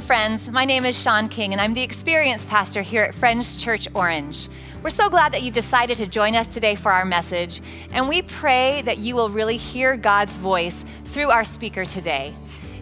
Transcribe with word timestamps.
Friends, 0.00 0.50
my 0.50 0.64
name 0.64 0.84
is 0.84 1.00
Sean 1.00 1.28
King, 1.28 1.52
and 1.52 1.60
I'm 1.60 1.72
the 1.72 1.84
experienced 1.84 2.48
pastor 2.48 2.82
here 2.82 3.04
at 3.04 3.14
Friends 3.14 3.56
Church 3.56 3.86
Orange. 3.94 4.48
We're 4.82 4.90
so 4.90 5.08
glad 5.08 5.30
that 5.32 5.42
you've 5.42 5.54
decided 5.54 5.98
to 5.98 6.06
join 6.08 6.34
us 6.34 6.48
today 6.48 6.74
for 6.74 6.90
our 6.90 7.04
message, 7.04 7.60
and 7.92 8.08
we 8.08 8.22
pray 8.22 8.82
that 8.86 8.98
you 8.98 9.14
will 9.14 9.28
really 9.28 9.56
hear 9.56 9.96
God's 9.96 10.36
voice 10.38 10.84
through 11.04 11.30
our 11.30 11.44
speaker 11.44 11.84
today. 11.84 12.34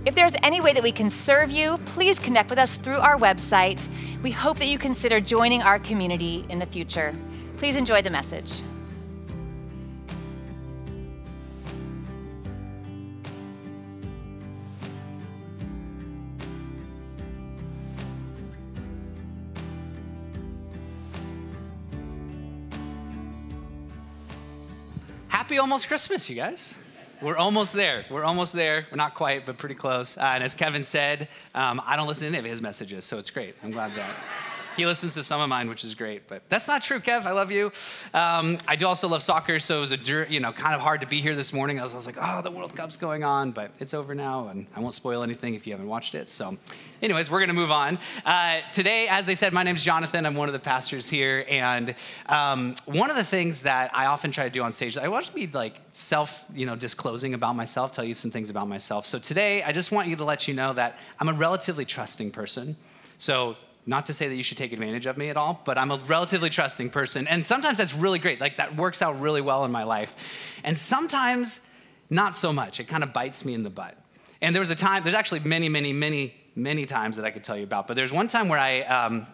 If 0.06 0.14
there's 0.14 0.32
any 0.42 0.62
way 0.62 0.72
that 0.72 0.82
we 0.82 0.90
can 0.90 1.10
serve 1.10 1.50
you, 1.50 1.76
please 1.84 2.18
connect 2.18 2.48
with 2.48 2.58
us 2.58 2.78
through 2.78 2.96
our 2.96 3.18
website. 3.18 3.86
We 4.22 4.30
hope 4.30 4.56
that 4.56 4.68
you 4.68 4.78
consider 4.78 5.20
joining 5.20 5.60
our 5.60 5.78
community 5.78 6.46
in 6.48 6.58
the 6.58 6.64
future. 6.64 7.14
Please 7.58 7.76
enjoy 7.76 8.00
the 8.00 8.10
message. 8.10 8.62
Happy 25.52 25.58
almost 25.58 25.86
Christmas, 25.86 26.30
you 26.30 26.36
guys. 26.36 26.72
We're 27.20 27.36
almost 27.36 27.74
there. 27.74 28.06
We're 28.10 28.24
almost 28.24 28.54
there. 28.54 28.86
We're 28.90 28.96
not 28.96 29.14
quite, 29.14 29.44
but 29.44 29.58
pretty 29.58 29.74
close. 29.74 30.16
Uh, 30.16 30.22
and 30.22 30.42
as 30.42 30.54
Kevin 30.54 30.82
said, 30.82 31.28
um, 31.54 31.78
I 31.84 31.94
don't 31.94 32.08
listen 32.08 32.22
to 32.22 32.28
any 32.28 32.38
of 32.38 32.46
his 32.46 32.62
messages, 32.62 33.04
so 33.04 33.18
it's 33.18 33.28
great. 33.28 33.54
I'm 33.62 33.70
glad 33.70 33.94
that. 33.94 34.16
He 34.76 34.86
listens 34.86 35.14
to 35.14 35.22
some 35.22 35.40
of 35.40 35.48
mine, 35.48 35.68
which 35.68 35.84
is 35.84 35.94
great, 35.94 36.28
but 36.28 36.42
that's 36.48 36.66
not 36.66 36.82
true, 36.82 37.00
Kev. 37.00 37.26
I 37.26 37.32
love 37.32 37.50
you. 37.50 37.72
Um, 38.14 38.58
I 38.66 38.76
do 38.76 38.86
also 38.86 39.08
love 39.08 39.22
soccer, 39.22 39.58
so 39.58 39.78
it 39.78 39.80
was 39.80 39.92
a 39.92 40.26
you 40.28 40.40
know 40.40 40.52
kind 40.52 40.74
of 40.74 40.80
hard 40.80 41.00
to 41.02 41.06
be 41.06 41.20
here 41.20 41.36
this 41.36 41.52
morning. 41.52 41.78
I 41.78 41.82
was, 41.82 41.92
I 41.92 41.96
was, 41.96 42.06
like, 42.06 42.16
oh, 42.20 42.42
the 42.42 42.50
World 42.50 42.74
Cup's 42.74 42.96
going 42.96 43.24
on, 43.24 43.52
but 43.52 43.72
it's 43.80 43.94
over 43.94 44.14
now, 44.14 44.48
and 44.48 44.66
I 44.74 44.80
won't 44.80 44.94
spoil 44.94 45.22
anything 45.22 45.54
if 45.54 45.66
you 45.66 45.72
haven't 45.72 45.88
watched 45.88 46.14
it. 46.14 46.30
So, 46.30 46.56
anyways, 47.02 47.30
we're 47.30 47.40
gonna 47.40 47.52
move 47.52 47.70
on. 47.70 47.98
Uh, 48.24 48.60
today, 48.72 49.08
as 49.08 49.26
they 49.26 49.34
said, 49.34 49.52
my 49.52 49.62
name's 49.62 49.82
Jonathan. 49.82 50.24
I'm 50.24 50.34
one 50.34 50.48
of 50.48 50.52
the 50.52 50.58
pastors 50.58 51.08
here, 51.08 51.44
and 51.48 51.94
um, 52.26 52.74
one 52.86 53.10
of 53.10 53.16
the 53.16 53.24
things 53.24 53.62
that 53.62 53.90
I 53.94 54.06
often 54.06 54.30
try 54.30 54.44
to 54.44 54.50
do 54.50 54.62
on 54.62 54.72
stage, 54.72 54.96
I 54.96 55.08
want 55.08 55.26
to 55.26 55.32
be 55.32 55.46
like 55.46 55.76
self, 55.88 56.44
you 56.54 56.66
know, 56.66 56.76
disclosing 56.76 57.34
about 57.34 57.56
myself, 57.56 57.92
tell 57.92 58.04
you 58.04 58.14
some 58.14 58.30
things 58.30 58.50
about 58.50 58.68
myself. 58.68 59.06
So 59.06 59.18
today, 59.18 59.62
I 59.62 59.72
just 59.72 59.92
want 59.92 60.08
you 60.08 60.16
to 60.16 60.24
let 60.24 60.48
you 60.48 60.54
know 60.54 60.72
that 60.72 60.98
I'm 61.20 61.28
a 61.28 61.34
relatively 61.34 61.84
trusting 61.84 62.30
person. 62.30 62.76
So 63.18 63.56
not 63.84 64.06
to 64.06 64.14
say 64.14 64.28
that 64.28 64.34
you 64.34 64.42
should 64.42 64.58
take 64.58 64.72
advantage 64.72 65.06
of 65.06 65.16
me 65.16 65.28
at 65.28 65.36
all, 65.36 65.60
but 65.64 65.76
I'm 65.76 65.90
a 65.90 65.96
relatively 66.06 66.50
trusting 66.50 66.90
person. 66.90 67.26
And 67.26 67.44
sometimes 67.44 67.78
that's 67.78 67.94
really 67.94 68.18
great. 68.18 68.40
Like 68.40 68.58
that 68.58 68.76
works 68.76 69.02
out 69.02 69.20
really 69.20 69.40
well 69.40 69.64
in 69.64 69.72
my 69.72 69.82
life. 69.82 70.14
And 70.62 70.78
sometimes 70.78 71.60
not 72.08 72.36
so 72.36 72.52
much. 72.52 72.78
It 72.78 72.84
kind 72.84 73.02
of 73.02 73.12
bites 73.12 73.44
me 73.44 73.54
in 73.54 73.62
the 73.62 73.70
butt. 73.70 73.96
And 74.40 74.54
there 74.54 74.60
was 74.60 74.70
a 74.70 74.76
time, 74.76 75.02
there's 75.02 75.14
actually 75.14 75.40
many, 75.40 75.68
many, 75.68 75.92
many, 75.92 76.34
many 76.54 76.86
times 76.86 77.16
that 77.16 77.24
I 77.24 77.30
could 77.30 77.44
tell 77.44 77.56
you 77.56 77.64
about, 77.64 77.86
but 77.86 77.94
there's 77.94 78.12
one 78.12 78.28
time 78.28 78.48
where 78.48 78.58
I, 78.58 78.82
um, 78.82 79.26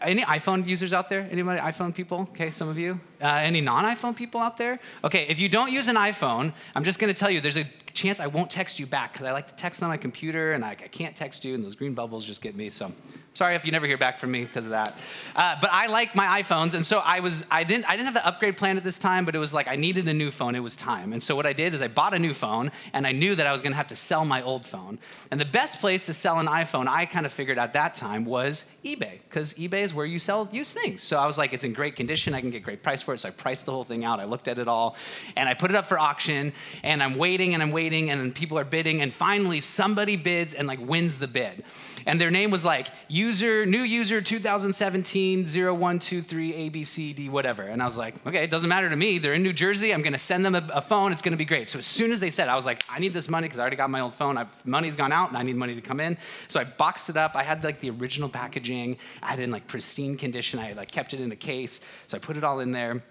any 0.00 0.22
iPhone 0.22 0.66
users 0.66 0.92
out 0.92 1.08
there? 1.08 1.28
Anybody 1.30 1.60
iPhone 1.60 1.94
people? 1.94 2.28
Okay, 2.32 2.50
some 2.50 2.68
of 2.68 2.78
you. 2.78 3.00
Uh, 3.22 3.26
any 3.36 3.60
non-iPhone 3.60 4.16
people 4.16 4.40
out 4.40 4.56
there? 4.56 4.80
Okay, 5.04 5.26
if 5.28 5.38
you 5.38 5.48
don't 5.48 5.70
use 5.70 5.88
an 5.88 5.96
iPhone, 5.96 6.52
I'm 6.74 6.84
just 6.84 6.98
going 6.98 7.12
to 7.12 7.18
tell 7.18 7.30
you 7.30 7.40
there's 7.40 7.56
a 7.56 7.66
chance 7.92 8.20
I 8.20 8.26
won't 8.26 8.50
text 8.50 8.78
you 8.78 8.86
back 8.86 9.12
because 9.12 9.26
I 9.26 9.32
like 9.32 9.48
to 9.48 9.54
text 9.54 9.82
on 9.82 9.88
my 9.88 9.96
computer 9.96 10.52
and 10.52 10.64
I, 10.64 10.70
I, 10.70 10.88
can't 10.88 11.14
text 11.14 11.44
you, 11.44 11.54
and 11.54 11.64
those 11.64 11.74
green 11.74 11.94
bubbles 11.94 12.24
just 12.24 12.40
get 12.40 12.56
me. 12.56 12.70
So 12.70 12.92
sorry 13.34 13.54
if 13.54 13.64
you 13.64 13.72
never 13.72 13.86
hear 13.86 13.98
back 13.98 14.18
from 14.18 14.30
me 14.30 14.44
because 14.44 14.66
of 14.66 14.72
that. 14.72 14.98
Uh, 15.34 15.56
but 15.60 15.70
I 15.72 15.86
like 15.86 16.14
my 16.14 16.42
iPhones, 16.42 16.74
and 16.74 16.84
so 16.84 16.98
I 16.98 17.20
was 17.20 17.44
I 17.50 17.64
didn't 17.64 17.88
I 17.88 17.96
didn't 17.96 18.06
have 18.06 18.14
the 18.14 18.26
upgrade 18.26 18.56
plan 18.56 18.76
at 18.76 18.84
this 18.84 18.98
time, 18.98 19.24
but 19.24 19.34
it 19.34 19.38
was 19.38 19.54
like 19.54 19.68
I 19.68 19.76
needed 19.76 20.08
a 20.08 20.14
new 20.14 20.30
phone. 20.30 20.54
It 20.54 20.60
was 20.60 20.76
time, 20.76 21.12
and 21.12 21.22
so 21.22 21.36
what 21.36 21.46
I 21.46 21.52
did 21.52 21.74
is 21.74 21.82
I 21.82 21.88
bought 21.88 22.14
a 22.14 22.18
new 22.18 22.34
phone, 22.34 22.72
and 22.92 23.06
I 23.06 23.12
knew 23.12 23.34
that 23.34 23.46
I 23.46 23.52
was 23.52 23.62
going 23.62 23.72
to 23.72 23.76
have 23.76 23.88
to 23.88 23.96
sell 23.96 24.24
my 24.24 24.42
old 24.42 24.64
phone. 24.64 24.98
And 25.30 25.40
the 25.40 25.44
best 25.44 25.80
place 25.80 26.06
to 26.06 26.12
sell 26.12 26.38
an 26.38 26.46
iPhone, 26.46 26.88
I 26.88 27.06
kind 27.06 27.26
of 27.26 27.32
figured 27.32 27.58
at 27.58 27.72
that 27.74 27.94
time, 27.94 28.24
was 28.24 28.66
eBay 28.84 29.20
because 29.28 29.54
eBay 29.54 29.82
is 29.82 29.94
where 29.94 30.06
you 30.06 30.18
sell 30.18 30.48
used 30.52 30.74
things. 30.74 31.02
So 31.02 31.18
I 31.18 31.26
was 31.26 31.38
like, 31.38 31.52
it's 31.52 31.64
in 31.64 31.72
great 31.72 31.96
condition. 31.96 32.34
I 32.34 32.40
can 32.40 32.50
get 32.50 32.62
great 32.62 32.82
price 32.82 33.02
for 33.02 33.11
So 33.16 33.28
I 33.28 33.32
priced 33.32 33.66
the 33.66 33.72
whole 33.72 33.84
thing 33.84 34.04
out. 34.04 34.20
I 34.20 34.24
looked 34.24 34.48
at 34.48 34.58
it 34.58 34.68
all, 34.68 34.96
and 35.36 35.48
I 35.48 35.54
put 35.54 35.70
it 35.70 35.76
up 35.76 35.86
for 35.86 35.98
auction. 35.98 36.52
And 36.82 37.02
I'm 37.02 37.16
waiting 37.16 37.54
and 37.54 37.62
I'm 37.62 37.72
waiting, 37.72 38.10
and 38.10 38.34
people 38.34 38.58
are 38.58 38.64
bidding, 38.64 39.00
and 39.02 39.12
finally 39.12 39.60
somebody 39.60 40.16
bids 40.16 40.54
and 40.54 40.68
like 40.68 40.80
wins 40.80 41.18
the 41.18 41.28
bid. 41.28 41.64
And 42.06 42.20
their 42.20 42.30
name 42.30 42.50
was 42.50 42.64
like 42.64 42.88
user, 43.08 43.64
new 43.66 43.82
user 43.82 44.20
2017 44.20 45.46
0123 45.46 46.70
ABCD, 46.70 47.30
whatever. 47.30 47.62
And 47.62 47.82
I 47.82 47.84
was 47.84 47.96
like, 47.96 48.14
okay, 48.26 48.44
it 48.44 48.50
doesn't 48.50 48.68
matter 48.68 48.88
to 48.88 48.96
me. 48.96 49.18
They're 49.18 49.34
in 49.34 49.42
New 49.42 49.52
Jersey. 49.52 49.92
I'm 49.92 50.02
going 50.02 50.12
to 50.12 50.18
send 50.18 50.44
them 50.44 50.54
a, 50.54 50.68
a, 50.74 50.80
phone. 50.80 51.12
It's 51.12 51.22
going 51.22 51.32
to 51.32 51.38
be 51.38 51.44
great. 51.44 51.68
So 51.68 51.78
as 51.78 51.86
soon 51.86 52.12
as 52.12 52.20
they 52.20 52.30
said, 52.30 52.48
I 52.48 52.54
was 52.54 52.66
like, 52.66 52.82
I 52.88 52.98
need 52.98 53.12
this 53.12 53.28
money 53.28 53.46
because 53.46 53.58
I 53.58 53.62
already 53.62 53.76
got 53.76 53.90
my 53.90 54.00
old 54.00 54.14
phone. 54.14 54.36
I've, 54.36 54.48
money's 54.66 54.96
gone 54.96 55.12
out 55.12 55.28
and 55.28 55.38
I 55.38 55.42
need 55.42 55.56
money 55.56 55.74
to 55.74 55.80
come 55.80 56.00
in. 56.00 56.16
So 56.48 56.60
I 56.60 56.64
boxed 56.64 57.08
it 57.08 57.16
up. 57.16 57.36
I 57.36 57.42
had 57.42 57.62
like 57.64 57.80
the 57.80 57.90
original 57.90 58.28
packaging. 58.28 58.96
I 59.22 59.30
had 59.30 59.38
it 59.38 59.42
in 59.44 59.50
like 59.50 59.66
pristine 59.66 60.16
condition. 60.16 60.58
I 60.58 60.72
like 60.72 60.90
kept 60.90 61.14
it 61.14 61.20
in 61.20 61.30
a 61.32 61.36
case. 61.36 61.80
So 62.06 62.16
I 62.16 62.20
put 62.20 62.36
it 62.36 62.44
all 62.44 62.60
in 62.60 62.72
there 62.72 63.01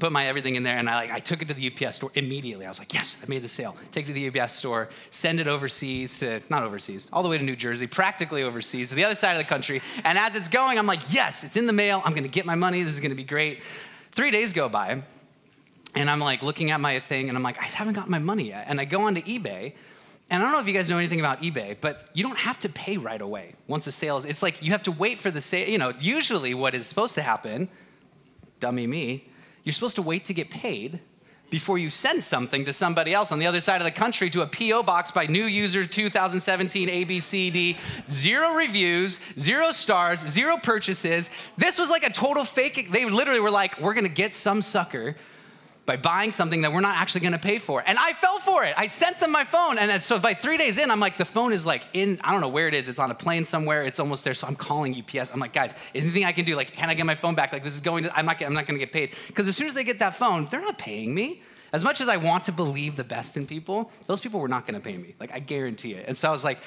put 0.00 0.12
my 0.12 0.26
everything 0.26 0.54
in 0.54 0.62
there 0.62 0.78
and 0.78 0.88
I, 0.88 0.94
like, 0.94 1.10
I 1.10 1.20
took 1.20 1.42
it 1.42 1.48
to 1.48 1.54
the 1.54 1.72
UPS 1.72 1.96
store 1.96 2.10
immediately. 2.14 2.64
I 2.64 2.68
was 2.68 2.78
like, 2.78 2.92
yes, 2.94 3.16
I 3.22 3.26
made 3.28 3.42
the 3.42 3.48
sale. 3.48 3.76
Take 3.92 4.04
it 4.08 4.14
to 4.14 4.30
the 4.30 4.40
UPS 4.40 4.54
store, 4.54 4.88
send 5.10 5.40
it 5.40 5.46
overseas 5.46 6.18
to, 6.20 6.40
not 6.48 6.62
overseas, 6.62 7.08
all 7.12 7.22
the 7.22 7.28
way 7.28 7.38
to 7.38 7.44
New 7.44 7.56
Jersey, 7.56 7.86
practically 7.86 8.42
overseas, 8.42 8.90
to 8.90 8.94
the 8.94 9.04
other 9.04 9.14
side 9.14 9.32
of 9.32 9.38
the 9.38 9.48
country. 9.48 9.82
And 10.04 10.18
as 10.18 10.34
it's 10.34 10.48
going, 10.48 10.78
I'm 10.78 10.86
like, 10.86 11.02
yes, 11.12 11.44
it's 11.44 11.56
in 11.56 11.66
the 11.66 11.72
mail. 11.72 12.02
I'm 12.04 12.12
going 12.12 12.24
to 12.24 12.28
get 12.28 12.46
my 12.46 12.54
money. 12.54 12.82
This 12.82 12.94
is 12.94 13.00
going 13.00 13.10
to 13.10 13.16
be 13.16 13.24
great. 13.24 13.62
Three 14.12 14.30
days 14.30 14.52
go 14.52 14.68
by 14.68 15.02
and 15.94 16.10
I'm 16.10 16.20
like 16.20 16.42
looking 16.42 16.70
at 16.70 16.80
my 16.80 17.00
thing 17.00 17.28
and 17.28 17.36
I'm 17.36 17.42
like, 17.42 17.58
I 17.58 17.64
haven't 17.64 17.94
got 17.94 18.08
my 18.08 18.18
money 18.18 18.48
yet. 18.48 18.66
And 18.68 18.80
I 18.80 18.84
go 18.84 19.02
onto 19.02 19.22
eBay 19.22 19.74
and 20.30 20.42
I 20.42 20.44
don't 20.44 20.52
know 20.52 20.60
if 20.60 20.68
you 20.68 20.74
guys 20.74 20.90
know 20.90 20.98
anything 20.98 21.20
about 21.20 21.42
eBay, 21.42 21.76
but 21.80 22.08
you 22.12 22.22
don't 22.22 22.36
have 22.36 22.60
to 22.60 22.68
pay 22.68 22.98
right 22.98 23.20
away 23.20 23.54
once 23.66 23.86
the 23.86 23.92
sale 23.92 24.18
is. 24.18 24.24
It's 24.24 24.42
like 24.42 24.62
you 24.62 24.72
have 24.72 24.82
to 24.84 24.92
wait 24.92 25.18
for 25.18 25.30
the 25.30 25.40
sale. 25.40 25.68
You 25.68 25.78
know, 25.78 25.92
usually 25.98 26.52
what 26.54 26.74
is 26.74 26.86
supposed 26.86 27.14
to 27.14 27.22
happen, 27.22 27.68
dummy 28.60 28.86
me, 28.86 29.28
you're 29.68 29.74
supposed 29.74 29.96
to 29.96 30.02
wait 30.02 30.24
to 30.24 30.32
get 30.32 30.48
paid 30.48 30.98
before 31.50 31.76
you 31.76 31.90
send 31.90 32.24
something 32.24 32.64
to 32.64 32.72
somebody 32.72 33.12
else 33.12 33.32
on 33.32 33.38
the 33.38 33.46
other 33.46 33.60
side 33.60 33.82
of 33.82 33.84
the 33.84 33.90
country 33.90 34.30
to 34.30 34.40
a 34.40 34.46
PO 34.46 34.82
box 34.82 35.10
by 35.10 35.26
new 35.26 35.44
user 35.44 35.84
2017 35.84 36.88
ABCD. 36.88 37.76
Zero 38.10 38.54
reviews, 38.54 39.20
zero 39.38 39.70
stars, 39.70 40.20
zero 40.20 40.56
purchases. 40.56 41.28
This 41.58 41.78
was 41.78 41.90
like 41.90 42.02
a 42.02 42.10
total 42.10 42.44
fake. 42.44 42.90
They 42.90 43.04
literally 43.04 43.40
were 43.40 43.50
like, 43.50 43.78
we're 43.78 43.92
gonna 43.92 44.08
get 44.08 44.34
some 44.34 44.62
sucker 44.62 45.16
by 45.88 45.96
buying 45.96 46.30
something 46.30 46.60
that 46.60 46.72
we're 46.72 46.82
not 46.82 46.96
actually 46.96 47.22
going 47.22 47.32
to 47.32 47.38
pay 47.38 47.58
for. 47.58 47.82
And 47.84 47.98
I 47.98 48.12
fell 48.12 48.38
for 48.40 48.62
it. 48.62 48.74
I 48.76 48.88
sent 48.88 49.20
them 49.20 49.32
my 49.32 49.44
phone. 49.44 49.78
And 49.78 50.02
so 50.02 50.18
by 50.18 50.34
three 50.34 50.58
days 50.58 50.76
in, 50.76 50.90
I'm 50.90 51.00
like, 51.00 51.16
the 51.16 51.24
phone 51.24 51.50
is 51.50 51.64
like 51.64 51.82
in, 51.94 52.20
I 52.22 52.30
don't 52.30 52.42
know 52.42 52.48
where 52.48 52.68
it 52.68 52.74
is. 52.74 52.90
It's 52.90 52.98
on 52.98 53.10
a 53.10 53.14
plane 53.14 53.46
somewhere. 53.46 53.84
It's 53.84 53.98
almost 53.98 54.22
there. 54.22 54.34
So 54.34 54.46
I'm 54.46 54.54
calling 54.54 54.94
UPS. 54.94 55.30
I'm 55.32 55.40
like, 55.40 55.54
guys, 55.54 55.74
is 55.94 56.04
anything 56.04 56.26
I 56.26 56.32
can 56.32 56.44
do? 56.44 56.56
Like, 56.56 56.72
can 56.72 56.90
I 56.90 56.94
get 56.94 57.06
my 57.06 57.14
phone 57.14 57.34
back? 57.34 57.54
Like, 57.54 57.64
this 57.64 57.74
is 57.74 57.80
going 57.80 58.04
to, 58.04 58.14
I'm 58.14 58.26
not, 58.26 58.40
I'm 58.42 58.52
not 58.52 58.66
going 58.66 58.78
to 58.78 58.84
get 58.84 58.92
paid. 58.92 59.14
Because 59.28 59.48
as 59.48 59.56
soon 59.56 59.66
as 59.66 59.72
they 59.72 59.82
get 59.82 59.98
that 60.00 60.14
phone, 60.14 60.46
they're 60.50 60.60
not 60.60 60.76
paying 60.76 61.14
me. 61.14 61.40
As 61.72 61.82
much 61.82 62.02
as 62.02 62.08
I 62.08 62.18
want 62.18 62.44
to 62.44 62.52
believe 62.52 62.96
the 62.96 63.04
best 63.04 63.38
in 63.38 63.46
people, 63.46 63.90
those 64.06 64.20
people 64.20 64.40
were 64.40 64.48
not 64.48 64.66
going 64.66 64.78
to 64.78 64.86
pay 64.86 64.96
me. 64.96 65.14
Like, 65.18 65.32
I 65.32 65.38
guarantee 65.38 65.94
it. 65.94 66.04
And 66.06 66.16
so 66.16 66.28
I 66.28 66.32
was 66.32 66.44
like, 66.44 66.58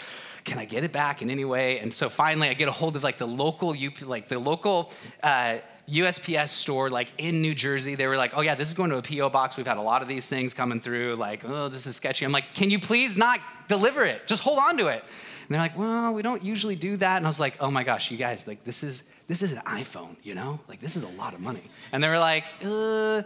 can 0.46 0.58
I 0.58 0.66
get 0.66 0.84
it 0.84 0.92
back 0.92 1.22
in 1.22 1.30
any 1.30 1.46
way? 1.46 1.78
And 1.78 1.94
so 1.94 2.10
finally, 2.10 2.50
I 2.50 2.56
get 2.56 2.68
a 2.68 2.72
hold 2.72 2.96
of 2.96 3.04
like 3.04 3.20
the 3.20 3.28
local 3.28 3.70
UP, 3.70 4.02
like 4.02 4.28
the 4.28 4.40
local 4.40 4.92
uh, 5.22 5.60
USPS 5.92 6.50
store 6.50 6.90
like 6.90 7.12
in 7.18 7.42
New 7.42 7.54
Jersey. 7.54 7.96
They 7.96 8.08
were 8.08 8.18
like, 8.18 8.32
oh 8.36 8.42
yeah, 8.42 8.56
this 8.56 8.70
is 8.70 8.74
going 8.74 8.92
to 8.92 8.98
a 8.98 9.02
PO 9.02 9.30
box. 9.30 9.58
We've 9.58 9.68
had 9.68 9.78
a 9.78 9.82
lot 9.82 10.02
of 10.02 10.08
these 10.08 10.28
things 10.28 10.54
coming 10.54 10.80
through. 10.80 11.16
Like, 11.16 11.44
oh, 11.44 11.68
this 11.68 11.86
is 11.86 11.96
sketchy. 11.96 12.24
I'm 12.26 12.32
like, 12.32 12.54
can 12.54 12.70
you 12.70 12.80
please 12.80 13.18
not 13.18 13.40
deliver 13.68 14.06
it? 14.06 14.28
Just 14.28 14.42
hold 14.42 14.60
on 14.60 14.78
to 14.78 14.88
it. 14.88 15.04
And 15.04 15.56
they're 15.56 15.62
like, 15.62 15.78
well, 15.78 16.14
we 16.14 16.22
don't 16.22 16.44
usually 16.44 16.76
do 16.76 16.96
that. 16.98 17.18
And 17.18 17.26
I 17.26 17.30
was 17.30 17.40
like, 17.40 17.56
oh 17.60 17.70
my 17.70 17.84
gosh, 17.84 18.10
you 18.10 18.18
guys, 18.18 18.48
like 18.48 18.64
this 18.64 18.84
is 18.84 19.04
this 19.28 19.42
is 19.42 19.52
an 19.52 19.62
iPhone, 19.66 20.16
you 20.24 20.34
know? 20.34 20.60
Like 20.68 20.82
this 20.82 20.96
is 20.96 21.04
a 21.04 21.10
lot 21.10 21.34
of 21.34 21.40
money. 21.40 21.70
And 21.92 22.04
they 22.04 22.10
were 22.10 22.20
like, 22.20 22.46
uh. 22.64 23.24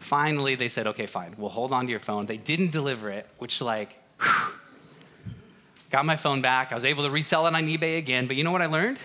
Finally, 0.00 0.54
they 0.54 0.68
said, 0.68 0.86
okay, 0.86 1.04
fine, 1.04 1.34
we'll 1.36 1.50
hold 1.50 1.72
on 1.72 1.84
to 1.84 1.90
your 1.90 2.00
phone. 2.00 2.24
They 2.24 2.38
didn't 2.38 2.72
deliver 2.72 3.10
it, 3.10 3.28
which 3.38 3.60
like. 3.60 4.02
Whew, 4.22 4.30
got 5.90 6.06
my 6.06 6.16
phone 6.16 6.40
back. 6.40 6.72
I 6.72 6.74
was 6.74 6.86
able 6.86 7.04
to 7.04 7.10
resell 7.10 7.46
it 7.46 7.54
on 7.54 7.64
eBay 7.64 7.98
again. 7.98 8.26
But 8.26 8.36
you 8.36 8.44
know 8.44 8.50
what 8.50 8.62
I 8.62 8.66
learned? 8.66 8.98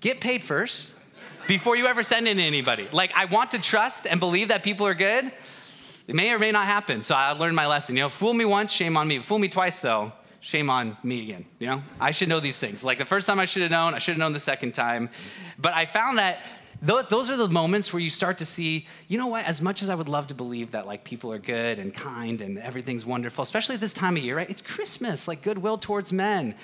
Get 0.00 0.20
paid 0.20 0.44
first 0.44 0.94
before 1.48 1.76
you 1.76 1.86
ever 1.86 2.02
send 2.02 2.28
it 2.28 2.34
to 2.34 2.42
anybody. 2.42 2.88
Like, 2.92 3.12
I 3.14 3.26
want 3.26 3.52
to 3.52 3.58
trust 3.58 4.06
and 4.06 4.20
believe 4.20 4.48
that 4.48 4.62
people 4.62 4.86
are 4.86 4.94
good. 4.94 5.30
It 6.06 6.14
may 6.14 6.30
or 6.32 6.38
may 6.38 6.52
not 6.52 6.66
happen. 6.66 7.02
So 7.02 7.14
I 7.14 7.32
learned 7.32 7.56
my 7.56 7.66
lesson. 7.66 7.96
You 7.96 8.02
know, 8.02 8.08
fool 8.08 8.34
me 8.34 8.44
once, 8.44 8.72
shame 8.72 8.96
on 8.96 9.08
me. 9.08 9.18
Fool 9.20 9.38
me 9.38 9.48
twice, 9.48 9.80
though, 9.80 10.12
shame 10.40 10.70
on 10.70 10.96
me 11.02 11.22
again. 11.22 11.46
You 11.58 11.66
know, 11.66 11.82
I 12.00 12.12
should 12.12 12.28
know 12.28 12.40
these 12.40 12.58
things. 12.58 12.84
Like 12.84 12.98
the 12.98 13.04
first 13.04 13.26
time 13.26 13.38
I 13.38 13.44
should 13.44 13.62
have 13.62 13.70
known, 13.70 13.94
I 13.94 13.98
should 13.98 14.12
have 14.12 14.18
known 14.18 14.32
the 14.32 14.40
second 14.40 14.72
time. 14.72 15.10
But 15.58 15.74
I 15.74 15.86
found 15.86 16.18
that 16.18 16.40
those 16.82 17.30
are 17.30 17.36
the 17.36 17.48
moments 17.48 17.92
where 17.92 18.00
you 18.00 18.10
start 18.10 18.38
to 18.38 18.44
see, 18.44 18.86
you 19.08 19.18
know 19.18 19.28
what, 19.28 19.46
as 19.46 19.60
much 19.60 19.82
as 19.82 19.88
I 19.88 19.94
would 19.94 20.08
love 20.08 20.26
to 20.28 20.34
believe 20.34 20.72
that 20.72 20.86
like 20.86 21.04
people 21.04 21.32
are 21.32 21.38
good 21.38 21.78
and 21.78 21.94
kind 21.94 22.40
and 22.40 22.58
everything's 22.58 23.06
wonderful, 23.06 23.42
especially 23.42 23.76
at 23.76 23.80
this 23.80 23.94
time 23.94 24.16
of 24.16 24.22
year, 24.22 24.36
right? 24.36 24.48
It's 24.48 24.62
Christmas, 24.62 25.26
like 25.26 25.42
goodwill 25.42 25.78
towards 25.78 26.12
men 26.12 26.54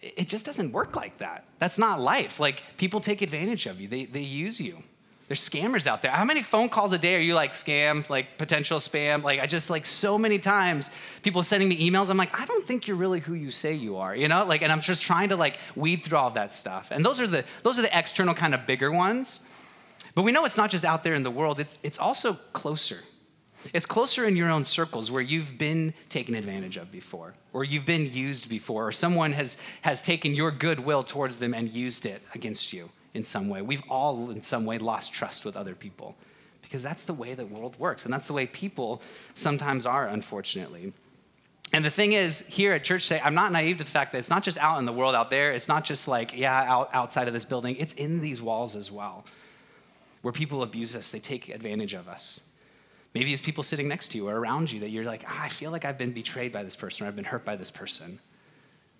it 0.00 0.28
just 0.28 0.44
doesn't 0.44 0.72
work 0.72 0.94
like 0.96 1.18
that. 1.18 1.44
That's 1.58 1.78
not 1.78 2.00
life. 2.00 2.38
Like 2.38 2.62
people 2.76 3.00
take 3.00 3.22
advantage 3.22 3.66
of 3.66 3.80
you, 3.80 3.88
they, 3.88 4.04
they 4.04 4.20
use 4.20 4.60
you. 4.60 4.82
There's 5.28 5.46
scammers 5.46 5.86
out 5.86 6.00
there. 6.00 6.10
How 6.10 6.24
many 6.24 6.40
phone 6.40 6.70
calls 6.70 6.94
a 6.94 6.98
day 6.98 7.14
are 7.14 7.20
you 7.20 7.34
like 7.34 7.52
scam, 7.52 8.08
like 8.08 8.38
potential 8.38 8.78
spam? 8.78 9.22
Like 9.22 9.40
I 9.40 9.46
just 9.46 9.68
like 9.68 9.84
so 9.84 10.16
many 10.16 10.38
times 10.38 10.90
people 11.22 11.42
sending 11.42 11.68
me 11.68 11.90
emails. 11.90 12.08
I'm 12.08 12.16
like, 12.16 12.38
I 12.38 12.46
don't 12.46 12.66
think 12.66 12.88
you're 12.88 12.96
really 12.96 13.20
who 13.20 13.34
you 13.34 13.50
say 13.50 13.74
you 13.74 13.98
are, 13.98 14.16
you 14.16 14.26
know? 14.26 14.46
Like, 14.46 14.62
and 14.62 14.72
I'm 14.72 14.80
just 14.80 15.02
trying 15.02 15.28
to 15.28 15.36
like 15.36 15.58
weed 15.76 16.02
through 16.02 16.16
all 16.16 16.30
that 16.30 16.54
stuff. 16.54 16.90
And 16.90 17.04
those 17.04 17.20
are 17.20 17.26
the 17.26 17.44
those 17.62 17.78
are 17.78 17.82
the 17.82 17.98
external 17.98 18.34
kind 18.34 18.54
of 18.54 18.64
bigger 18.64 18.90
ones. 18.90 19.40
But 20.14 20.22
we 20.22 20.32
know 20.32 20.46
it's 20.46 20.56
not 20.56 20.70
just 20.70 20.84
out 20.84 21.04
there 21.04 21.14
in 21.14 21.24
the 21.24 21.30
world, 21.30 21.60
it's 21.60 21.76
it's 21.82 21.98
also 21.98 22.32
closer. 22.54 23.00
It's 23.74 23.86
closer 23.86 24.24
in 24.24 24.36
your 24.36 24.48
own 24.48 24.64
circles 24.64 25.10
where 25.10 25.22
you've 25.22 25.58
been 25.58 25.94
taken 26.08 26.34
advantage 26.34 26.76
of 26.76 26.92
before, 26.92 27.34
or 27.52 27.64
you've 27.64 27.86
been 27.86 28.10
used 28.10 28.48
before, 28.48 28.88
or 28.88 28.92
someone 28.92 29.32
has, 29.32 29.56
has 29.82 30.00
taken 30.02 30.34
your 30.34 30.50
goodwill 30.50 31.02
towards 31.02 31.38
them 31.38 31.54
and 31.54 31.68
used 31.70 32.06
it 32.06 32.22
against 32.34 32.72
you 32.72 32.90
in 33.14 33.24
some 33.24 33.48
way. 33.48 33.62
We've 33.62 33.82
all, 33.88 34.30
in 34.30 34.42
some 34.42 34.64
way, 34.64 34.78
lost 34.78 35.12
trust 35.12 35.44
with 35.44 35.56
other 35.56 35.74
people 35.74 36.14
because 36.62 36.82
that's 36.82 37.04
the 37.04 37.14
way 37.14 37.34
the 37.34 37.46
world 37.46 37.78
works, 37.78 38.04
and 38.04 38.12
that's 38.12 38.26
the 38.26 38.32
way 38.32 38.46
people 38.46 39.00
sometimes 39.34 39.86
are, 39.86 40.06
unfortunately. 40.06 40.92
And 41.72 41.84
the 41.84 41.90
thing 41.90 42.12
is, 42.12 42.46
here 42.46 42.72
at 42.72 42.84
church 42.84 43.08
today, 43.08 43.20
I'm 43.22 43.34
not 43.34 43.52
naive 43.52 43.78
to 43.78 43.84
the 43.84 43.90
fact 43.90 44.12
that 44.12 44.18
it's 44.18 44.30
not 44.30 44.42
just 44.42 44.56
out 44.58 44.78
in 44.78 44.84
the 44.84 44.92
world 44.92 45.14
out 45.14 45.30
there. 45.30 45.52
It's 45.52 45.68
not 45.68 45.84
just 45.84 46.08
like, 46.08 46.34
yeah, 46.34 46.54
out, 46.54 46.90
outside 46.94 47.26
of 47.26 47.34
this 47.34 47.44
building. 47.44 47.76
It's 47.76 47.92
in 47.94 48.20
these 48.20 48.40
walls 48.40 48.76
as 48.76 48.90
well, 48.90 49.24
where 50.22 50.32
people 50.32 50.62
abuse 50.62 50.94
us, 50.94 51.10
they 51.10 51.20
take 51.20 51.48
advantage 51.48 51.94
of 51.94 52.08
us. 52.08 52.40
Maybe 53.18 53.32
it's 53.32 53.42
people 53.42 53.64
sitting 53.64 53.88
next 53.88 54.12
to 54.12 54.18
you 54.18 54.28
or 54.28 54.38
around 54.38 54.70
you 54.70 54.78
that 54.78 54.90
you're 54.90 55.04
like, 55.04 55.24
ah, 55.26 55.42
I 55.42 55.48
feel 55.48 55.72
like 55.72 55.84
I've 55.84 55.98
been 55.98 56.12
betrayed 56.12 56.52
by 56.52 56.62
this 56.62 56.76
person 56.76 57.04
or 57.04 57.08
I've 57.08 57.16
been 57.16 57.24
hurt 57.24 57.44
by 57.44 57.56
this 57.56 57.68
person. 57.68 58.20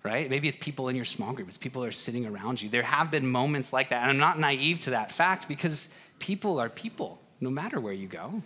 Right? 0.03 0.29
Maybe 0.29 0.49
it's 0.49 0.57
people 0.57 0.89
in 0.89 0.97
your 0.97 1.05
small 1.05 1.31
group, 1.31 1.47
it's 1.47 1.55
people 1.55 1.83
that 1.83 1.87
are 1.87 1.93
sitting 1.93 2.25
around 2.25 2.61
you. 2.61 2.67
There 2.67 2.83
have 2.83 3.11
been 3.11 3.25
moments 3.25 3.71
like 3.71 3.91
that. 3.91 4.01
And 4.01 4.11
I'm 4.11 4.17
not 4.17 4.37
naive 4.37 4.81
to 4.81 4.89
that 4.89 5.13
fact 5.13 5.47
because 5.47 5.87
people 6.19 6.59
are 6.59 6.67
people, 6.67 7.17
no 7.39 7.49
matter 7.49 7.79
where 7.79 7.93
you 7.93 8.09
go. 8.09 8.43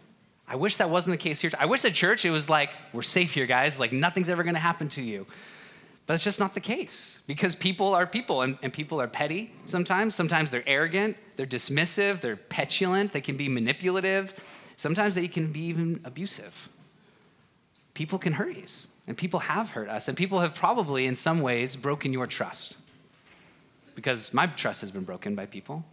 I 0.47 0.57
wish 0.57 0.77
that 0.77 0.91
wasn't 0.91 1.13
the 1.13 1.23
case 1.23 1.39
here. 1.39 1.49
I 1.57 1.65
wish 1.65 1.83
at 1.85 1.95
church 1.95 2.23
it 2.23 2.29
was 2.29 2.49
like, 2.49 2.69
we're 2.91 3.01
safe 3.01 3.33
here, 3.33 3.47
guys. 3.47 3.79
Like, 3.79 3.91
nothing's 3.91 4.29
ever 4.29 4.43
to 4.43 4.53
happen 4.59 4.89
to 4.89 5.01
you. 5.01 5.25
But 6.05 6.13
it's 6.13 6.23
just 6.23 6.39
not 6.39 6.53
the 6.53 6.59
case 6.59 7.19
because 7.25 7.55
people 7.55 7.95
are 7.95 8.05
people 8.05 8.43
and, 8.43 8.59
and, 8.61 8.71
people 8.71 9.01
are 9.01 9.07
petty 9.07 9.51
sometimes. 9.65 10.13
Sometimes 10.13 10.51
they're 10.51 10.67
arrogant, 10.67 11.17
they're 11.35 11.47
dismissive, 11.47 12.21
they're 12.21 12.35
petulant, 12.35 13.11
they 13.11 13.21
can 13.21 13.37
be 13.37 13.49
manipulative. 13.49 14.35
Sometimes 14.77 15.15
they 15.15 15.27
can 15.27 15.51
be 15.51 15.61
even 15.61 16.01
abusive. 16.03 16.69
People 17.93 18.17
can 18.19 18.33
hurt 18.33 18.57
us, 18.57 18.87
and 19.07 19.17
people 19.17 19.39
have 19.41 19.71
hurt 19.71 19.89
us, 19.89 20.07
and 20.07 20.17
people 20.17 20.39
have 20.39 20.55
probably, 20.55 21.05
in 21.05 21.15
some 21.15 21.41
ways, 21.41 21.75
broken 21.75 22.11
your 22.11 22.27
trust. 22.27 22.75
Because 23.95 24.33
my 24.33 24.47
trust 24.47 24.81
has 24.81 24.91
been 24.91 25.03
broken 25.03 25.35
by 25.35 25.45
people, 25.45 25.85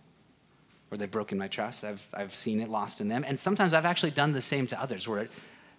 or 0.91 0.97
they've 0.97 1.11
broken 1.11 1.37
my 1.37 1.49
trust. 1.49 1.85
I've, 1.85 2.05
I've 2.15 2.35
seen 2.35 2.61
it 2.61 2.69
lost 2.69 3.00
in 3.00 3.09
them. 3.09 3.25
And 3.27 3.38
sometimes 3.38 3.75
I've 3.75 3.87
actually 3.87 4.12
done 4.12 4.32
the 4.32 4.41
same 4.41 4.67
to 4.69 4.81
others, 4.81 5.06
where 5.06 5.29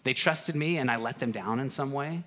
they 0.04 0.13
trusted 0.13 0.56
me 0.56 0.77
and 0.77 0.89
I 0.89 0.97
let 0.97 1.19
them 1.19 1.31
down 1.31 1.59
in 1.59 1.69
some 1.69 1.92
way. 1.92 2.24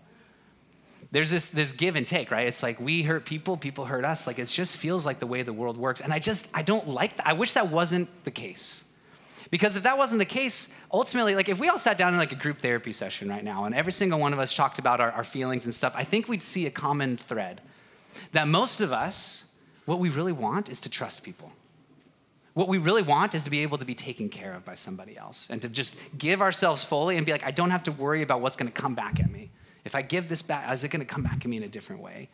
There's 1.11 1.31
this, 1.31 1.47
this 1.47 1.73
give 1.73 1.97
and 1.97 2.07
take, 2.07 2.31
right? 2.31 2.47
It's 2.47 2.63
like 2.63 2.81
we 2.81 3.03
hurt 3.03 3.25
people, 3.25 3.57
people 3.57 3.85
hurt 3.85 4.05
us. 4.05 4.27
Like 4.27 4.39
it 4.39 4.47
just 4.47 4.77
feels 4.77 5.07
like 5.07 5.21
the 5.21 5.27
way 5.27 5.43
the 5.43 5.53
world 5.53 5.77
works. 5.77 6.01
And 6.01 6.13
I 6.13 6.19
just, 6.19 6.49
I 6.53 6.63
don't 6.63 6.89
like 6.89 7.17
that. 7.19 7.27
I 7.27 7.35
wish 7.35 7.53
that 7.53 7.71
wasn't 7.71 8.09
the 8.25 8.31
case. 8.31 8.83
Because 9.51 9.77
if 9.77 9.83
that 9.83 9.99
wasn't 9.99 10.19
the 10.19 10.25
case, 10.25 10.69
ultimately, 10.93 11.35
like 11.35 11.49
if 11.49 11.59
we 11.59 11.69
all 11.69 11.79
sat 11.79 11.99
down 11.99 12.13
in 12.13 12.19
like 12.19 12.33
a 12.33 12.37
group 12.37 12.59
therapy 12.59 12.93
session 12.93 13.29
right 13.29 13.45
now 13.45 13.65
and 13.65 13.75
every 13.75 13.93
single 13.93 14.19
one 14.19 14.33
of 14.33 14.39
us 14.39 14.55
talked 14.55 14.79
about 14.79 15.01
our, 15.01 15.13
our 15.13 15.25
feelings 15.25 15.65
and 15.65 15.75
stuff, 15.75 15.93
I 15.97 16.05
think 16.05 16.29
we'd 16.29 16.43
see 16.43 16.67
a 16.67 16.71
common 16.71 17.17
thread. 17.17 17.61
That 18.33 18.49
most 18.49 18.81
of 18.81 18.93
us, 18.93 19.45
what 19.87 19.99
we 19.99 20.09
really 20.09 20.33
want 20.33 20.69
is 20.69 20.81
to 20.81 20.89
trust 20.89 21.23
people. 21.23 21.53
What 22.55 22.69
we 22.69 22.79
really 22.79 23.03
want 23.03 23.35
is 23.35 23.43
to 23.43 23.51
be 23.51 23.61
able 23.61 23.79
to 23.79 23.85
be 23.85 23.97
taken 23.97 24.29
care 24.29 24.55
of 24.55 24.65
by 24.65 24.77
somebody 24.77 25.19
else 25.19 25.49
and 25.51 25.61
to 25.63 25.69
just 25.69 25.97
give 26.17 26.41
ourselves 26.41 26.85
fully 26.85 27.17
and 27.17 27.27
be 27.27 27.33
like, 27.33 27.45
I 27.45 27.51
don't 27.51 27.71
have 27.71 27.83
to 27.85 27.93
worry 27.93 28.23
about 28.23 28.41
what's 28.41 28.57
going 28.57 28.71
to 28.71 28.81
come 28.81 28.95
back 28.95 29.19
at 29.19 29.31
me. 29.31 29.51
If 29.85 29.95
I 29.95 30.03
give 30.03 30.29
this 30.29 30.41
back, 30.41 30.73
is 30.73 30.85
it 30.85 30.89
going 30.89 31.01
to 31.01 31.07
come 31.07 31.23
back 31.23 31.39
at 31.39 31.47
me 31.47 31.57
in 31.57 31.65
a 31.65 31.69
different 31.69 32.01
way? 32.01 32.29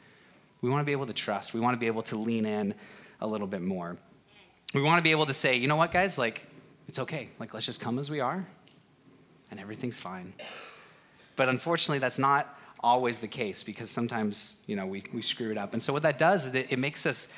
We 0.60 0.68
want 0.68 0.82
to 0.82 0.84
be 0.84 0.92
able 0.92 1.06
to 1.06 1.14
trust. 1.14 1.54
We 1.54 1.60
want 1.60 1.74
to 1.74 1.80
be 1.80 1.86
able 1.86 2.02
to 2.02 2.16
lean 2.16 2.44
in 2.44 2.74
a 3.20 3.26
little 3.26 3.46
bit 3.46 3.62
more. 3.62 3.96
We 4.74 4.82
want 4.82 4.98
to 4.98 5.02
be 5.02 5.10
able 5.10 5.26
to 5.26 5.34
say, 5.34 5.56
you 5.56 5.66
know 5.66 5.76
what, 5.76 5.90
guys, 5.90 6.18
like, 6.18 6.44
it's 6.90 6.98
okay. 6.98 7.28
Like, 7.38 7.54
let's 7.54 7.66
just 7.66 7.80
come 7.80 8.00
as 8.00 8.10
we 8.10 8.18
are, 8.18 8.44
and 9.52 9.60
everything's 9.60 10.00
fine. 10.00 10.32
But 11.36 11.48
unfortunately, 11.48 12.00
that's 12.00 12.18
not 12.18 12.58
always 12.80 13.18
the 13.18 13.28
case 13.28 13.62
because 13.62 13.88
sometimes, 13.88 14.56
you 14.66 14.74
know, 14.74 14.86
we, 14.86 15.04
we 15.14 15.22
screw 15.22 15.52
it 15.52 15.56
up. 15.56 15.72
And 15.72 15.80
so 15.80 15.92
what 15.92 16.02
that 16.02 16.18
does 16.18 16.46
is 16.46 16.54
it, 16.56 16.66
it 16.70 16.80
makes 16.80 17.06
us 17.06 17.28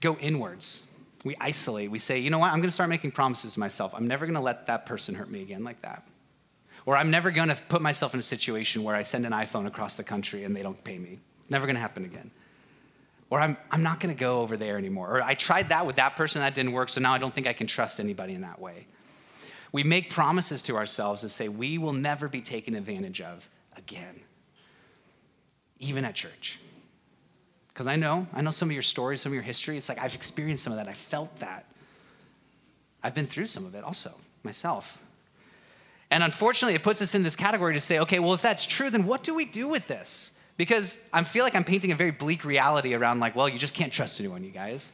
go 0.00 0.16
inwards. 0.16 0.82
We 1.22 1.36
isolate. 1.40 1.92
We 1.92 2.00
say, 2.00 2.18
you 2.18 2.30
know 2.30 2.40
what? 2.40 2.48
I'm 2.48 2.58
going 2.58 2.70
to 2.70 2.72
start 2.74 2.90
making 2.90 3.12
promises 3.12 3.52
to 3.52 3.60
myself. 3.60 3.92
I'm 3.94 4.08
never 4.08 4.26
going 4.26 4.34
to 4.34 4.40
let 4.40 4.66
that 4.66 4.84
person 4.84 5.14
hurt 5.14 5.30
me 5.30 5.42
again 5.42 5.62
like 5.62 5.80
that. 5.82 6.02
Or 6.84 6.96
I'm 6.96 7.12
never 7.12 7.30
going 7.30 7.50
to 7.50 7.54
put 7.68 7.82
myself 7.82 8.14
in 8.14 8.18
a 8.18 8.24
situation 8.24 8.82
where 8.82 8.96
I 8.96 9.02
send 9.02 9.24
an 9.24 9.32
iPhone 9.32 9.68
across 9.68 9.94
the 9.94 10.02
country 10.02 10.42
and 10.42 10.56
they 10.56 10.62
don't 10.62 10.82
pay 10.82 10.98
me. 10.98 11.20
Never 11.48 11.66
going 11.66 11.76
to 11.76 11.80
happen 11.80 12.04
again. 12.04 12.32
Or 13.32 13.40
I'm, 13.40 13.56
I'm 13.70 13.82
not 13.82 13.98
going 13.98 14.14
to 14.14 14.20
go 14.20 14.42
over 14.42 14.58
there 14.58 14.76
anymore. 14.76 15.16
Or 15.16 15.22
I 15.22 15.32
tried 15.32 15.70
that 15.70 15.86
with 15.86 15.96
that 15.96 16.16
person, 16.16 16.42
that 16.42 16.54
didn't 16.54 16.72
work, 16.72 16.90
so 16.90 17.00
now 17.00 17.14
I 17.14 17.18
don't 17.18 17.32
think 17.32 17.46
I 17.46 17.54
can 17.54 17.66
trust 17.66 17.98
anybody 17.98 18.34
in 18.34 18.42
that 18.42 18.60
way. 18.60 18.86
We 19.72 19.84
make 19.84 20.10
promises 20.10 20.60
to 20.64 20.76
ourselves 20.76 21.22
that 21.22 21.30
say 21.30 21.48
we 21.48 21.78
will 21.78 21.94
never 21.94 22.28
be 22.28 22.42
taken 22.42 22.74
advantage 22.74 23.22
of 23.22 23.48
again, 23.74 24.20
even 25.78 26.04
at 26.04 26.14
church. 26.14 26.60
Because 27.68 27.86
I 27.86 27.96
know, 27.96 28.26
I 28.34 28.42
know 28.42 28.50
some 28.50 28.68
of 28.68 28.74
your 28.74 28.82
stories, 28.82 29.22
some 29.22 29.30
of 29.30 29.34
your 29.34 29.42
history. 29.42 29.78
It's 29.78 29.88
like 29.88 29.98
I've 29.98 30.14
experienced 30.14 30.62
some 30.62 30.74
of 30.74 30.76
that. 30.76 30.86
I 30.86 30.92
felt 30.92 31.34
that. 31.38 31.64
I've 33.02 33.14
been 33.14 33.26
through 33.26 33.46
some 33.46 33.64
of 33.64 33.74
it 33.74 33.82
also 33.82 34.12
myself. 34.42 34.98
And 36.10 36.22
unfortunately, 36.22 36.74
it 36.74 36.82
puts 36.82 37.00
us 37.00 37.14
in 37.14 37.22
this 37.22 37.34
category 37.34 37.72
to 37.72 37.80
say, 37.80 37.98
okay, 38.00 38.18
well, 38.18 38.34
if 38.34 38.42
that's 38.42 38.66
true, 38.66 38.90
then 38.90 39.06
what 39.06 39.24
do 39.24 39.34
we 39.34 39.46
do 39.46 39.68
with 39.68 39.88
this? 39.88 40.31
Because 40.56 40.98
I 41.12 41.24
feel 41.24 41.44
like 41.44 41.54
I'm 41.54 41.64
painting 41.64 41.92
a 41.92 41.94
very 41.94 42.10
bleak 42.10 42.44
reality 42.44 42.94
around, 42.94 43.20
like, 43.20 43.34
well, 43.34 43.48
you 43.48 43.58
just 43.58 43.74
can't 43.74 43.92
trust 43.92 44.20
anyone, 44.20 44.44
you 44.44 44.50
guys. 44.50 44.92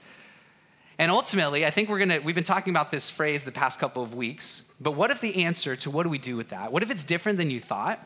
And 0.99 1.13
ultimately, 1.13 1.65
I 1.65 1.71
think 1.71 1.89
we're 1.89 1.99
gonna, 2.01 2.21
we've 2.21 2.35
been 2.35 2.45
talking 2.45 2.73
about 2.73 2.91
this 2.91 3.09
phrase 3.09 3.45
the 3.45 3.53
past 3.53 3.79
couple 3.79 4.03
of 4.03 4.15
weeks, 4.15 4.63
but 4.81 4.93
what 4.93 5.11
if 5.11 5.21
the 5.21 5.45
answer 5.45 5.77
to 5.77 5.91
what 5.91 6.03
do 6.03 6.09
we 6.09 6.19
do 6.19 6.37
with 6.37 6.49
that? 6.49 6.73
What 6.73 6.83
if 6.83 6.91
it's 6.91 7.05
different 7.05 7.39
than 7.39 7.51
you 7.51 7.61
thought, 7.61 8.05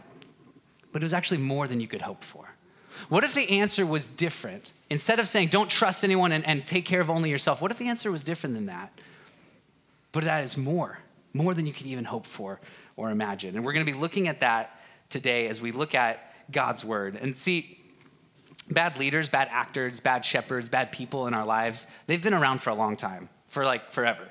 but 0.93 1.02
it 1.02 1.04
was 1.04 1.14
actually 1.14 1.38
more 1.38 1.66
than 1.66 1.81
you 1.81 1.88
could 1.88 2.02
hope 2.02 2.22
for? 2.22 2.50
What 3.08 3.25
if 3.25 3.34
the 3.34 3.49
answer 3.49 3.87
was 3.87 4.06
different? 4.06 4.72
Instead 4.90 5.19
of 5.19 5.26
saying, 5.26 5.49
don't 5.49 5.70
trust 5.70 6.04
anyone 6.04 6.32
and, 6.32 6.44
and 6.44 6.66
take 6.66 6.84
care 6.84 7.00
of 7.00 7.08
only 7.08 7.31
yourself, 7.31 7.62
what 7.62 7.70
if 7.70 7.78
the 7.78 7.88
answer 7.88 8.12
was 8.12 8.22
different 8.22 8.54
than 8.54 8.66
that? 8.66 8.93
But 10.12 10.25
that 10.25 10.44
is 10.44 10.58
more, 10.58 10.99
more 11.32 11.54
than 11.54 11.66
you 11.66 11.72
could 11.72 11.87
even 11.87 12.04
hope 12.04 12.26
for 12.26 12.60
or 12.96 13.10
imagine. 13.10 13.56
And 13.56 13.64
we're 13.64 13.72
gonna 13.72 13.87
be 13.87 13.94
looking 13.94 14.28
at 14.28 14.40
that 14.40 14.78
today 15.08 15.49
as 15.49 15.62
we 15.62 15.72
look 15.72 15.94
at 15.94 16.31
God's 16.50 16.85
word. 16.85 17.17
And 17.21 17.37
see, 17.37 17.79
bad 18.71 18.99
leaders, 18.99 19.29
bad 19.29 19.49
actors, 19.50 20.00
bad 20.00 20.25
shepherds, 20.25 20.69
bad 20.69 20.93
people 20.93 21.27
in 21.27 21.35
our 21.35 21.44
lives, 21.44 21.87
they've 22.06 22.23
been 22.23 22.35
around 22.35 22.61
for 22.61 22.71
a 22.71 22.75
long 22.75 22.97
time, 22.97 23.28
for 23.49 23.64
like 23.64 23.93
forever, 23.93 24.28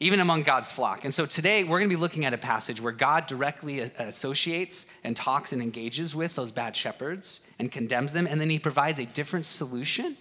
even 0.00 0.20
among 0.20 0.42
God's 0.42 0.70
flock. 0.70 1.04
And 1.04 1.14
so 1.14 1.26
today 1.26 1.64
we're 1.64 1.78
going 1.78 1.88
to 1.88 1.96
be 1.96 2.00
looking 2.00 2.24
at 2.24 2.34
a 2.34 2.38
passage 2.38 2.80
where 2.80 2.92
God 2.92 3.26
directly 3.26 3.80
associates 3.80 4.86
and 5.04 5.16
talks 5.16 5.52
and 5.52 5.62
engages 5.62 6.14
with 6.14 6.34
those 6.34 6.50
bad 6.50 6.76
shepherds 6.76 7.40
and 7.58 7.72
condemns 7.72 8.12
them, 8.12 8.26
and 8.26 8.40
then 8.40 8.50
he 8.50 8.58
provides 8.58 8.98
a 8.98 9.06
different 9.06 9.46
solution 9.46 10.16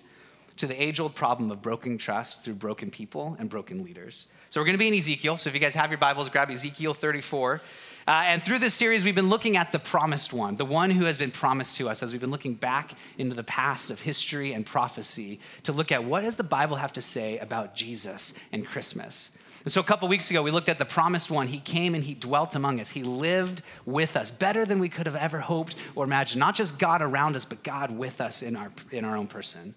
to 0.57 0.67
the 0.67 0.81
age 0.81 1.01
old 1.01 1.13
problem 1.15 1.51
of 1.51 1.61
broken 1.61 1.97
trust 1.97 2.43
through 2.43 2.53
broken 2.53 2.89
people 2.89 3.35
and 3.39 3.49
broken 3.49 3.83
leaders. 3.83 4.27
So 4.49 4.61
we're 4.61 4.65
going 4.65 4.75
to 4.75 4.79
be 4.79 4.87
in 4.87 4.93
Ezekiel. 4.93 5.35
So 5.35 5.49
if 5.49 5.53
you 5.53 5.59
guys 5.59 5.75
have 5.75 5.91
your 5.91 5.97
Bibles, 5.97 6.29
grab 6.29 6.49
Ezekiel 6.49 6.93
34. 6.93 7.59
Uh, 8.07 8.21
and 8.25 8.43
through 8.43 8.59
this 8.59 8.75
series, 8.75 9.03
we've 9.03 9.15
been 9.15 9.29
looking 9.29 9.57
at 9.57 9.71
the 9.71 9.79
promised 9.79 10.31
one, 10.31 10.55
the 10.57 10.65
one 10.65 10.91
who 10.91 11.05
has 11.05 11.17
been 11.17 11.31
promised 11.31 11.77
to 11.77 11.89
us 11.89 12.03
as 12.03 12.11
we've 12.11 12.21
been 12.21 12.29
looking 12.29 12.53
back 12.53 12.93
into 13.17 13.35
the 13.35 13.43
past 13.43 13.89
of 13.89 13.99
history 13.99 14.53
and 14.53 14.63
prophecy 14.63 15.39
to 15.63 15.71
look 15.71 15.91
at 15.91 16.03
what 16.03 16.21
does 16.21 16.35
the 16.35 16.43
Bible 16.43 16.75
have 16.75 16.93
to 16.93 17.01
say 17.01 17.39
about 17.39 17.73
Jesus 17.73 18.35
and 18.51 18.67
Christmas. 18.67 19.31
And 19.63 19.71
so 19.71 19.81
a 19.81 19.83
couple 19.83 20.07
weeks 20.07 20.29
ago, 20.29 20.43
we 20.43 20.51
looked 20.51 20.69
at 20.69 20.77
the 20.77 20.85
promised 20.85 21.31
one. 21.31 21.47
He 21.47 21.57
came 21.57 21.95
and 21.95 22.03
he 22.03 22.13
dwelt 22.13 22.53
among 22.53 22.79
us. 22.79 22.91
He 22.91 23.01
lived 23.01 23.63
with 23.87 24.15
us 24.15 24.29
better 24.29 24.67
than 24.67 24.77
we 24.77 24.89
could 24.89 25.07
have 25.07 25.15
ever 25.15 25.39
hoped 25.39 25.75
or 25.95 26.03
imagined. 26.03 26.39
Not 26.39 26.53
just 26.53 26.77
God 26.77 27.01
around 27.01 27.35
us, 27.35 27.43
but 27.45 27.63
God 27.63 27.89
with 27.89 28.21
us 28.21 28.43
in 28.43 28.55
our, 28.55 28.71
in 28.91 29.03
our 29.03 29.17
own 29.17 29.25
person. 29.25 29.73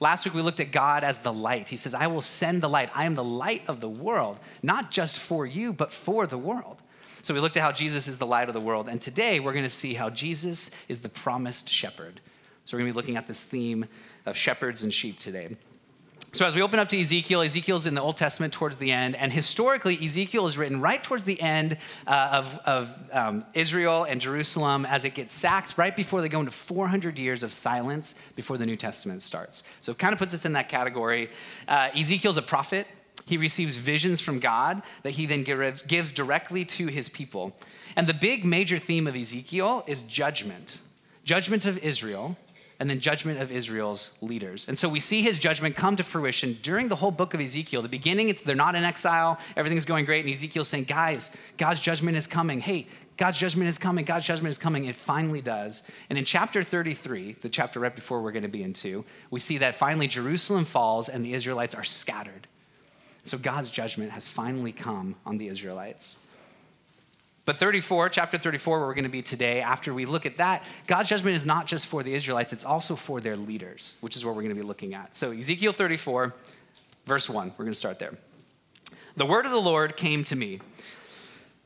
Last 0.00 0.24
week, 0.24 0.34
we 0.34 0.42
looked 0.42 0.58
at 0.58 0.72
God 0.72 1.04
as 1.04 1.20
the 1.20 1.32
light. 1.32 1.68
He 1.68 1.76
says, 1.76 1.94
I 1.94 2.08
will 2.08 2.22
send 2.22 2.62
the 2.62 2.68
light. 2.68 2.90
I 2.96 3.04
am 3.04 3.14
the 3.14 3.22
light 3.22 3.62
of 3.68 3.80
the 3.80 3.88
world, 3.88 4.38
not 4.60 4.90
just 4.90 5.20
for 5.20 5.46
you, 5.46 5.72
but 5.72 5.92
for 5.92 6.26
the 6.26 6.38
world. 6.38 6.82
So 7.22 7.34
we 7.34 7.40
looked 7.40 7.56
at 7.56 7.62
how 7.62 7.72
Jesus 7.72 8.08
is 8.08 8.18
the 8.18 8.26
light 8.26 8.48
of 8.48 8.54
the 8.54 8.60
world. 8.60 8.88
And 8.88 9.00
today 9.00 9.40
we're 9.40 9.52
going 9.52 9.64
to 9.64 9.68
see 9.68 9.94
how 9.94 10.10
Jesus 10.10 10.70
is 10.88 11.00
the 11.00 11.08
promised 11.08 11.68
shepherd. 11.68 12.20
So 12.64 12.76
we're 12.76 12.82
going 12.82 12.92
to 12.92 12.94
be 12.94 12.96
looking 12.96 13.16
at 13.16 13.26
this 13.26 13.42
theme 13.42 13.86
of 14.26 14.36
shepherds 14.36 14.82
and 14.82 14.92
sheep 14.92 15.18
today. 15.18 15.56
So, 16.32 16.46
as 16.46 16.54
we 16.54 16.62
open 16.62 16.78
up 16.78 16.88
to 16.90 17.00
Ezekiel, 17.00 17.42
Ezekiel's 17.42 17.86
in 17.86 17.94
the 17.94 18.00
Old 18.00 18.16
Testament 18.16 18.52
towards 18.52 18.76
the 18.76 18.92
end, 18.92 19.16
and 19.16 19.32
historically, 19.32 19.98
Ezekiel 20.00 20.46
is 20.46 20.56
written 20.56 20.80
right 20.80 21.02
towards 21.02 21.24
the 21.24 21.40
end 21.40 21.76
uh, 22.06 22.28
of, 22.32 22.58
of 22.64 22.94
um, 23.10 23.44
Israel 23.52 24.04
and 24.04 24.20
Jerusalem 24.20 24.86
as 24.86 25.04
it 25.04 25.16
gets 25.16 25.32
sacked 25.34 25.76
right 25.76 25.96
before 25.96 26.20
they 26.20 26.28
go 26.28 26.38
into 26.38 26.52
400 26.52 27.18
years 27.18 27.42
of 27.42 27.52
silence 27.52 28.14
before 28.36 28.58
the 28.58 28.66
New 28.66 28.76
Testament 28.76 29.22
starts. 29.22 29.64
So, 29.80 29.90
it 29.90 29.98
kind 29.98 30.12
of 30.12 30.20
puts 30.20 30.32
us 30.32 30.44
in 30.44 30.52
that 30.52 30.68
category. 30.68 31.30
Uh, 31.66 31.88
Ezekiel's 31.96 32.36
a 32.36 32.42
prophet, 32.42 32.86
He 33.26 33.36
receives 33.36 33.76
visions 33.76 34.20
from 34.20 34.38
God 34.38 34.82
that 35.02 35.12
he 35.12 35.26
then 35.26 35.44
gives 35.44 36.12
directly 36.12 36.64
to 36.64 36.86
his 36.86 37.08
people. 37.08 37.56
And 37.96 38.06
the 38.06 38.14
big 38.14 38.44
major 38.44 38.78
theme 38.78 39.06
of 39.06 39.16
Ezekiel 39.16 39.84
is 39.86 40.02
judgment 40.02 40.78
judgment 41.22 41.64
of 41.64 41.78
Israel, 41.78 42.36
and 42.80 42.88
then 42.88 42.98
judgment 42.98 43.40
of 43.40 43.52
Israel's 43.52 44.12
leaders. 44.22 44.66
And 44.66 44.78
so 44.78 44.88
we 44.88 45.00
see 45.00 45.22
his 45.22 45.38
judgment 45.38 45.76
come 45.76 45.96
to 45.96 46.02
fruition 46.02 46.58
during 46.62 46.88
the 46.88 46.96
whole 46.96 47.10
book 47.10 47.34
of 47.34 47.40
Ezekiel. 47.40 47.82
The 47.82 47.88
beginning, 47.88 48.30
it's 48.30 48.42
they're 48.42 48.56
not 48.56 48.74
in 48.74 48.84
exile, 48.84 49.38
everything's 49.54 49.84
going 49.84 50.06
great, 50.06 50.24
and 50.24 50.34
Ezekiel's 50.34 50.68
saying, 50.68 50.84
Guys, 50.84 51.30
God's 51.58 51.80
judgment 51.80 52.16
is 52.16 52.26
coming. 52.26 52.60
Hey, 52.60 52.86
God's 53.18 53.36
judgment 53.36 53.68
is 53.68 53.76
coming. 53.76 54.06
God's 54.06 54.24
judgment 54.24 54.50
is 54.50 54.56
coming. 54.56 54.86
It 54.86 54.96
finally 54.96 55.42
does. 55.42 55.82
And 56.08 56.18
in 56.18 56.24
chapter 56.24 56.64
33, 56.64 57.36
the 57.42 57.50
chapter 57.50 57.78
right 57.78 57.94
before 57.94 58.22
we're 58.22 58.32
going 58.32 58.44
to 58.44 58.48
be 58.48 58.62
into, 58.62 59.04
we 59.30 59.40
see 59.40 59.58
that 59.58 59.76
finally 59.76 60.06
Jerusalem 60.06 60.64
falls 60.64 61.10
and 61.10 61.22
the 61.22 61.34
Israelites 61.34 61.74
are 61.74 61.84
scattered. 61.84 62.48
So 63.24 63.38
God's 63.38 63.70
judgment 63.70 64.12
has 64.12 64.28
finally 64.28 64.72
come 64.72 65.16
on 65.26 65.38
the 65.38 65.48
Israelites. 65.48 66.16
But 67.44 67.56
34, 67.56 68.10
chapter 68.10 68.38
34, 68.38 68.78
where 68.78 68.86
we're 68.86 68.94
going 68.94 69.04
to 69.04 69.10
be 69.10 69.22
today, 69.22 69.60
after 69.60 69.92
we 69.92 70.04
look 70.04 70.26
at 70.26 70.36
that, 70.36 70.62
God's 70.86 71.08
judgment 71.08 71.34
is 71.34 71.46
not 71.46 71.66
just 71.66 71.86
for 71.86 72.02
the 72.02 72.14
Israelites, 72.14 72.52
it's 72.52 72.64
also 72.64 72.94
for 72.94 73.20
their 73.20 73.36
leaders, 73.36 73.96
which 74.00 74.16
is 74.16 74.24
what 74.24 74.36
we're 74.36 74.42
going 74.42 74.54
to 74.54 74.60
be 74.60 74.66
looking 74.66 74.94
at. 74.94 75.16
So, 75.16 75.32
Ezekiel 75.32 75.72
34, 75.72 76.34
verse 77.06 77.28
1, 77.28 77.52
we're 77.56 77.64
going 77.64 77.72
to 77.72 77.78
start 77.78 77.98
there. 77.98 78.14
The 79.16 79.26
word 79.26 79.46
of 79.46 79.50
the 79.50 79.60
Lord 79.60 79.96
came 79.96 80.22
to 80.24 80.36
me 80.36 80.60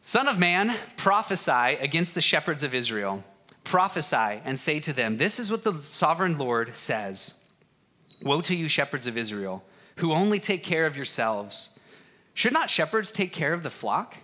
Son 0.01 0.29
of 0.29 0.39
man, 0.39 0.75
prophesy 0.99 1.79
against 1.81 2.15
the 2.15 2.21
shepherds 2.21 2.63
of 2.63 2.75
Israel. 2.75 3.25
Prophesy 3.65 4.41
and 4.45 4.59
say 4.59 4.79
to 4.81 4.93
them, 4.93 5.17
This 5.17 5.39
is 5.39 5.51
what 5.51 5.65
the 5.65 5.83
sovereign 5.83 6.37
Lord 6.37 6.77
says 6.77 7.35
Woe 8.23 8.43
to 8.43 8.55
you, 8.55 8.69
shepherds 8.69 9.07
of 9.07 9.17
Israel, 9.17 9.65
who 9.97 10.13
only 10.13 10.41
take 10.41 10.65
care 10.65 10.87
of 10.87 10.97
yourselves. 10.97 11.79
Should 12.35 12.53
not 12.53 12.71
shepherds 12.71 13.13
take 13.13 13.33
care 13.33 13.53
of 13.53 13.63
the 13.63 13.71
flock? 13.71 14.17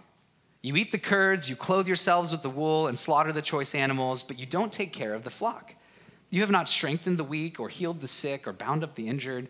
You 0.62 0.76
eat 0.76 0.92
the 0.92 0.98
curds, 0.98 1.48
you 1.48 1.56
clothe 1.56 1.86
yourselves 1.86 2.32
with 2.32 2.42
the 2.42 2.50
wool, 2.50 2.86
and 2.86 2.98
slaughter 2.98 3.32
the 3.32 3.40
choice 3.40 3.74
animals, 3.74 4.22
but 4.22 4.38
you 4.38 4.46
don't 4.46 4.72
take 4.72 4.92
care 4.92 5.14
of 5.14 5.24
the 5.24 5.30
flock. 5.30 5.74
You 6.28 6.42
have 6.42 6.50
not 6.50 6.68
strengthened 6.68 7.18
the 7.18 7.24
weak, 7.24 7.58
or 7.58 7.68
healed 7.68 8.00
the 8.00 8.08
sick, 8.08 8.46
or 8.46 8.52
bound 8.52 8.84
up 8.84 8.94
the 8.94 9.08
injured. 9.08 9.48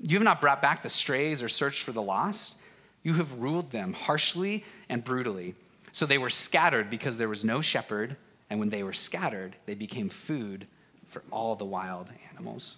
You 0.00 0.16
have 0.16 0.24
not 0.24 0.40
brought 0.40 0.60
back 0.60 0.82
the 0.82 0.90
strays, 0.90 1.42
or 1.42 1.48
searched 1.48 1.82
for 1.82 1.92
the 1.92 2.02
lost. 2.02 2.56
You 3.02 3.14
have 3.14 3.40
ruled 3.40 3.70
them 3.70 3.94
harshly 3.94 4.64
and 4.88 5.02
brutally. 5.02 5.54
So 5.92 6.04
they 6.04 6.18
were 6.18 6.30
scattered 6.30 6.90
because 6.90 7.16
there 7.16 7.28
was 7.28 7.44
no 7.44 7.60
shepherd, 7.60 8.16
and 8.50 8.60
when 8.60 8.68
they 8.68 8.82
were 8.82 8.92
scattered, 8.92 9.56
they 9.64 9.74
became 9.74 10.08
food 10.08 10.66
for 11.08 11.22
all 11.32 11.56
the 11.56 11.64
wild 11.64 12.10
animals. 12.30 12.76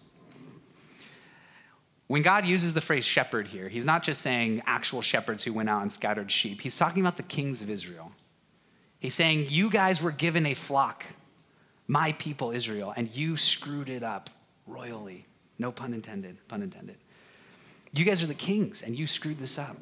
When 2.12 2.21
God 2.21 2.45
uses 2.45 2.75
the 2.75 2.83
phrase 2.83 3.07
shepherd 3.07 3.49
here, 3.49 3.71
he's 3.71 3.87
not 3.87 4.02
just 4.02 4.21
saying 4.21 4.61
actual 4.66 5.00
shepherds 5.00 5.45
who 5.45 5.54
went 5.54 5.71
out 5.71 5.81
and 5.81 5.90
scattered 5.90 6.31
sheep. 6.31 6.61
He's 6.61 6.76
talking 6.76 7.00
about 7.00 7.16
the 7.16 7.23
kings 7.23 7.62
of 7.62 7.71
Israel. 7.71 8.12
He's 9.00 9.14
saying, 9.14 9.47
You 9.49 9.71
guys 9.71 10.02
were 10.02 10.11
given 10.11 10.45
a 10.45 10.52
flock, 10.52 11.07
my 11.88 12.12
people 12.12 12.50
Israel, 12.50 12.92
and 12.95 13.11
you 13.16 13.38
screwed 13.38 13.88
it 13.88 14.02
up 14.02 14.28
royally. 14.66 15.25
No 15.59 15.73
pun 15.73 15.95
intended, 15.95 16.37
pun 16.49 16.61
intended. 16.61 16.97
You 17.95 18.04
guys 18.04 18.23
are 18.23 18.26
the 18.26 18.35
kings, 18.35 18.83
and 18.83 18.95
you 18.95 19.07
screwed 19.07 19.38
this 19.38 19.59
up 19.59 19.78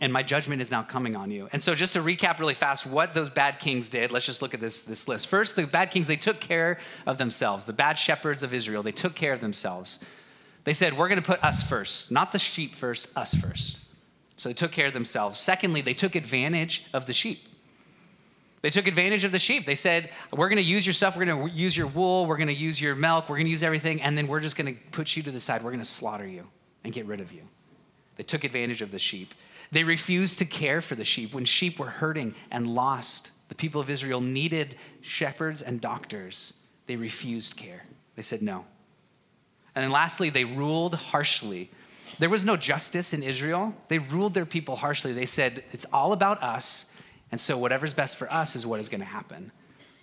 and 0.00 0.12
my 0.12 0.24
judgment 0.24 0.60
is 0.60 0.72
now 0.72 0.82
coming 0.82 1.14
on 1.14 1.30
you. 1.30 1.48
And 1.52 1.62
so, 1.62 1.76
just 1.76 1.92
to 1.92 2.00
recap 2.00 2.40
really 2.40 2.54
fast 2.54 2.84
what 2.84 3.14
those 3.14 3.30
bad 3.30 3.60
kings 3.60 3.90
did, 3.90 4.10
let's 4.10 4.26
just 4.26 4.42
look 4.42 4.54
at 4.54 4.60
this, 4.60 4.80
this 4.80 5.06
list. 5.06 5.28
First, 5.28 5.54
the 5.54 5.68
bad 5.68 5.92
kings, 5.92 6.08
they 6.08 6.16
took 6.16 6.40
care 6.40 6.80
of 7.06 7.18
themselves. 7.18 7.66
The 7.66 7.72
bad 7.72 7.96
shepherds 7.96 8.42
of 8.42 8.52
Israel, 8.52 8.82
they 8.82 8.90
took 8.90 9.14
care 9.14 9.32
of 9.32 9.40
themselves. 9.40 10.00
They 10.64 10.72
said, 10.72 10.96
We're 10.96 11.08
going 11.08 11.20
to 11.20 11.26
put 11.26 11.42
us 11.42 11.62
first, 11.62 12.10
not 12.10 12.32
the 12.32 12.38
sheep 12.38 12.74
first, 12.74 13.08
us 13.16 13.34
first. 13.34 13.80
So, 14.36 14.48
they 14.48 14.54
took 14.54 14.72
care 14.72 14.86
of 14.86 14.92
themselves. 14.92 15.38
Secondly, 15.38 15.80
they 15.80 15.94
took 15.94 16.14
advantage 16.14 16.84
of 16.92 17.06
the 17.06 17.12
sheep. 17.12 17.48
They 18.62 18.70
took 18.70 18.86
advantage 18.86 19.24
of 19.24 19.32
the 19.32 19.40
sheep. 19.40 19.66
They 19.66 19.74
said, 19.74 20.10
We're 20.32 20.48
going 20.48 20.56
to 20.56 20.62
use 20.62 20.86
your 20.86 20.94
stuff. 20.94 21.16
We're 21.16 21.24
going 21.24 21.48
to 21.48 21.54
use 21.54 21.76
your 21.76 21.88
wool. 21.88 22.26
We're 22.26 22.36
going 22.36 22.48
to 22.48 22.54
use 22.54 22.80
your 22.80 22.94
milk. 22.94 23.28
We're 23.28 23.36
going 23.36 23.46
to 23.46 23.50
use 23.50 23.64
everything. 23.64 24.00
And 24.00 24.16
then 24.16 24.28
we're 24.28 24.40
just 24.40 24.56
going 24.56 24.74
to 24.74 24.80
put 24.92 25.16
you 25.16 25.22
to 25.24 25.30
the 25.32 25.40
side. 25.40 25.62
We're 25.62 25.72
going 25.72 25.82
to 25.82 25.84
slaughter 25.84 26.26
you 26.26 26.46
and 26.84 26.92
get 26.92 27.06
rid 27.06 27.20
of 27.20 27.32
you. 27.32 27.42
They 28.16 28.22
took 28.22 28.44
advantage 28.44 28.80
of 28.80 28.92
the 28.92 28.98
sheep. 28.98 29.34
They 29.72 29.84
refused 29.84 30.38
to 30.38 30.44
care 30.44 30.80
for 30.80 30.94
the 30.94 31.04
sheep 31.04 31.34
when 31.34 31.44
sheep 31.44 31.78
were 31.78 31.88
hurting 31.88 32.34
and 32.50 32.68
lost. 32.68 33.30
The 33.48 33.54
people 33.54 33.80
of 33.80 33.90
Israel 33.90 34.20
needed 34.20 34.76
shepherds 35.00 35.62
and 35.62 35.80
doctors. 35.80 36.52
They 36.86 36.96
refused 36.96 37.56
care. 37.56 37.84
They 38.14 38.22
said 38.22 38.42
no. 38.42 38.64
And 39.74 39.84
then 39.84 39.90
lastly, 39.90 40.30
they 40.30 40.44
ruled 40.44 40.94
harshly. 40.94 41.70
There 42.18 42.28
was 42.28 42.44
no 42.44 42.56
justice 42.56 43.14
in 43.14 43.22
Israel. 43.22 43.74
They 43.88 43.98
ruled 43.98 44.34
their 44.34 44.46
people 44.46 44.76
harshly. 44.76 45.12
They 45.12 45.26
said, 45.26 45.64
it's 45.72 45.86
all 45.92 46.12
about 46.12 46.42
us, 46.42 46.84
and 47.30 47.40
so 47.40 47.56
whatever's 47.56 47.94
best 47.94 48.16
for 48.16 48.30
us 48.32 48.54
is 48.54 48.66
what 48.66 48.80
is 48.80 48.88
going 48.88 49.00
to 49.00 49.06
happen 49.06 49.50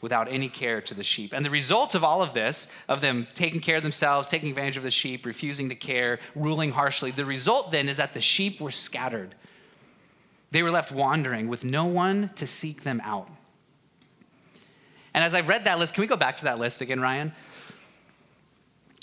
without 0.02 0.32
any 0.32 0.50
care 0.50 0.82
to 0.82 0.94
the 0.94 1.04
sheep. 1.04 1.34
And 1.34 1.46
the 1.46 1.50
result 1.50 1.94
of 1.94 2.04
all 2.04 2.22
of 2.22 2.34
this, 2.34 2.68
of 2.88 3.02
them 3.02 3.28
taking 3.34 3.60
care 3.60 3.78
of 3.78 3.84
themselves, 3.84 4.28
taking 4.28 4.50
advantage 4.50 4.78
of 4.78 4.84
the 4.84 4.92
sheep, 4.92 5.26
refusing 5.26 5.70
to 5.70 5.76
care, 5.76 6.20
ruling 6.36 6.72
harshly, 6.72 7.12
the 7.12 7.26
result 7.26 7.72
then 7.72 7.90
is 7.90 7.98
that 7.98 8.14
the 8.14 8.22
sheep 8.22 8.62
were 8.62 8.72
scattered. 8.72 9.36
They 10.52 10.64
were 10.64 10.72
left 10.72 10.92
wandering 10.92 11.48
with 11.48 11.64
no 11.64 11.86
one 11.86 12.32
to 12.36 12.48
seek 12.48 12.84
them 12.84 13.02
out. 13.04 13.30
And 15.14 15.24
as 15.24 15.36
I've 15.36 15.48
read 15.48 15.66
that 15.66 15.80
list, 15.80 15.94
can 15.94 16.02
we 16.02 16.08
go 16.08 16.16
back 16.16 16.38
to 16.38 16.46
that 16.46 16.60
list 16.60 16.82
again, 16.82 17.00
Ryan? 17.00 17.34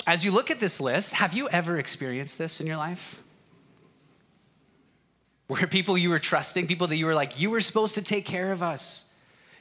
As 0.07 0.25
you 0.25 0.31
look 0.31 0.51
at 0.51 0.61
this 0.61 0.81
list, 0.81 1.13
have 1.13 1.35
you 1.35 1.49
ever 1.49 1.79
experienced 1.79 2.39
this 2.39 2.61
in 2.61 2.67
your 2.67 2.77
life? 2.77 3.21
Where 5.49 5.67
people 5.67 5.99
you 5.99 6.11
were 6.11 6.21
trusting, 6.21 6.67
people 6.69 6.87
that 6.87 6.97
you 6.97 7.07
were 7.07 7.15
like, 7.15 7.41
you 7.41 7.51
were 7.51 7.61
supposed 7.61 7.97
to 7.97 8.03
take 8.03 8.25
care 8.25 8.53
of 8.53 8.63
us. 8.63 9.05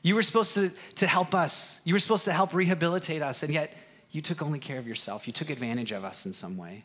You 0.03 0.13
were 0.13 0.23
supposed 0.23 0.53
to, 0.53 0.71
to 0.97 1.07
help 1.07 1.33
us. 1.33 1.79
You 1.83 1.95
were 1.95 1.99
supposed 1.99 2.25
to 2.25 2.33
help 2.33 2.53
rehabilitate 2.53 3.23
us, 3.23 3.41
and 3.41 3.51
yet 3.51 3.73
you 4.11 4.21
took 4.21 4.43
only 4.43 4.59
care 4.59 4.77
of 4.77 4.87
yourself. 4.87 5.25
You 5.25 5.33
took 5.33 5.49
advantage 5.49 5.91
of 5.91 6.03
us 6.03 6.27
in 6.27 6.33
some 6.33 6.57
way. 6.57 6.83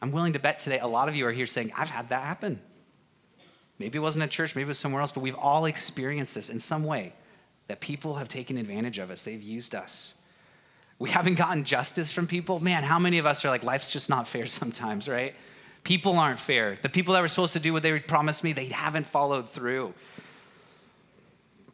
I'm 0.00 0.12
willing 0.12 0.32
to 0.32 0.38
bet 0.38 0.60
today 0.60 0.78
a 0.78 0.86
lot 0.86 1.10
of 1.10 1.14
you 1.14 1.26
are 1.26 1.32
here 1.32 1.46
saying, 1.46 1.72
I've 1.76 1.90
had 1.90 2.08
that 2.08 2.24
happen. 2.24 2.58
Maybe 3.78 3.98
it 3.98 4.00
wasn't 4.00 4.24
at 4.24 4.30
church, 4.30 4.56
maybe 4.56 4.64
it 4.64 4.68
was 4.68 4.78
somewhere 4.78 5.02
else, 5.02 5.12
but 5.12 5.20
we've 5.20 5.36
all 5.36 5.66
experienced 5.66 6.34
this 6.34 6.48
in 6.48 6.58
some 6.58 6.84
way 6.84 7.12
that 7.68 7.80
people 7.80 8.14
have 8.14 8.28
taken 8.28 8.56
advantage 8.56 8.98
of 8.98 9.10
us, 9.10 9.22
they've 9.22 9.42
used 9.42 9.74
us. 9.74 10.14
We 11.00 11.10
haven't 11.10 11.34
gotten 11.34 11.64
justice 11.64 12.12
from 12.12 12.28
people. 12.28 12.60
Man, 12.60 12.84
how 12.84 13.00
many 13.00 13.18
of 13.18 13.26
us 13.26 13.44
are 13.44 13.48
like, 13.48 13.64
life's 13.64 13.90
just 13.90 14.08
not 14.08 14.28
fair 14.28 14.46
sometimes, 14.60 15.08
right? 15.08 15.34
People 15.82 16.16
aren't 16.18 16.38
fair. 16.38 16.78
The 16.80 16.88
people 16.88 17.14
that 17.14 17.22
were 17.22 17.28
supposed 17.28 17.54
to 17.54 17.60
do 17.60 17.72
what 17.72 17.82
they 17.82 17.98
promised 17.98 18.44
me, 18.44 18.52
they 18.52 18.66
haven't 18.66 19.06
followed 19.08 19.50
through. 19.50 19.94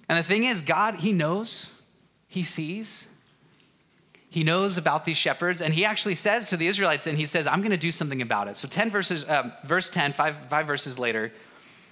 And 0.09 0.17
the 0.17 0.23
thing 0.23 0.45
is, 0.45 0.61
God, 0.63 0.95
He 0.95 1.13
knows, 1.13 1.73
He 2.29 2.45
sees, 2.45 3.07
He 4.31 4.45
knows 4.45 4.79
about 4.79 5.05
these 5.05 5.17
shepherds, 5.17 5.61
and 5.61 5.75
He 5.75 5.85
actually 5.85 6.15
says 6.15 6.49
to 6.51 6.57
the 6.57 6.69
Israelites, 6.69 7.09
and 7.09 7.19
He 7.19 7.27
says, 7.27 7.49
I'm 7.49 7.59
going 7.59 7.73
to 7.73 7.77
do 7.77 7.91
something 7.91 8.23
about 8.23 8.47
it. 8.47 8.57
So, 8.57 8.69
10 8.69 8.91
verses, 8.91 9.29
um, 9.29 9.53
verse 9.65 9.91
10, 9.91 10.13
five, 10.13 10.37
five 10.49 10.69
verses 10.69 11.01
later, 11.01 11.33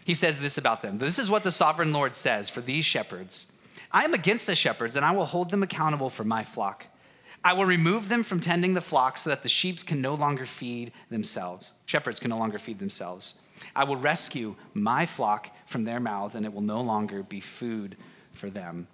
he 0.04 0.14
says 0.14 0.38
this 0.38 0.58
about 0.58 0.82
them 0.82 0.98
This 0.98 1.18
is 1.18 1.28
what 1.28 1.42
the 1.42 1.50
sovereign 1.50 1.92
Lord 1.92 2.14
says 2.14 2.48
for 2.48 2.60
these 2.60 2.84
shepherds 2.84 3.50
I 3.90 4.04
am 4.04 4.14
against 4.14 4.46
the 4.46 4.54
shepherds, 4.54 4.96
and 4.96 5.04
I 5.04 5.12
will 5.12 5.24
hold 5.24 5.50
them 5.50 5.62
accountable 5.62 6.10
for 6.10 6.24
my 6.24 6.44
flock. 6.44 6.86
I 7.44 7.52
will 7.52 7.66
remove 7.66 8.08
them 8.08 8.22
from 8.22 8.40
tending 8.40 8.72
the 8.72 8.80
flock 8.80 9.18
so 9.18 9.28
that 9.28 9.42
the 9.42 9.50
sheep 9.50 9.84
can 9.84 10.00
no 10.00 10.14
longer 10.14 10.46
feed 10.46 10.92
themselves. 11.10 11.74
Shepherds 11.84 12.18
can 12.18 12.30
no 12.30 12.38
longer 12.38 12.58
feed 12.58 12.78
themselves. 12.78 13.34
I 13.76 13.84
will 13.84 13.96
rescue 13.96 14.56
my 14.72 15.04
flock 15.04 15.50
from 15.66 15.84
their 15.84 16.00
mouths, 16.00 16.34
and 16.34 16.46
it 16.46 16.52
will 16.52 16.62
no 16.62 16.80
longer 16.80 17.22
be 17.22 17.40
food 17.40 17.96
for 18.32 18.48
them. 18.48 18.88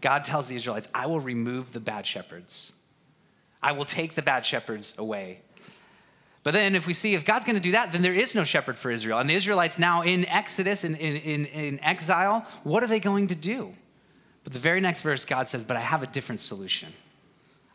God 0.00 0.24
tells 0.24 0.48
the 0.48 0.56
Israelites, 0.56 0.88
I 0.92 1.06
will 1.06 1.20
remove 1.20 1.72
the 1.72 1.80
bad 1.80 2.06
shepherds. 2.06 2.72
I 3.62 3.72
will 3.72 3.84
take 3.84 4.14
the 4.14 4.22
bad 4.22 4.44
shepherds 4.44 4.94
away. 4.98 5.40
But 6.42 6.52
then, 6.52 6.74
if 6.74 6.86
we 6.86 6.94
see 6.94 7.14
if 7.14 7.26
God's 7.26 7.44
going 7.44 7.56
to 7.56 7.60
do 7.60 7.72
that, 7.72 7.92
then 7.92 8.00
there 8.00 8.14
is 8.14 8.34
no 8.34 8.44
shepherd 8.44 8.78
for 8.78 8.90
Israel. 8.90 9.18
And 9.18 9.28
the 9.28 9.34
Israelites 9.34 9.78
now 9.78 10.02
in 10.02 10.24
Exodus, 10.24 10.84
in, 10.84 10.96
in, 10.96 11.44
in, 11.46 11.80
exile, 11.80 12.46
what 12.64 12.82
are 12.82 12.86
they 12.86 13.00
going 13.00 13.26
to 13.26 13.34
do? 13.34 13.74
But 14.42 14.54
the 14.54 14.58
very 14.58 14.80
next 14.80 15.02
verse, 15.02 15.26
God 15.26 15.48
says, 15.48 15.64
But 15.64 15.76
I 15.76 15.80
have 15.80 16.02
a 16.02 16.06
different 16.06 16.40
solution. 16.40 16.94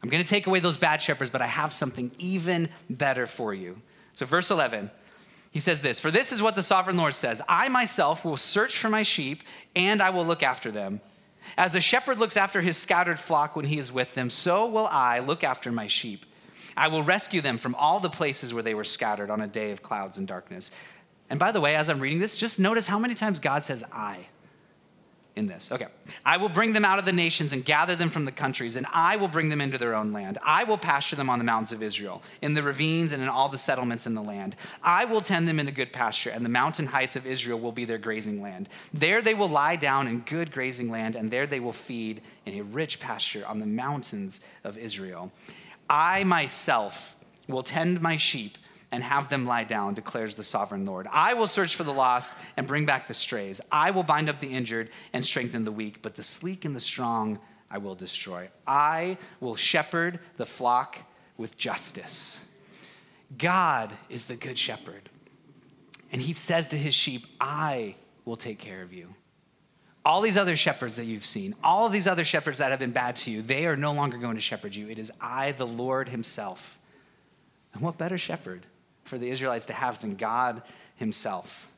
I'm 0.05 0.11
going 0.11 0.23
to 0.23 0.29
take 0.29 0.45
away 0.45 0.59
those 0.59 0.77
bad 0.77 1.01
shepherds, 1.01 1.31
but 1.31 1.41
I 1.41 1.47
have 1.47 1.73
something 1.73 2.11
even 2.19 2.69
better 2.91 3.25
for 3.25 3.55
you. 3.55 3.81
So, 4.13 4.27
verse 4.27 4.51
11, 4.51 4.91
he 5.49 5.59
says 5.59 5.81
this 5.81 5.99
For 5.99 6.11
this 6.11 6.31
is 6.31 6.43
what 6.43 6.53
the 6.53 6.61
sovereign 6.61 6.95
Lord 6.95 7.15
says 7.15 7.41
I 7.49 7.69
myself 7.69 8.23
will 8.23 8.37
search 8.37 8.77
for 8.77 8.87
my 8.87 9.01
sheep, 9.01 9.41
and 9.75 10.03
I 10.03 10.11
will 10.11 10.23
look 10.23 10.43
after 10.43 10.69
them. 10.69 11.01
As 11.57 11.73
a 11.73 11.81
shepherd 11.81 12.19
looks 12.19 12.37
after 12.37 12.61
his 12.61 12.77
scattered 12.77 13.19
flock 13.19 13.55
when 13.55 13.65
he 13.65 13.79
is 13.79 13.91
with 13.91 14.13
them, 14.13 14.29
so 14.29 14.67
will 14.67 14.85
I 14.85 15.21
look 15.21 15.43
after 15.43 15.71
my 15.71 15.87
sheep. 15.87 16.27
I 16.77 16.87
will 16.87 17.01
rescue 17.01 17.41
them 17.41 17.57
from 17.57 17.73
all 17.73 17.99
the 17.99 18.07
places 18.07 18.53
where 18.53 18.61
they 18.61 18.75
were 18.75 18.83
scattered 18.83 19.31
on 19.31 19.41
a 19.41 19.47
day 19.47 19.71
of 19.71 19.81
clouds 19.81 20.19
and 20.19 20.27
darkness. 20.27 20.69
And 21.31 21.39
by 21.39 21.51
the 21.51 21.61
way, 21.61 21.75
as 21.75 21.89
I'm 21.89 21.99
reading 21.99 22.19
this, 22.19 22.37
just 22.37 22.59
notice 22.59 22.85
how 22.85 22.99
many 22.99 23.15
times 23.15 23.39
God 23.39 23.63
says 23.63 23.83
I. 23.91 24.27
in 25.35 25.47
this. 25.47 25.71
Okay. 25.71 25.87
I 26.25 26.37
will 26.37 26.49
bring 26.49 26.73
them 26.73 26.85
out 26.85 26.97
of 26.97 27.05
the 27.05 27.11
nations 27.11 27.51
and 27.51 27.63
gather 27.63 27.95
them 27.95 28.09
from 28.09 28.25
the 28.25 28.31
countries, 28.31 28.75
and 28.75 28.85
I 28.93 29.17
will 29.17 29.27
bring 29.27 29.49
them 29.49 29.59
into 29.59 29.77
their 29.77 29.93
own 29.93 30.13
land. 30.13 30.37
I 30.43 30.63
will 30.63 30.77
pasture 30.77 31.17
them 31.17 31.29
on 31.29 31.39
the 31.39 31.45
mountains 31.45 31.73
of 31.73 31.83
Israel, 31.83 32.23
in 32.41 32.53
the 32.53 32.63
ravines 32.63 33.11
and 33.11 33.21
in 33.21 33.27
all 33.27 33.49
the 33.49 33.57
settlements 33.57 34.07
in 34.07 34.13
the 34.13 34.21
land. 34.21 34.55
I 34.81 35.05
will 35.05 35.21
tend 35.21 35.47
them 35.47 35.59
in 35.59 35.67
a 35.67 35.73
good 35.73 35.91
pasture, 35.91 36.29
and 36.29 36.45
the 36.45 36.49
mountain 36.49 36.85
heights 36.85 37.15
of 37.15 37.27
Israel 37.27 37.59
will 37.59 37.73
be 37.73 37.85
their 37.85 37.97
grazing 37.97 38.41
land. 38.41 38.69
There 38.93 39.21
they 39.21 39.33
will 39.33 39.49
lie 39.49 39.75
down 39.75 40.07
in 40.07 40.21
good 40.21 40.51
grazing 40.51 40.89
land, 40.89 41.15
and 41.15 41.29
there 41.29 41.47
they 41.47 41.59
will 41.59 41.73
feed 41.73 42.21
in 42.45 42.59
a 42.59 42.63
rich 42.63 42.99
pasture 42.99 43.45
on 43.45 43.59
the 43.59 43.65
mountains 43.65 44.39
of 44.63 44.77
Israel. 44.77 45.31
I 45.89 46.23
myself 46.23 47.15
will 47.47 47.63
tend 47.63 48.01
my 48.01 48.17
sheep 48.17 48.57
and 48.95 49.03
have 49.03 49.27
them 49.27 49.45
lie 49.45 49.65
down, 49.65 49.93
declares 49.93 50.35
the 50.35 50.43
sovereign 50.43 50.85
Lord. 50.85 51.05
I 51.11 51.33
will 51.33 51.47
search 51.47 51.75
for 51.75 51.83
the 51.83 51.91
lost 51.91 52.33
and 52.55 52.65
bring 52.65 52.85
back 52.85 53.09
the 53.09 53.13
strays. 53.13 53.59
I 53.69 53.91
will 53.91 54.03
bind 54.03 54.29
up 54.29 54.39
the 54.39 54.47
injured 54.47 54.89
and 55.11 55.25
strengthen 55.25 55.65
the 55.65 55.71
weak, 55.71 56.01
but 56.01 56.15
the 56.15 56.23
sleek 56.23 56.63
and 56.63 56.73
the 56.73 56.79
strong 56.79 57.39
I 57.69 57.79
will 57.79 57.95
destroy. 57.95 58.47
I 58.65 59.17
will 59.41 59.57
shepherd 59.57 60.21
the 60.37 60.45
flock 60.45 60.97
with 61.35 61.57
justice. 61.57 62.39
God 63.37 63.91
is 64.07 64.25
the 64.25 64.37
good 64.37 64.57
shepherd. 64.57 65.09
And 66.09 66.21
he 66.21 66.33
says 66.33 66.69
to 66.69 66.77
his 66.77 66.95
sheep, 66.95 67.25
I 67.41 67.95
will 68.23 68.37
take 68.37 68.59
care 68.59 68.81
of 68.81 68.93
you. 68.93 69.13
All 70.05 70.21
these 70.21 70.37
other 70.37 70.55
shepherds 70.55 70.95
that 70.95 71.05
you've 71.05 71.25
seen, 71.25 71.53
all 71.61 71.85
of 71.85 71.91
these 71.91 72.07
other 72.07 72.23
shepherds 72.23 72.59
that 72.59 72.71
have 72.71 72.79
been 72.79 72.91
bad 72.91 73.17
to 73.17 73.31
you, 73.31 73.41
they 73.41 73.65
are 73.65 73.75
no 73.75 73.91
longer 73.91 74.17
going 74.17 74.35
to 74.35 74.41
shepherd 74.41 74.73
you. 74.73 74.87
It 74.87 74.99
is 74.99 75.11
I, 75.19 75.51
the 75.51 75.67
Lord 75.67 76.07
Himself. 76.07 76.79
And 77.73 77.81
what 77.81 77.97
better 77.97 78.17
shepherd 78.17 78.65
for 79.05 79.17
the 79.17 79.29
Israelites 79.29 79.67
to 79.67 79.73
have 79.73 80.01
than 80.01 80.15
God 80.15 80.61
Himself. 80.97 81.69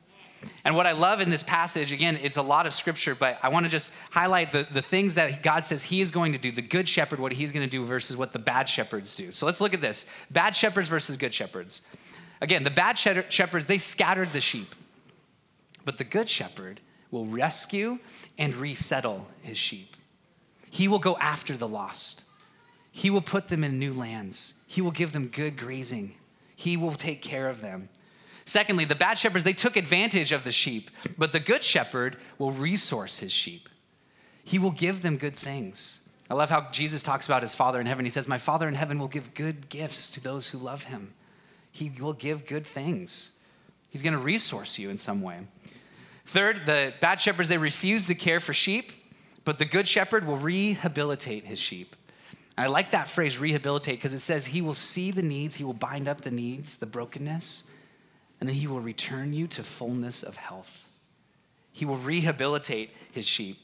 And 0.64 0.76
what 0.76 0.86
I 0.86 0.92
love 0.92 1.20
in 1.20 1.30
this 1.30 1.42
passage, 1.42 1.92
again, 1.92 2.18
it's 2.22 2.36
a 2.36 2.42
lot 2.42 2.66
of 2.66 2.74
scripture, 2.74 3.14
but 3.14 3.40
I 3.42 3.48
want 3.48 3.64
to 3.64 3.70
just 3.70 3.92
highlight 4.10 4.52
the, 4.52 4.66
the 4.72 4.82
things 4.82 5.14
that 5.14 5.42
God 5.42 5.64
says 5.64 5.82
He 5.82 6.00
is 6.00 6.10
going 6.10 6.32
to 6.32 6.38
do, 6.38 6.52
the 6.52 6.62
good 6.62 6.88
shepherd, 6.88 7.18
what 7.18 7.32
He's 7.32 7.50
going 7.50 7.66
to 7.66 7.70
do 7.70 7.84
versus 7.84 8.16
what 8.16 8.32
the 8.32 8.38
bad 8.38 8.68
shepherds 8.68 9.16
do. 9.16 9.32
So 9.32 9.46
let's 9.46 9.60
look 9.60 9.74
at 9.74 9.80
this 9.80 10.06
bad 10.30 10.54
shepherds 10.54 10.88
versus 10.88 11.16
good 11.16 11.34
shepherds. 11.34 11.82
Again, 12.40 12.62
the 12.62 12.70
bad 12.70 12.98
shepherds, 12.98 13.66
they 13.66 13.78
scattered 13.78 14.32
the 14.32 14.40
sheep, 14.40 14.74
but 15.84 15.98
the 15.98 16.04
good 16.04 16.28
shepherd 16.28 16.80
will 17.10 17.26
rescue 17.26 17.98
and 18.36 18.54
resettle 18.54 19.26
his 19.42 19.58
sheep. 19.58 19.96
He 20.70 20.86
will 20.86 20.98
go 20.98 21.16
after 21.16 21.56
the 21.56 21.68
lost, 21.68 22.22
He 22.92 23.10
will 23.10 23.22
put 23.22 23.48
them 23.48 23.64
in 23.64 23.78
new 23.78 23.92
lands, 23.92 24.54
He 24.66 24.80
will 24.80 24.90
give 24.90 25.12
them 25.12 25.28
good 25.28 25.56
grazing. 25.56 26.14
He 26.58 26.76
will 26.76 26.96
take 26.96 27.22
care 27.22 27.46
of 27.46 27.60
them. 27.60 27.88
Secondly, 28.44 28.84
the 28.84 28.96
bad 28.96 29.16
shepherds, 29.16 29.44
they 29.44 29.52
took 29.52 29.76
advantage 29.76 30.32
of 30.32 30.42
the 30.42 30.50
sheep, 30.50 30.90
but 31.16 31.30
the 31.30 31.38
good 31.38 31.62
shepherd 31.62 32.16
will 32.36 32.50
resource 32.50 33.18
his 33.18 33.30
sheep. 33.30 33.68
He 34.42 34.58
will 34.58 34.72
give 34.72 35.02
them 35.02 35.16
good 35.16 35.36
things. 35.36 36.00
I 36.28 36.34
love 36.34 36.50
how 36.50 36.68
Jesus 36.72 37.04
talks 37.04 37.26
about 37.26 37.42
his 37.42 37.54
Father 37.54 37.80
in 37.80 37.86
heaven. 37.86 38.04
He 38.04 38.10
says, 38.10 38.26
My 38.26 38.38
Father 38.38 38.66
in 38.66 38.74
heaven 38.74 38.98
will 38.98 39.06
give 39.06 39.34
good 39.34 39.68
gifts 39.68 40.10
to 40.10 40.20
those 40.20 40.48
who 40.48 40.58
love 40.58 40.82
him. 40.82 41.14
He 41.70 41.90
will 41.90 42.12
give 42.12 42.44
good 42.44 42.66
things. 42.66 43.30
He's 43.88 44.02
going 44.02 44.14
to 44.14 44.18
resource 44.18 44.80
you 44.80 44.90
in 44.90 44.98
some 44.98 45.22
way. 45.22 45.38
Third, 46.26 46.66
the 46.66 46.92
bad 47.00 47.20
shepherds, 47.20 47.48
they 47.50 47.56
refuse 47.56 48.08
to 48.08 48.16
care 48.16 48.40
for 48.40 48.52
sheep, 48.52 48.90
but 49.44 49.58
the 49.58 49.64
good 49.64 49.86
shepherd 49.86 50.26
will 50.26 50.38
rehabilitate 50.38 51.44
his 51.44 51.60
sheep. 51.60 51.94
I 52.58 52.66
like 52.66 52.90
that 52.90 53.08
phrase, 53.08 53.38
rehabilitate, 53.38 53.98
because 53.98 54.14
it 54.14 54.18
says 54.18 54.46
he 54.46 54.62
will 54.62 54.74
see 54.74 55.12
the 55.12 55.22
needs, 55.22 55.54
he 55.54 55.64
will 55.64 55.72
bind 55.72 56.08
up 56.08 56.22
the 56.22 56.32
needs, 56.32 56.76
the 56.76 56.86
brokenness, 56.86 57.62
and 58.40 58.48
then 58.48 58.56
he 58.56 58.66
will 58.66 58.80
return 58.80 59.32
you 59.32 59.46
to 59.46 59.62
fullness 59.62 60.24
of 60.24 60.36
health. 60.36 60.84
He 61.72 61.84
will 61.84 61.98
rehabilitate 61.98 62.90
his 63.12 63.26
sheep. 63.26 63.58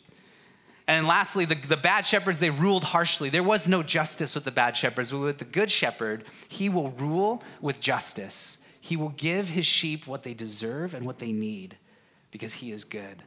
And 0.87 1.09
lastly, 1.09 1.45
the, 1.45 1.57
the 1.57 1.77
bad 1.77 2.07
shepherds, 2.07 2.39
they 2.39 2.51
ruled 2.51 2.85
harshly. 2.85 3.31
There 3.31 3.43
was 3.43 3.67
no 3.67 3.83
justice 3.83 4.35
with 4.35 4.45
the 4.45 4.53
bad 4.53 4.77
shepherds, 4.77 5.11
but 5.11 5.19
with 5.19 5.39
the 5.39 5.45
good 5.45 5.73
shepherd, 5.73 6.25
he 6.49 6.69
will 6.69 6.91
rule 6.91 7.43
with 7.61 7.81
justice. 7.81 8.59
He 8.81 8.97
will 8.97 9.15
give 9.17 9.49
his 9.49 9.67
sheep 9.67 10.07
what 10.07 10.23
they 10.23 10.35
deserve 10.35 10.95
and 10.95 11.05
what 11.05 11.19
they 11.19 11.33
need 11.33 11.79
because 12.31 12.53
he 12.53 12.71
is 12.71 12.85
good. 12.85 13.25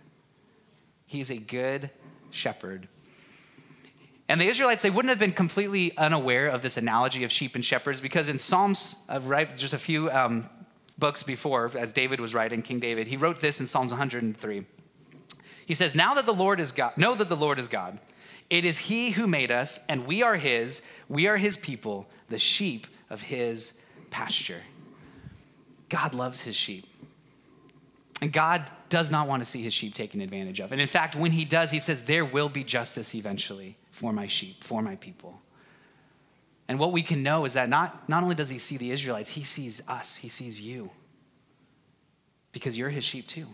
He 1.08 1.20
is 1.20 1.30
a 1.30 1.38
good 1.38 1.90
shepherd. 2.30 2.88
And 4.30 4.42
the 4.42 4.48
Israelites, 4.48 4.82
they 4.82 4.90
wouldn't 4.90 5.10
have 5.10 5.20
been 5.20 5.32
completely 5.32 5.96
unaware 5.98 6.48
of 6.48 6.62
this 6.62 6.76
analogy 6.76 7.24
of 7.24 7.32
sheep 7.32 7.56
and 7.56 7.64
shepherds 7.64 8.02
because 8.02 8.28
in 8.28 8.38
Psalms, 8.38 8.96
uh, 9.08 9.22
right, 9.24 9.56
just 9.56 9.74
a 9.74 9.80
few 9.80 10.12
um, 10.12 10.50
books 10.98 11.24
before, 11.24 11.72
as 11.78 11.94
David 11.94 12.20
was 12.20 12.34
writing, 12.34 12.62
King 12.62 12.80
David, 12.80 13.08
he 13.08 13.16
wrote 13.16 13.40
this 13.40 13.62
in 13.62 13.68
Psalms 13.68 13.92
103. 13.92 14.66
He 15.66 15.74
says, 15.74 15.96
Now 15.96 16.13
that 16.16 16.26
the 16.26 16.34
Lord 16.34 16.60
is 16.60 16.72
God, 16.72 16.98
know 16.98 17.16
that 17.16 17.30
the 17.30 17.38
Lord 17.38 17.58
is 17.58 17.68
God. 17.68 18.00
It 18.50 18.66
is 18.66 18.78
He 18.78 19.12
who 19.12 19.28
made 19.28 19.52
us, 19.52 19.80
and 19.90 20.06
we 20.06 20.24
are 20.24 20.36
His. 20.36 20.82
We 21.10 21.28
are 21.28 21.38
His 21.38 21.58
people, 21.58 22.08
the 22.30 22.38
sheep 22.38 22.88
of 23.10 23.22
His 23.22 23.74
pasture. 24.10 24.62
God 25.90 26.13
loves 26.13 26.42
His 26.42 26.56
sheep. 26.56 26.86
And 28.22 28.32
God 28.32 28.63
does 28.90 29.12
not 29.12 29.28
want 29.28 29.44
to 29.44 29.50
see 29.50 29.62
His 29.62 29.74
sheep 29.74 29.94
taken 29.94 30.22
advantage 30.22 30.60
of. 30.60 30.72
And 30.72 30.82
in 30.82 30.88
fact, 30.88 31.16
when 31.16 31.32
He 31.32 31.46
does, 31.46 31.72
He 31.72 31.80
says, 31.80 32.04
There 32.04 32.26
will 32.26 32.50
be 32.50 32.63
justice 32.63 33.13
eventually 33.13 33.78
for 33.98 34.14
my 34.14 34.28
sheep, 34.28 34.64
for 34.64 34.84
my 34.84 34.96
people. 34.96 35.42
And 36.68 36.78
what 36.78 36.92
we 36.92 37.02
can 37.02 37.24
know 37.24 37.46
is 37.46 37.54
that 37.54 37.68
not, 37.68 38.08
not 38.08 38.22
only 38.22 38.36
does 38.36 38.48
he 38.48 38.60
see 38.60 38.78
the 38.78 38.92
Israelites, 38.92 39.32
he 39.32 39.44
sees 39.44 39.82
us, 39.88 40.18
he 40.18 40.30
sees 40.30 40.62
you. 40.62 40.92
Because 42.52 42.78
you're 42.78 42.92
his 42.92 43.04
sheep 43.04 43.28
too. 43.28 43.48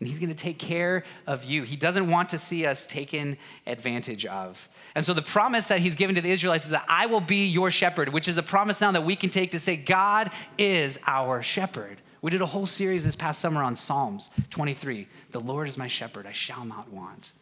And 0.00 0.08
he's 0.08 0.18
going 0.18 0.30
to 0.30 0.34
take 0.34 0.58
care 0.58 1.04
of 1.26 1.44
you. 1.44 1.64
He 1.64 1.76
doesn't 1.76 2.08
want 2.08 2.30
to 2.30 2.38
see 2.38 2.64
us 2.64 2.86
taken 2.86 3.36
advantage 3.66 4.24
of. 4.24 4.70
And 4.94 5.04
so 5.04 5.12
the 5.12 5.20
promise 5.20 5.66
that 5.66 5.80
he's 5.80 5.96
given 5.96 6.14
to 6.14 6.22
the 6.22 6.30
Israelites 6.30 6.64
is 6.64 6.70
that 6.70 6.86
I 6.88 7.04
will 7.04 7.20
be 7.20 7.46
your 7.46 7.70
shepherd, 7.70 8.08
which 8.08 8.26
is 8.26 8.38
a 8.38 8.42
promise 8.42 8.80
now 8.80 8.92
that 8.92 9.04
we 9.04 9.16
can 9.16 9.28
take 9.28 9.50
to 9.50 9.58
say, 9.58 9.76
God 9.76 10.30
is 10.56 10.98
our 11.06 11.42
shepherd. 11.42 12.00
We 12.22 12.30
did 12.30 12.40
a 12.40 12.46
whole 12.46 12.66
series 12.66 13.04
this 13.04 13.16
past 13.16 13.38
summer 13.38 13.62
on 13.62 13.76
Psalms 13.76 14.30
23. 14.48 15.06
The 15.32 15.40
Lord 15.40 15.68
is 15.68 15.76
my 15.76 15.88
shepherd, 15.88 16.26
I 16.26 16.32
shall 16.32 16.64
not 16.64 16.90
want. 16.90 17.32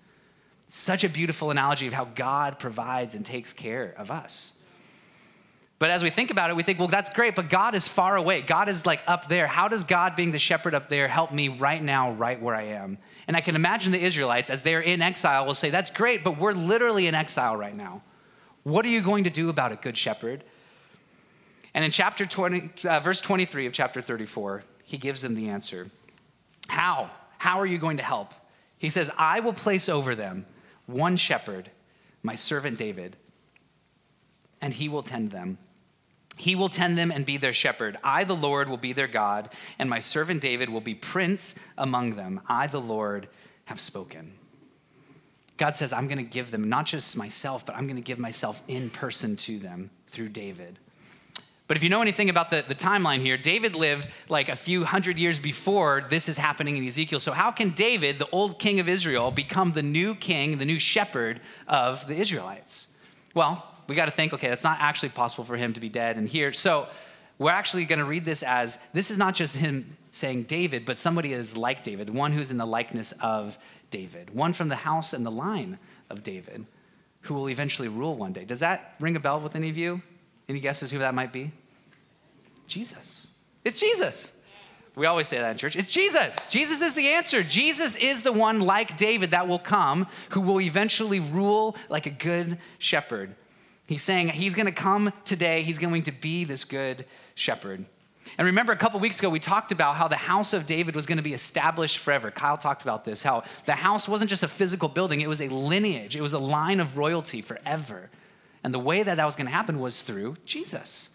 Such 0.77 1.05
a 1.05 1.09
beautiful 1.09 1.51
analogy 1.51 1.87
of 1.87 1.95
how 1.95 2.05
God 2.05 2.59
provides 2.59 3.15
and 3.15 3.25
takes 3.25 3.55
care 3.55 3.95
of 3.97 4.11
us. 4.11 4.53
But 5.79 5.89
as 5.89 6.03
we 6.03 6.11
think 6.11 6.31
about 6.31 6.51
it, 6.51 6.57
we 6.57 6.63
think, 6.63 6.79
well, 6.79 6.87
that's 6.87 7.09
great, 7.15 7.35
but 7.35 7.49
God 7.49 7.75
is 7.75 7.89
far 7.89 8.15
away. 8.15 8.43
God 8.43 8.69
is 8.69 8.85
like 8.85 9.01
up 9.07 9.27
there. 9.27 9.47
How 9.47 9.69
does 9.69 9.85
God, 9.85 10.17
being 10.17 10.33
the 10.33 10.39
shepherd 10.39 10.75
up 10.75 10.91
there, 10.91 11.09
help 11.09 11.33
me 11.33 11.49
right 11.49 11.83
now, 11.83 12.13
right 12.13 12.41
where 12.41 12.55
I 12.55 12.65
am? 12.65 12.99
And 13.27 13.39
I 13.39 13.41
can 13.41 13.57
imagine 13.57 13.91
the 13.91 14.03
Israelites, 14.03 14.51
as 14.51 14.63
they're 14.63 14.83
in 14.83 15.01
exile, 15.01 15.47
will 15.47 15.55
say, 15.55 15.71
that's 15.71 15.91
great, 15.91 16.23
but 16.23 16.39
we're 16.39 16.53
literally 16.53 17.07
in 17.07 17.15
exile 17.15 17.57
right 17.57 17.75
now. 17.75 18.03
What 18.63 18.85
are 18.85 18.91
you 18.91 19.01
going 19.01 19.25
to 19.25 19.31
do 19.31 19.49
about 19.49 19.73
it, 19.73 19.81
good 19.81 19.97
shepherd? 19.97 20.45
And 21.73 21.87
in 21.87 21.91
chapter 21.91 22.27
20, 22.27 22.87
uh, 22.87 23.01
verse 23.01 23.23
23 23.23 23.65
of 23.65 23.73
chapter 23.73 24.03
34, 24.03 24.63
he 24.85 24.99
gives 24.99 25.23
them 25.23 25.35
the 25.37 25.49
answer. 25.49 25.89
How? 26.69 27.11
How 27.39 27.61
are 27.61 27.67
you 27.67 27.79
going 27.79 27.97
to 27.97 28.03
help? 28.03 28.35
He 28.77 28.91
says, 28.91 29.11
I 29.17 29.41
will 29.41 29.55
place 29.55 29.89
over 29.89 30.15
them 30.15 30.45
one 30.87 31.17
shepherd, 31.17 31.71
my 32.23 32.35
servant 32.35 32.79
David, 32.79 33.17
and 34.61 34.73
he 34.73 34.89
will 34.89 35.03
tend 35.03 35.31
them. 35.31 35.59
He 36.37 36.55
will 36.55 36.69
tend 36.69 36.99
them 36.99 37.11
and 37.11 37.25
be 37.25 37.37
their 37.37 37.53
shepherd. 37.53 37.97
I, 38.05 38.25
the 38.25 38.37
Lord, 38.37 38.69
will 38.69 38.77
be 38.77 38.93
their 38.93 39.09
God, 39.09 39.51
and 39.79 39.89
my 39.89 40.01
servant 40.01 40.43
David 40.43 40.69
will 40.69 40.81
be 40.81 40.95
prince 40.95 41.55
among 41.79 42.17
them. 42.17 42.41
I, 42.47 42.67
the 42.67 42.81
Lord, 42.81 43.29
have 43.67 43.81
spoken. 43.81 44.35
God 45.57 45.75
says, 45.75 45.93
I'm 45.93 46.07
going 46.07 46.19
to 46.19 46.25
give 46.25 46.51
them 46.51 46.69
not 46.69 46.87
just 46.87 47.17
myself, 47.17 47.65
but 47.65 47.75
I'm 47.75 47.87
going 47.87 47.97
to 47.97 48.03
give 48.03 48.19
myself 48.19 48.63
in 48.69 48.91
person 48.91 49.37
to 49.39 49.59
them 49.59 49.91
through 50.09 50.29
David. 50.29 50.79
But 51.69 51.77
if 51.77 51.83
you 51.83 51.89
know 51.89 52.01
anything 52.01 52.31
about 52.31 52.51
the, 52.51 52.65
the 52.67 52.77
timeline 52.77 53.21
here, 53.23 53.37
David 53.37 53.75
lived 53.75 54.09
like 54.29 54.49
a 54.49 54.57
few 54.57 54.85
hundred 54.85 55.19
years 55.19 55.41
before 55.41 56.07
this 56.09 56.29
is 56.29 56.37
happening 56.37 56.77
in 56.77 56.87
Ezekiel. 56.87 57.19
So, 57.19 57.33
how 57.33 57.51
can 57.51 57.71
David, 57.71 58.19
the 58.19 58.29
old 58.31 58.59
king 58.59 58.79
of 58.79 58.89
Israel, 58.89 59.31
become 59.33 59.73
the 59.73 59.83
new 59.83 60.15
king, 60.15 60.59
the 60.59 60.65
new 60.65 60.79
shepherd 60.79 61.41
of 61.67 62.07
the 62.07 62.15
Israelites? 62.15 62.87
Well, 63.35 63.67
we 63.89 63.97
got 63.97 64.05
to 64.05 64.13
think, 64.13 64.33
okay, 64.33 64.49
that's 64.49 64.65
not 64.65 64.79
actually 64.81 65.09
possible 65.09 65.45
for 65.45 65.57
him 65.57 65.73
to 65.73 65.81
be 65.81 65.89
dead 65.89 66.17
and 66.17 66.29
here. 66.29 66.53
So, 66.53 66.87
we're 67.39 67.51
actually 67.51 67.85
going 67.85 67.99
to 67.99 68.05
read 68.05 68.25
this 68.25 68.43
as 68.43 68.79
this 68.93 69.11
is 69.11 69.19
not 69.19 69.35
just 69.35 69.57
him 69.57 69.97
saying 70.11 70.45
David, 70.45 70.87
but 70.87 70.99
somebody 70.99 71.33
is 71.33 71.57
like 71.57 71.85
David, 71.85 72.09
one 72.09 72.33
who's 72.33 72.51
in 72.51 72.57
the 72.57 72.67
likeness 72.67 73.13
of 73.21 73.59
David, 73.91 74.35
one 74.35 74.53
from 74.53 74.69
the 74.69 74.77
house 74.77 75.13
and 75.13 75.27
the 75.27 75.31
line 75.31 75.79
of 76.09 76.23
David, 76.23 76.65
who 77.23 77.35
will 77.35 77.51
eventually 77.51 77.89
rule 77.89 78.17
one 78.17 78.33
day. 78.33 78.45
Does 78.45 78.61
that 78.61 78.95
ring 79.01 79.17
a 79.17 79.21
bell 79.21 79.41
with 79.41 79.55
any 79.55 79.69
of 79.69 79.77
you? 79.77 80.01
Any 80.49 80.61
guesses 80.61 80.91
who 80.91 80.99
that 80.99 81.15
might 81.15 81.33
be? 81.33 81.51
Jesus. 82.67 83.27
It's 83.65 83.81
Jesus. 83.81 84.33
We 84.95 85.05
always 85.05 85.29
say 85.29 85.39
that 85.39 85.51
in 85.51 85.59
church. 85.59 85.77
It's 85.77 85.93
Jesus. 85.93 86.47
Jesus 86.47 86.81
is 86.81 86.95
the 86.95 87.09
answer. 87.09 87.43
Jesus 87.43 87.97
is 87.97 88.23
the 88.23 88.33
one 88.33 88.61
like 88.61 88.97
David 88.97 89.33
that 89.33 89.47
will 89.47 89.59
come 89.59 90.07
who 90.31 90.41
will 90.41 90.61
eventually 90.61 91.21
rule 91.21 91.77
like 91.91 92.07
a 92.07 92.11
good 92.11 92.59
shepherd. 92.79 93.35
He's 93.87 94.03
saying 94.03 94.29
he's 94.29 94.55
going 94.55 94.67
to 94.67 94.73
come 94.73 95.13
today. 95.25 95.63
He's 95.63 95.79
going 95.79 96.05
to 96.05 96.13
be 96.13 96.45
this 96.45 96.65
good 96.65 97.05
shepherd. 97.35 97.85
And 98.39 98.47
remember, 98.47 98.73
a 98.73 98.77
couple 98.77 98.99
weeks 98.99 99.19
ago, 99.19 99.31
we 99.31 99.39
talked 99.39 99.71
about 99.71 99.97
how 99.97 100.09
the 100.09 100.17
house 100.17 100.53
of 100.53 100.67
David 100.67 100.97
was 100.97 101.07
going 101.07 101.19
to 101.19 101.23
be 101.23 101.35
established 101.35 101.99
forever. 101.99 102.31
Kyle 102.31 102.57
talked 102.57 102.83
about 102.83 103.05
this, 103.05 103.23
how 103.23 103.45
the 103.67 103.75
house 103.75 104.09
wasn't 104.09 104.31
just 104.31 104.43
a 104.43 104.49
physical 104.49 104.89
building, 104.89 105.21
it 105.21 105.29
was 105.29 105.41
a 105.41 105.49
lineage, 105.49 106.17
it 106.17 106.23
was 106.23 106.33
a 106.33 106.39
line 106.39 106.81
of 106.81 106.97
royalty 106.97 107.41
forever. 107.41 108.11
And 108.67 108.75
the 108.75 108.81
way 108.81 109.01
that 109.01 109.15
that 109.15 109.25
was 109.25 109.37
going 109.37 109.47
to 109.47 109.53
happen 109.53 109.79
was 109.79 110.03
through 110.03 110.35
Jesus. 110.45 111.09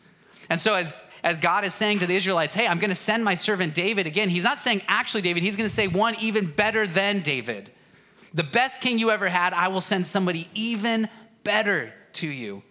And 0.50 0.62
so, 0.62 0.74
as, 0.74 0.94
as 1.22 1.36
God 1.36 1.66
is 1.66 1.74
saying 1.74 2.00
to 2.00 2.08
the 2.08 2.16
Israelites, 2.16 2.56
hey, 2.56 2.66
I'm 2.66 2.80
going 2.80 2.92
to 2.92 2.96
send 2.96 3.26
my 3.26 3.36
servant 3.36 3.74
David 3.74 4.08
again, 4.08 4.30
he's 4.30 4.46
not 4.46 4.62
saying 4.62 4.84
actually 4.88 5.22
David, 5.22 5.44
he's 5.44 5.58
going 5.58 5.68
to 5.68 5.76
say 5.76 5.90
one 5.90 6.16
even 6.22 6.46
better 6.46 6.88
than 6.88 7.20
David. 7.20 7.70
The 8.34 8.44
best 8.44 8.80
king 8.80 9.00
you 9.00 9.12
ever 9.12 9.28
had, 9.28 9.52
I 9.52 9.68
will 9.68 9.82
send 9.82 10.08
somebody 10.08 10.48
even 10.54 11.10
better 11.44 11.92
to 12.14 12.28
you. 12.30 12.64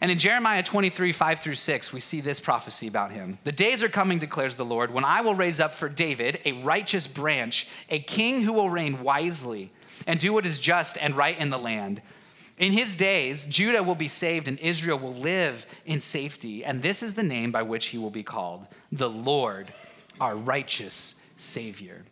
And 0.00 0.08
in 0.08 0.20
Jeremiah 0.20 0.62
23, 0.62 1.10
5 1.10 1.40
through 1.40 1.56
6, 1.56 1.92
we 1.92 1.98
see 1.98 2.20
this 2.20 2.38
prophecy 2.38 2.86
about 2.86 3.10
him. 3.10 3.38
The 3.42 3.50
days 3.50 3.82
are 3.82 3.88
coming, 3.88 4.20
declares 4.20 4.54
the 4.54 4.64
Lord, 4.64 4.92
when 4.92 5.04
I 5.04 5.22
will 5.22 5.34
raise 5.34 5.58
up 5.58 5.74
for 5.74 5.88
David 5.88 6.38
a 6.44 6.52
righteous 6.52 7.08
branch, 7.08 7.66
a 7.90 7.98
king 7.98 8.42
who 8.42 8.52
will 8.52 8.70
reign 8.70 9.02
wisely 9.02 9.72
and 10.06 10.20
do 10.20 10.32
what 10.32 10.46
is 10.46 10.60
just 10.60 10.96
and 10.98 11.16
right 11.16 11.36
in 11.36 11.50
the 11.50 11.58
land. 11.58 12.00
In 12.56 12.72
his 12.72 12.94
days, 12.94 13.46
Judah 13.46 13.82
will 13.82 13.96
be 13.96 14.08
saved 14.08 14.46
and 14.46 14.58
Israel 14.60 14.98
will 14.98 15.14
live 15.14 15.66
in 15.86 16.00
safety. 16.00 16.64
And 16.64 16.82
this 16.82 17.02
is 17.02 17.14
the 17.14 17.22
name 17.22 17.50
by 17.50 17.62
which 17.62 17.86
he 17.86 17.98
will 17.98 18.10
be 18.10 18.22
called 18.22 18.66
the 18.92 19.10
Lord, 19.10 19.72
our 20.20 20.36
righteous 20.36 21.16
Savior. 21.36 22.04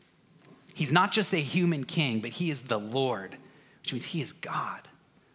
He's 0.74 0.90
not 0.90 1.12
just 1.12 1.32
a 1.32 1.38
human 1.38 1.84
king, 1.84 2.20
but 2.20 2.30
he 2.30 2.50
is 2.50 2.62
the 2.62 2.80
Lord, 2.80 3.36
which 3.82 3.92
means 3.92 4.04
he 4.04 4.20
is 4.20 4.32
God. 4.32 4.80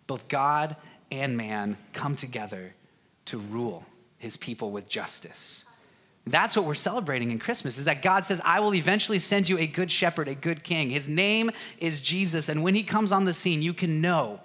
Both 0.07 0.27
God 0.27 0.75
and 1.09 1.37
man 1.37 1.77
come 1.93 2.15
together 2.15 2.73
to 3.25 3.37
rule 3.37 3.85
his 4.17 4.35
people 4.35 4.71
with 4.71 4.89
justice. 4.89 5.63
That's 6.25 6.57
what 6.57 6.65
we're 6.65 6.75
celebrating 6.75 7.31
in 7.31 7.39
Christmas 7.39 7.77
is 7.77 7.85
that 7.85 8.01
God 8.01 8.25
says, 8.25 8.41
I 8.43 8.59
will 8.59 8.75
eventually 8.75 9.19
send 9.19 9.47
you 9.47 9.57
a 9.57 9.67
good 9.67 9.89
shepherd, 9.89 10.27
a 10.27 10.35
good 10.35 10.63
king. 10.63 10.89
His 10.89 11.07
name 11.07 11.51
is 11.79 12.01
Jesus. 12.01 12.49
And 12.49 12.63
when 12.63 12.75
he 12.75 12.83
comes 12.83 13.13
on 13.13 13.23
the 13.23 13.31
scene, 13.31 13.61
you 13.61 13.73
can 13.73 14.01
know 14.01 14.41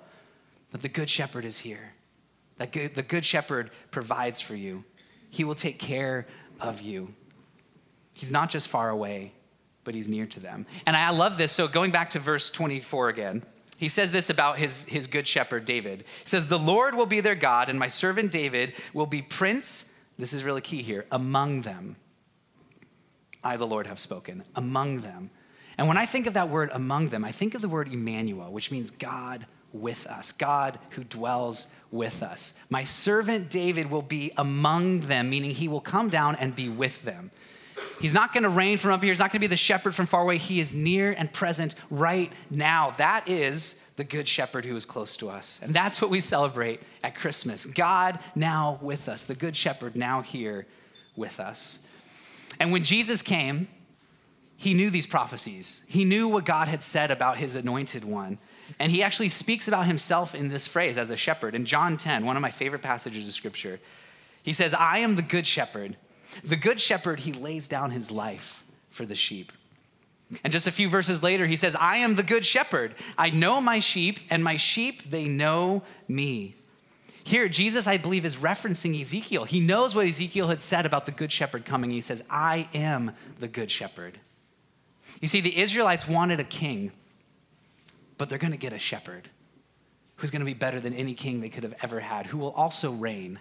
that 0.73 0.83
the 0.83 0.89
good 0.89 1.09
shepherd 1.09 1.45
is 1.45 1.59
here, 1.59 1.93
that 2.59 2.73
good, 2.73 2.95
the 2.95 3.03
good 3.03 3.25
shepherd 3.25 3.71
provides 3.91 4.41
for 4.41 4.57
you. 4.57 4.85
He 5.31 5.45
will 5.45 5.55
take 5.55 5.79
care 5.79 6.27
of 6.61 6.81
you. 6.81 7.15
He's 8.13 8.31
not 8.31 8.51
just 8.51 8.69
far 8.69 8.91
away, 8.91 9.33
but 9.85 9.95
he's 9.95 10.09
near 10.09 10.27
to 10.27 10.41
them. 10.41 10.67
And 10.87 10.97
I 10.97 11.11
love 11.11 11.39
this. 11.39 11.53
So 11.53 11.69
going 11.69 11.91
back 11.91 12.11
to 12.11 12.19
verse 12.19 12.51
24 12.51 13.09
again. 13.09 13.43
He 13.77 13.89
says 13.89 14.13
this 14.13 14.31
about 14.31 14.59
his, 14.59 14.85
his 14.85 15.09
good 15.09 15.27
shepherd, 15.27 15.65
David. 15.65 16.05
He 16.21 16.29
says, 16.29 16.47
The 16.47 16.59
Lord 16.59 16.95
will 16.95 17.07
be 17.07 17.21
their 17.21 17.35
God, 17.35 17.69
and 17.69 17.81
my 17.81 17.89
servant 17.89 18.31
David 18.31 18.75
will 18.95 19.07
be 19.07 19.23
prince, 19.23 19.87
this 20.19 20.33
is 20.33 20.45
really 20.45 20.61
key 20.61 20.83
here, 20.83 21.05
among 21.11 21.63
them. 21.63 21.97
I, 23.43 23.57
the 23.57 23.67
Lord, 23.67 23.89
have 23.89 23.99
spoken, 23.99 24.45
among 24.55 25.01
them. 25.01 25.31
And 25.77 25.89
when 25.89 25.97
I 25.97 26.07
think 26.07 26.29
of 26.29 26.35
that 26.35 26.49
word 26.49 26.71
among 26.73 27.09
them, 27.09 27.25
I 27.25 27.33
think 27.33 27.55
of 27.55 27.61
the 27.61 27.69
word 27.69 27.93
Emmanuel, 27.93 28.53
which 28.53 28.71
means 28.71 28.93
God 28.93 29.47
with 29.73 30.07
us, 30.07 30.33
God 30.33 30.79
who 30.91 31.05
dwells 31.05 31.69
with 31.91 32.23
us. 32.23 32.55
My 32.71 32.85
servant 32.85 33.51
David 33.51 33.91
will 33.91 34.03
be 34.03 34.33
among 34.37 35.01
them, 35.01 35.31
meaning 35.31 35.53
he 35.53 35.69
will 35.69 35.81
come 35.81 36.09
down 36.09 36.37
and 36.37 36.55
be 36.55 36.69
with 36.69 37.03
them. 37.03 37.31
He's 38.01 38.15
not 38.15 38.33
going 38.33 38.43
to 38.43 38.49
reign 38.49 38.79
from 38.79 38.93
up 38.93 39.03
here. 39.03 39.13
He's 39.13 39.19
not 39.19 39.31
going 39.31 39.41
to 39.41 39.41
be 39.41 39.47
the 39.49 39.57
shepherd 39.57 39.95
from 39.95 40.07
far 40.07 40.23
away. 40.23 40.39
He 40.39 40.61
is 40.61 40.73
near 40.73 41.13
and 41.13 41.33
present 41.33 41.75
right 41.91 42.33
now. 42.51 42.95
That 42.99 43.29
is 43.29 43.81
the 43.97 44.05
good 44.05 44.27
shepherd 44.27 44.65
who 44.65 44.75
is 44.75 44.85
close 44.85 45.17
to 45.19 45.29
us. 45.29 45.61
And 45.63 45.75
that's 45.75 46.01
what 46.01 46.11
we 46.11 46.21
celebrate 46.21 46.81
at 47.03 47.15
Christmas. 47.15 47.67
God 47.67 48.19
now 48.35 48.79
with 48.83 49.09
us, 49.09 49.25
the 49.25 49.35
good 49.35 49.57
shepherd 49.57 49.97
now 49.97 50.23
here 50.23 50.67
with 51.17 51.41
us. 51.41 51.79
And 52.59 52.73
when 52.73 52.85
Jesus 52.85 53.23
came, 53.23 53.69
he 54.57 54.75
knew 54.75 54.91
these 54.91 55.07
prophecies. 55.07 55.81
He 55.87 56.05
knew 56.05 56.29
what 56.29 56.45
God 56.45 56.69
had 56.69 56.83
said 56.83 57.11
about 57.11 57.39
his 57.39 57.57
anointed 57.57 58.05
one. 58.05 58.39
And 58.79 58.93
he 58.93 59.03
actually 59.03 59.29
speaks 59.29 59.69
about 59.69 59.87
himself 59.87 60.35
in 60.35 60.49
this 60.49 60.67
phrase 60.67 60.99
as 60.99 61.11
a 61.11 61.17
shepherd. 61.17 61.55
In 61.55 61.65
John 61.65 61.97
10, 61.97 62.25
one 62.25 62.37
of 62.37 62.43
my 62.43 62.51
favorite 62.51 62.83
passages 62.83 63.27
of 63.27 63.35
scripture, 63.35 63.81
he 64.43 64.53
says, 64.53 64.75
I 64.75 64.99
am 64.99 65.17
the 65.17 65.23
good 65.23 65.47
shepherd. 65.47 65.97
The 66.43 66.57
good 66.57 66.81
shepherd, 66.81 67.21
he 67.21 67.33
lays 67.33 67.69
down 67.69 67.91
his 67.91 68.11
life 68.11 68.65
for 68.91 69.05
the 69.07 69.15
sheep. 69.15 69.53
And 70.43 70.53
just 70.53 70.67
a 70.67 70.73
few 70.73 70.89
verses 70.89 71.23
later, 71.23 71.47
he 71.47 71.57
says, 71.57 71.77
I 71.79 71.99
am 71.99 72.15
the 72.15 72.23
good 72.23 72.45
shepherd. 72.45 72.95
I 73.19 73.31
know 73.31 73.61
my 73.61 73.81
sheep, 73.81 74.19
and 74.31 74.43
my 74.43 74.57
sheep, 74.57 75.11
they 75.11 75.25
know 75.25 75.83
me. 76.09 76.55
Here, 77.25 77.49
Jesus, 77.49 77.87
I 77.87 77.99
believe, 77.99 78.25
is 78.25 78.37
referencing 78.37 78.99
Ezekiel. 79.01 79.45
He 79.45 79.61
knows 79.61 79.95
what 79.95 80.07
Ezekiel 80.07 80.49
had 80.49 80.61
said 80.61 80.87
about 80.87 81.07
the 81.07 81.13
good 81.13 81.31
shepherd 81.31 81.65
coming. 81.65 81.91
He 81.91 82.01
says, 82.01 82.25
I 82.29 82.69
am 82.75 83.13
the 83.39 83.47
good 83.47 83.71
shepherd. 83.71 84.19
You 85.21 85.29
see, 85.29 85.41
the 85.41 85.57
Israelites 85.59 86.09
wanted 86.09 86.41
a 86.41 86.45
king, 86.45 86.91
but 88.23 88.29
they're 88.29 88.39
going 88.39 88.53
to 88.53 88.57
get 88.57 88.73
a 88.73 88.79
shepherd 88.79 89.29
who's 90.15 90.31
going 90.31 90.39
to 90.39 90.47
be 90.47 90.55
better 90.55 90.79
than 90.79 90.95
any 90.95 91.13
king 91.13 91.41
they 91.41 91.49
could 91.49 91.65
have 91.65 91.75
ever 91.83 91.99
had, 91.99 92.25
who 92.25 92.39
will 92.39 92.53
also 92.53 92.93
reign, 92.93 93.41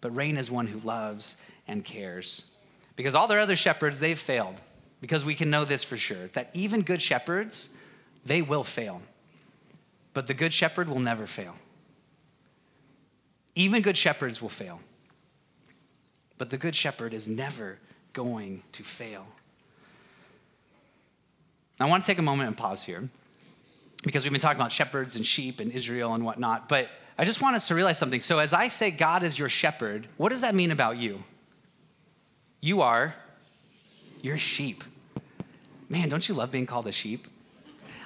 but 0.00 0.12
reign 0.16 0.36
as 0.36 0.50
one 0.50 0.66
who 0.66 0.80
loves 0.80 1.36
and 1.68 1.84
cares. 1.84 2.42
Because 2.96 3.14
all 3.14 3.28
their 3.28 3.38
other 3.38 3.54
shepherds, 3.54 4.00
they've 4.00 4.18
failed. 4.18 4.56
Because 5.00 5.24
we 5.24 5.36
can 5.36 5.48
know 5.48 5.64
this 5.64 5.84
for 5.84 5.96
sure 5.96 6.26
that 6.32 6.50
even 6.54 6.82
good 6.82 7.00
shepherds, 7.00 7.68
they 8.26 8.42
will 8.42 8.64
fail. 8.64 9.00
But 10.12 10.26
the 10.26 10.34
good 10.34 10.52
shepherd 10.52 10.88
will 10.88 10.98
never 10.98 11.28
fail. 11.28 11.54
Even 13.54 13.80
good 13.80 13.96
shepherds 13.96 14.42
will 14.42 14.48
fail. 14.48 14.80
But 16.36 16.50
the 16.50 16.58
good 16.58 16.74
shepherd 16.74 17.14
is 17.14 17.28
never 17.28 17.78
going 18.12 18.64
to 18.72 18.82
fail. 18.82 19.24
I 21.78 21.84
want 21.84 22.02
to 22.02 22.10
take 22.10 22.18
a 22.18 22.22
moment 22.22 22.48
and 22.48 22.56
pause 22.56 22.82
here 22.82 23.08
because 24.02 24.24
we've 24.24 24.32
been 24.32 24.40
talking 24.40 24.60
about 24.60 24.72
shepherds 24.72 25.16
and 25.16 25.24
sheep 25.24 25.60
and 25.60 25.72
Israel 25.72 26.14
and 26.14 26.24
whatnot. 26.24 26.68
But 26.68 26.88
I 27.18 27.24
just 27.24 27.42
want 27.42 27.56
us 27.56 27.68
to 27.68 27.74
realize 27.74 27.98
something. 27.98 28.20
So, 28.20 28.38
as 28.38 28.52
I 28.52 28.68
say 28.68 28.90
God 28.90 29.22
is 29.22 29.38
your 29.38 29.48
shepherd, 29.48 30.08
what 30.16 30.30
does 30.30 30.40
that 30.40 30.54
mean 30.54 30.70
about 30.70 30.96
you? 30.96 31.22
You 32.60 32.82
are 32.82 33.14
your 34.22 34.38
sheep. 34.38 34.84
Man, 35.88 36.08
don't 36.08 36.26
you 36.28 36.34
love 36.34 36.50
being 36.50 36.66
called 36.66 36.86
a 36.86 36.92
sheep? 36.92 37.26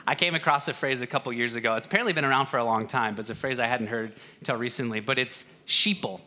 I 0.06 0.14
came 0.14 0.34
across 0.34 0.68
a 0.68 0.74
phrase 0.74 1.00
a 1.00 1.06
couple 1.06 1.32
years 1.32 1.54
ago. 1.54 1.76
It's 1.76 1.86
apparently 1.86 2.12
been 2.12 2.24
around 2.24 2.46
for 2.46 2.58
a 2.58 2.64
long 2.64 2.86
time, 2.86 3.14
but 3.14 3.20
it's 3.20 3.30
a 3.30 3.34
phrase 3.34 3.58
I 3.58 3.66
hadn't 3.66 3.86
heard 3.86 4.12
until 4.40 4.56
recently. 4.56 5.00
But 5.00 5.18
it's 5.18 5.44
sheeple. 5.66 6.20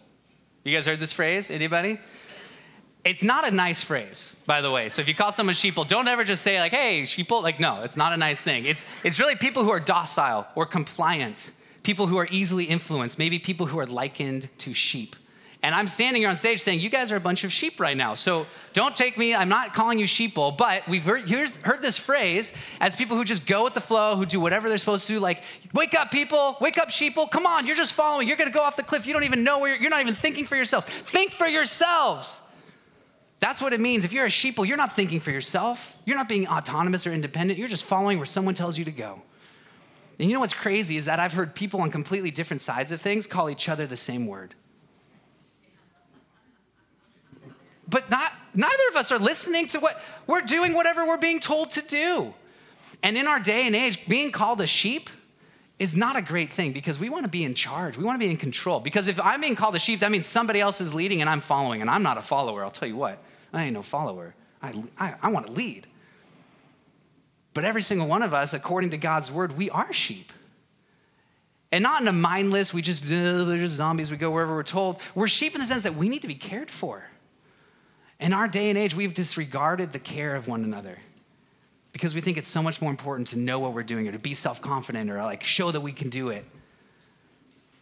You 0.64 0.76
guys 0.76 0.86
heard 0.86 1.00
this 1.00 1.14
phrase? 1.14 1.50
Anybody? 1.52 2.00
It's 3.08 3.24
not 3.24 3.48
a 3.48 3.52
nice 3.52 3.82
phrase, 3.82 4.36
by 4.46 4.60
the 4.60 4.70
way. 4.70 4.90
So 4.90 5.02
if 5.02 5.08
you 5.08 5.16
call 5.16 5.32
someone 5.32 5.56
sheeple, 5.56 5.88
don't 5.88 6.10
ever 6.10 6.26
just 6.26 6.44
say 6.44 6.60
like, 6.60 6.74
"Hey, 6.74 7.04
sheeple." 7.04 7.42
Like, 7.42 7.58
no, 7.58 7.84
it's 7.84 7.96
not 7.96 8.12
a 8.12 8.18
nice 8.18 8.42
thing. 8.42 8.66
It's 8.66 8.86
it's 9.02 9.18
really 9.18 9.38
people 9.38 9.64
who 9.64 9.70
are 9.70 9.80
docile 9.80 10.46
or 10.56 10.66
compliant, 10.66 11.52
people 11.84 12.08
who 12.08 12.18
are 12.18 12.28
easily 12.30 12.66
influenced, 12.66 13.18
maybe 13.18 13.40
people 13.40 13.66
who 13.66 13.80
are 13.80 13.86
likened 13.86 14.50
to 14.58 14.74
sheep. 14.74 15.16
And 15.64 15.74
I'm 15.74 15.88
standing 15.88 16.22
here 16.22 16.30
on 16.30 16.36
stage 16.36 16.62
saying, 16.62 16.82
You 16.82 16.90
guys 16.90 17.12
are 17.12 17.16
a 17.16 17.22
bunch 17.22 17.44
of 17.44 17.52
sheep 17.52 17.80
right 17.80 17.96
now. 17.96 18.14
So 18.14 18.46
don't 18.74 18.96
take 18.96 19.18
me, 19.18 19.34
I'm 19.34 19.50
not 19.50 19.74
calling 19.74 20.00
you 20.00 20.06
sheeple, 20.06 20.58
but 20.58 20.88
we've 20.88 21.04
heard, 21.04 21.30
heard 21.30 21.82
this 21.82 21.98
phrase 21.98 22.54
as 22.80 22.96
people 22.96 23.18
who 23.18 23.24
just 23.24 23.46
go 23.46 23.64
with 23.64 23.74
the 23.74 23.82
flow, 23.82 24.16
who 24.16 24.26
do 24.26 24.40
whatever 24.40 24.70
they're 24.70 24.78
supposed 24.78 25.08
to 25.08 25.14
do, 25.14 25.20
like, 25.20 25.44
Wake 25.74 25.94
up, 25.94 26.12
people, 26.12 26.58
wake 26.62 26.78
up, 26.78 26.90
sheeple, 26.90 27.30
come 27.32 27.46
on, 27.46 27.66
you're 27.66 27.76
just 27.76 27.94
following, 27.94 28.28
you're 28.28 28.38
gonna 28.38 28.52
go 28.52 28.62
off 28.62 28.76
the 28.76 28.84
cliff, 28.84 29.08
you 29.08 29.14
don't 29.14 29.24
even 29.24 29.44
know 29.44 29.60
where 29.60 29.72
you're, 29.72 29.82
you're 29.82 29.90
not 29.90 30.02
even 30.02 30.16
thinking 30.16 30.46
for 30.46 30.56
yourselves. 30.56 30.86
Think 30.86 31.32
for 31.32 31.48
yourselves. 31.48 32.42
That's 33.40 33.62
what 33.62 33.74
it 33.74 33.80
means. 33.80 34.04
If 34.04 34.14
you're 34.14 34.26
a 34.26 34.30
sheeple, 34.30 34.68
you're 34.68 34.78
not 34.78 34.96
thinking 34.96 35.20
for 35.20 35.32
yourself, 35.32 35.96
you're 36.06 36.18
not 36.18 36.28
being 36.28 36.48
autonomous 36.48 37.06
or 37.06 37.14
independent, 37.14 37.60
you're 37.60 37.68
just 37.68 37.84
following 37.84 38.18
where 38.18 38.26
someone 38.26 38.56
tells 38.56 38.78
you 38.78 38.86
to 38.86 38.92
go. 38.92 39.22
And 40.20 40.28
you 40.28 40.34
know 40.34 40.40
what's 40.40 40.56
crazy 40.56 40.98
is 40.98 41.06
that 41.06 41.20
I've 41.20 41.34
heard 41.34 41.54
people 41.54 41.82
on 41.82 41.92
completely 41.92 42.32
different 42.32 42.62
sides 42.62 42.92
of 42.92 43.00
things 43.00 43.28
call 43.28 43.50
each 43.50 43.70
other 43.70 43.86
the 43.86 43.98
same 43.98 44.26
word. 44.26 44.56
but 47.90 48.10
not 48.10 48.34
neither 48.54 48.84
of 48.90 48.96
us 48.96 49.12
are 49.12 49.20
listening 49.20 49.68
to 49.68 49.80
what 49.80 50.02
we're 50.26 50.42
doing 50.42 50.74
whatever 50.74 51.06
we're 51.06 51.18
being 51.18 51.40
told 51.40 51.72
to 51.72 51.82
do 51.82 52.34
and 53.04 53.18
in 53.18 53.28
our 53.28 53.40
day 53.40 53.66
and 53.66 53.76
age 53.76 54.08
being 54.08 54.32
called 54.32 54.62
a 54.62 54.68
sheep 54.68 55.10
is 55.80 55.96
not 55.96 56.16
a 56.16 56.22
great 56.22 56.52
thing 56.52 56.74
because 56.74 56.98
we 56.98 57.10
want 57.10 57.24
to 57.24 57.30
be 57.30 57.44
in 57.44 57.54
charge. 57.54 57.98
We 57.98 58.04
want 58.04 58.20
to 58.20 58.26
be 58.26 58.32
in 58.32 58.38
control. 58.38 58.80
Because 58.80 59.08
if 59.08 59.20
i'm 59.20 59.42
being 59.42 59.56
called 59.56 59.76
a 59.76 59.80
sheep 59.80 60.00
that 60.00 60.12
means 60.12 60.26
somebody 60.26 60.60
else 60.60 60.82
is 60.82 60.94
leading 60.94 61.22
and 61.22 61.30
i'm 61.30 61.42
following 61.42 61.82
and 61.82 61.90
i'm 61.90 62.04
not 62.04 62.18
a 62.18 62.22
follower. 62.22 62.64
I'll 62.64 62.72
tell 62.72 62.88
you 62.88 62.96
what 62.96 63.20
i 63.54 63.64
ain't 63.64 63.74
no 63.74 63.84
follower. 63.84 64.34
I, 64.62 64.74
I, 64.98 65.14
I 65.22 65.32
want 65.32 65.48
to 65.48 65.54
lead. 65.54 65.86
But 67.54 67.64
every 67.64 67.82
single 67.82 68.08
one 68.08 68.24
of 68.24 68.34
us 68.34 68.54
according 68.54 68.92
to 68.92 68.98
god's 68.98 69.32
word 69.32 69.58
we 69.58 69.70
are 69.70 69.94
sheep. 69.94 70.34
And 71.72 71.84
not 71.84 72.02
in 72.02 72.08
a 72.08 72.14
mindless 72.14 72.74
we 72.74 72.82
just 72.82 73.08
we're 73.08 73.58
just 73.58 73.76
zombies 73.76 74.10
we 74.10 74.18
go 74.18 74.32
wherever 74.32 74.56
we're 74.56 74.64
told. 74.64 75.00
We're 75.14 75.28
sheep 75.28 75.54
in 75.54 75.62
the 75.62 75.68
sense 75.68 75.84
that 75.84 75.96
we 75.96 76.10
need 76.10 76.24
to 76.24 76.28
be 76.28 76.36
cared 76.36 76.72
for. 76.72 77.04
In 78.20 78.34
our 78.34 78.48
day 78.48 78.70
and 78.70 78.80
age, 78.80 78.96
we've 78.96 79.14
disregarded 79.14 79.94
the 79.94 80.00
care 80.00 80.36
of 80.36 80.48
one 80.48 80.64
another 80.64 80.98
because 81.98 82.14
we 82.14 82.22
think 82.22 82.38
it's 82.38 82.48
so 82.48 82.62
much 82.62 82.80
more 82.80 82.92
important 82.92 83.30
to 83.30 83.40
know 83.40 83.58
what 83.58 83.74
we're 83.74 83.82
doing 83.82 84.08
or 84.08 84.12
to 84.12 84.20
be 84.20 84.36
self 84.36 84.62
confident 84.62 85.10
or 85.10 85.24
like 85.24 85.44
show 85.44 85.72
that 85.72 85.82
we 85.82 85.92
can 85.92 86.10
do 86.10 86.30
it. 86.30 86.46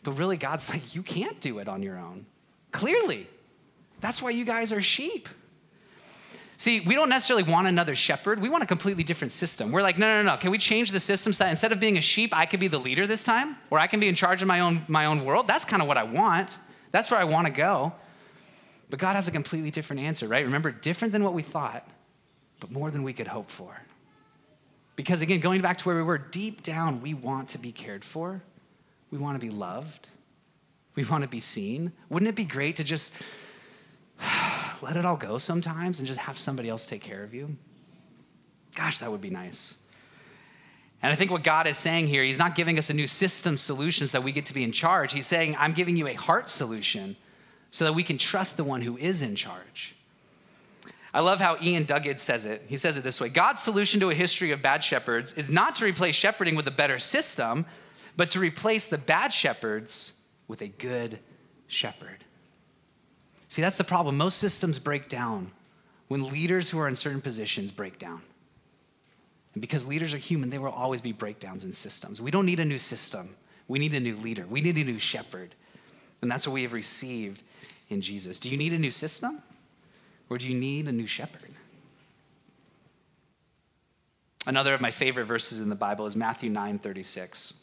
But 0.04 0.13
really, 0.13 0.38
God's 0.38 0.69
like, 0.69 0.95
you 0.95 1.04
can't 1.04 1.41
do 1.41 1.60
it 1.60 1.67
on 1.67 1.84
your 1.84 1.97
own. 1.97 2.25
Clearly. 2.71 3.28
That's 3.99 4.21
why 4.21 4.30
you 4.30 4.45
guys 4.45 4.71
are 4.71 4.82
sheep. 4.82 5.28
See, 6.58 6.80
we 6.80 6.95
don't 6.95 7.10
necessarily 7.10 7.43
want 7.43 7.67
another 7.67 7.93
shepherd. 7.93 8.39
We 8.39 8.47
want 8.47 8.63
a 8.63 8.67
completely 8.67 9.04
different 9.04 9.34
system. 9.34 9.73
We're 9.73 9.82
like, 9.82 9.97
no, 9.97 10.21
no, 10.21 10.32
no. 10.32 10.38
Can 10.38 10.51
we 10.51 10.58
change 10.58 10.91
the 10.91 10.99
system 11.01 11.34
so 11.34 11.43
that 11.43 11.49
instead 11.49 11.73
of 11.73 11.82
being 11.82 11.97
a 11.97 12.01
sheep, 12.01 12.34
I 12.34 12.45
could 12.45 12.62
be 12.62 12.69
the 12.69 12.80
leader 12.80 13.06
this 13.06 13.23
time? 13.23 13.58
Or 13.69 13.80
I 13.80 13.88
can 13.88 13.99
be 13.99 14.08
in 14.08 14.15
charge 14.15 14.41
of 14.41 14.47
my 14.47 14.62
own, 14.62 14.86
my 14.88 15.08
own 15.08 15.25
world? 15.25 15.47
That's 15.47 15.65
kind 15.65 15.82
of 15.82 15.88
what 15.89 15.97
I 15.97 16.04
want. 16.04 16.58
That's 16.91 17.12
where 17.12 17.19
I 17.19 17.25
want 17.25 17.47
to 17.47 17.51
go. 17.51 17.91
But 18.89 18.99
God 18.99 19.15
has 19.15 19.28
a 19.28 19.32
completely 19.32 19.71
different 19.71 20.04
answer, 20.04 20.28
right? 20.30 20.45
Remember, 20.45 20.71
different 20.71 21.12
than 21.12 21.23
what 21.23 21.34
we 21.34 21.41
thought, 21.41 21.86
but 22.62 22.71
more 22.71 22.89
than 22.89 23.04
we 23.04 23.12
could 23.12 23.28
hope 23.28 23.49
for. 23.51 23.82
Because 24.95 25.21
again, 25.21 25.39
going 25.39 25.62
back 25.62 25.77
to 25.79 25.86
where 25.86 25.95
we 25.95 26.03
were, 26.03 26.17
deep 26.17 26.63
down, 26.63 27.01
we 27.01 27.13
want 27.13 27.49
to 27.49 27.58
be 27.58 27.71
cared 27.71 28.05
for. 28.05 28.41
We 29.12 29.17
want 29.17 29.39
to 29.39 29.45
be 29.45 29.51
loved. 29.51 30.08
We 30.95 31.03
want 31.03 31.23
to 31.23 31.27
be 31.27 31.39
seen. 31.39 31.91
Wouldn't 32.10 32.29
it 32.29 32.36
be 32.36 32.45
great 32.45 32.77
to 32.77 32.84
just 32.84 33.13
let 34.81 34.95
it 34.95 35.05
all 35.05 35.17
go 35.17 35.38
sometimes 35.38 35.99
and 35.99 36.08
just 36.08 36.19
have 36.19 36.38
somebody 36.38 36.69
else 36.69 36.86
take 36.86 37.01
care 37.01 37.23
of 37.23 37.34
you? 37.34 37.55
Gosh, 38.75 38.99
that 38.99 39.12
would 39.12 39.21
be 39.21 39.29
nice. 39.29 39.75
And 41.01 41.12
I 41.12 41.15
think 41.15 41.29
what 41.29 41.43
God 41.43 41.67
is 41.67 41.77
saying 41.77 42.08
here, 42.08 42.23
He's 42.23 42.39
not 42.39 42.55
giving 42.55 42.77
us 42.77 42.89
a 42.89 42.93
new 42.93 43.08
system 43.08 43.58
solution 43.58 44.08
so 44.08 44.17
that 44.17 44.23
we 44.23 44.31
get 44.31 44.45
to 44.47 44.53
be 44.53 44.63
in 44.63 44.71
charge. 44.71 45.13
He's 45.13 45.27
saying, 45.27 45.55
I'm 45.60 45.73
giving 45.73 45.97
you 45.97 46.08
a 46.08 46.13
heart 46.13 46.49
solution 46.49 47.15
so 47.69 47.84
that 47.86 47.93
we 47.93 48.03
can 48.03 48.17
trust 48.17 48.58
the 48.58 48.63
one 48.63 48.81
who 48.81 48.97
is 48.97 49.21
in 49.21 49.36
charge. 49.36 49.95
I 51.15 51.21
love 51.21 51.39
how 51.39 51.56
Iain 51.56 51.86
Duguid 51.86 52.19
says 52.19 52.45
it. 52.45 52.63
He 52.67 52.75
says 52.75 52.97
it 52.97 53.04
this 53.06 53.21
way 53.21 53.30
God's 53.30 53.63
solution 53.63 54.01
to 54.01 54.10
a 54.10 54.13
history 54.13 54.51
of 54.51 54.62
bad 54.62 54.84
shepherds 54.84 55.32
is 55.34 55.49
not 55.49 55.75
to 55.75 55.86
replace 55.86 56.13
shepherding 56.13 56.56
with 56.56 56.67
a 56.67 56.71
better 56.71 56.99
system, 56.99 57.65
but 58.17 58.32
to 58.32 58.39
replace 58.41 58.88
the 58.88 58.97
bad 58.97 59.32
shepherds 59.32 60.19
with 60.49 60.62
a 60.62 60.67
good 60.67 61.19
shepherd. 61.67 62.25
See, 63.47 63.62
that's 63.62 63.78
the 63.78 63.86
problem. 63.86 64.17
Most 64.17 64.39
systems 64.39 64.78
break 64.78 65.08
down 65.08 65.51
when 66.10 66.30
leaders 66.34 66.69
who 66.69 66.80
are 66.80 66.89
in 66.89 66.97
certain 66.97 67.21
positions 67.21 67.71
break 67.71 67.97
down. 67.97 68.21
And 69.54 69.62
because 69.62 69.88
leaders 69.88 70.13
are 70.13 70.17
human, 70.17 70.49
there 70.49 70.60
will 70.60 70.67
always 70.67 70.99
be 70.99 71.13
breakdowns 71.13 71.63
in 71.63 71.71
systems. 71.71 72.21
We 72.21 72.30
don't 72.30 72.45
need 72.45 72.60
a 72.60 72.65
new 72.65 72.78
system. 72.78 73.38
We 73.69 73.80
need 73.80 73.93
a 73.93 74.01
new 74.01 74.17
leader. 74.17 74.45
We 74.45 74.60
need 74.60 74.75
a 74.75 74.84
new 74.84 74.99
shepherd. 74.99 75.56
And 76.21 76.30
that's 76.30 76.45
what 76.45 76.54
we 76.54 76.63
have 76.63 76.73
received 76.73 77.41
in 77.88 78.01
Jesus. 78.01 78.38
Do 78.38 78.49
you 78.49 78.58
need 78.58 78.73
a 78.73 78.78
new 78.78 78.91
system? 78.91 79.41
Or 80.29 80.38
do 80.38 80.47
you 80.47 80.55
need 80.55 80.88
a 80.88 80.91
new 80.91 81.07
shepherd? 81.07 81.51
Another 84.47 84.73
of 84.73 84.81
my 84.81 84.91
favorite 84.91 85.25
verses 85.25 85.59
in 85.59 85.69
the 85.69 85.75
Bible 85.75 86.05
is 86.05 86.15
Matthew 86.15 86.49
9 86.49 86.79
36 86.79 87.53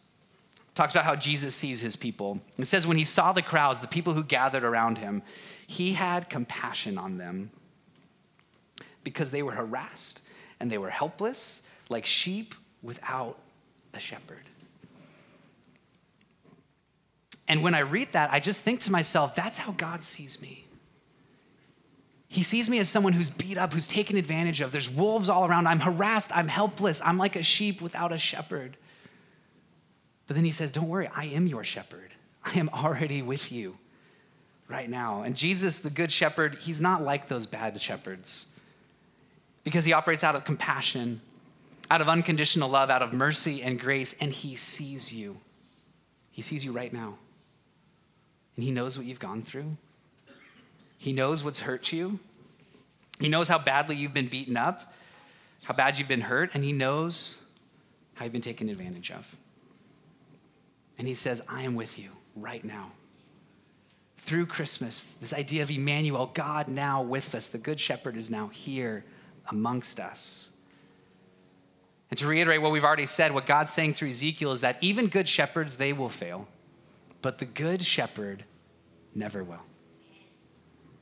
talks 0.75 0.95
about 0.95 1.05
how 1.05 1.17
Jesus 1.17 1.55
sees 1.55 1.81
his 1.81 1.97
people. 1.97 2.41
It 2.59 2.67
says, 2.67 2.87
when 2.87 2.97
he 2.97 3.05
saw 3.05 3.33
the 3.33 3.43
crowds, 3.43 3.81
the 3.81 3.87
people 3.87 4.15
who 4.15 4.25
gathered 4.25 4.65
around 4.65 4.99
him, 4.99 5.23
he 5.67 5.93
had 5.93 6.31
compassion 6.31 6.99
on 6.99 7.19
them 7.19 7.51
because 9.05 9.31
they 9.31 9.43
were 9.43 9.53
harassed 9.53 10.21
and 10.61 10.71
they 10.71 10.79
were 10.79 10.91
helpless, 10.91 11.63
like 11.89 12.07
sheep 12.07 12.55
without 12.83 13.39
a 13.93 14.01
shepherd. 14.01 14.43
And 17.49 17.63
when 17.63 17.75
I 17.75 17.81
read 17.81 18.13
that, 18.13 18.33
I 18.33 18.41
just 18.41 18.63
think 18.63 18.81
to 18.83 18.93
myself, 18.93 19.35
that's 19.35 19.59
how 19.59 19.73
God 19.73 20.05
sees 20.05 20.41
me. 20.41 20.65
He 22.33 22.43
sees 22.43 22.71
me 22.71 22.79
as 22.79 22.89
someone 22.89 23.13
who's 23.13 23.29
beat 23.29 23.59
up, 23.59 23.75
who's 23.75 23.87
taken 23.87 24.17
advantage 24.17 24.63
of. 24.63 24.73
There's 24.73 24.89
wolves 24.89 25.29
all 25.29 25.45
around. 25.45 25.67
I'm 25.67 25.81
harassed. 25.81 26.35
I'm 26.35 26.49
helpless. 26.49 27.03
I'm 27.05 27.19
like 27.19 27.37
a 27.37 27.43
sheep 27.43 27.83
without 27.83 28.11
a 28.11 28.17
shepherd. 28.17 28.79
But 30.27 30.37
then 30.37 30.45
he 30.47 30.51
says, 30.51 30.73
Don't 30.73 30.89
worry, 30.89 31.11
I 31.15 31.27
am 31.27 31.47
your 31.47 31.63
shepherd. 31.63 32.11
I 32.43 32.59
am 32.59 32.71
already 32.73 33.21
with 33.21 33.53
you 33.53 33.77
right 34.67 34.89
now. 34.89 35.25
And 35.25 35.37
Jesus, 35.37 35.81
the 35.81 35.91
good 35.91 36.11
shepherd, 36.11 36.57
he's 36.59 36.81
not 36.81 37.03
like 37.03 37.29
those 37.29 37.45
bad 37.45 37.79
shepherds 37.79 38.47
because 39.63 39.85
he 39.85 39.93
operates 39.93 40.25
out 40.25 40.35
of 40.35 40.47
compassion, 40.47 41.21
out 41.91 42.01
of 42.01 42.09
unconditional 42.09 42.71
love, 42.71 42.89
out 42.89 43.03
of 43.03 43.13
mercy 43.13 43.63
and 43.63 43.79
grace, 43.79 44.15
and 44.23 44.33
he 44.33 44.55
sees 44.55 45.13
you. 45.13 45.37
He 46.31 46.41
sees 46.41 46.65
you 46.65 46.73
right 46.73 46.95
now. 46.95 47.19
And 48.57 48.65
he 48.65 48.71
knows 48.71 48.97
what 48.97 49.07
you've 49.07 49.21
gone 49.21 49.43
through. 49.43 49.77
He 51.03 51.13
knows 51.13 51.43
what's 51.43 51.59
hurt 51.59 51.91
you. 51.91 52.21
He 53.19 53.29
knows 53.29 53.49
how 53.49 53.59
badly 53.59 53.97
you've 53.97 54.13
been 54.13 54.29
beaten 54.29 54.57
up, 54.57 54.95
how 55.65 55.75
bad 55.75 55.99
you've 55.99 56.07
been 56.07 56.21
hurt, 56.21 56.51
and 56.55 56.63
he 56.63 56.73
knows 56.73 57.43
how 58.15 58.25
you've 58.25 58.33
been 58.33 58.41
taken 58.41 58.69
advantage 58.69 59.11
of. 59.11 59.27
And 60.97 61.09
he 61.09 61.15
says, 61.15 61.43
I 61.49 61.63
am 61.63 61.75
with 61.75 61.99
you 61.99 62.11
right 62.37 62.65
now. 62.65 62.93
Through 64.19 64.47
Christmas, 64.47 65.09
this 65.21 65.33
idea 65.33 65.65
of 65.65 65.73
Emmanuel, 65.73 66.31
God 66.35 66.69
now 66.69 67.03
with 67.03 67.35
us, 67.35 67.49
the 67.49 67.59
Good 67.59 67.81
Shepherd 67.81 68.17
is 68.17 68.31
now 68.31 68.47
here 68.47 69.05
amongst 69.51 69.99
us. 69.99 70.51
And 72.11 72.19
to 72.21 72.29
reiterate 72.29 72.63
what 72.63 72.71
we've 72.71 72.85
already 72.85 73.07
said, 73.07 73.35
what 73.35 73.47
God's 73.47 73.73
saying 73.73 73.95
through 73.95 74.11
Ezekiel 74.11 74.53
is 74.53 74.61
that 74.61 74.79
even 74.81 75.09
good 75.09 75.27
shepherds, 75.27 75.79
they 75.79 75.93
will 75.93 76.09
fail, 76.09 76.47
but 77.23 77.41
the 77.41 77.45
Good 77.45 77.83
Shepherd 77.83 78.45
never 79.17 79.43
will. 79.43 79.63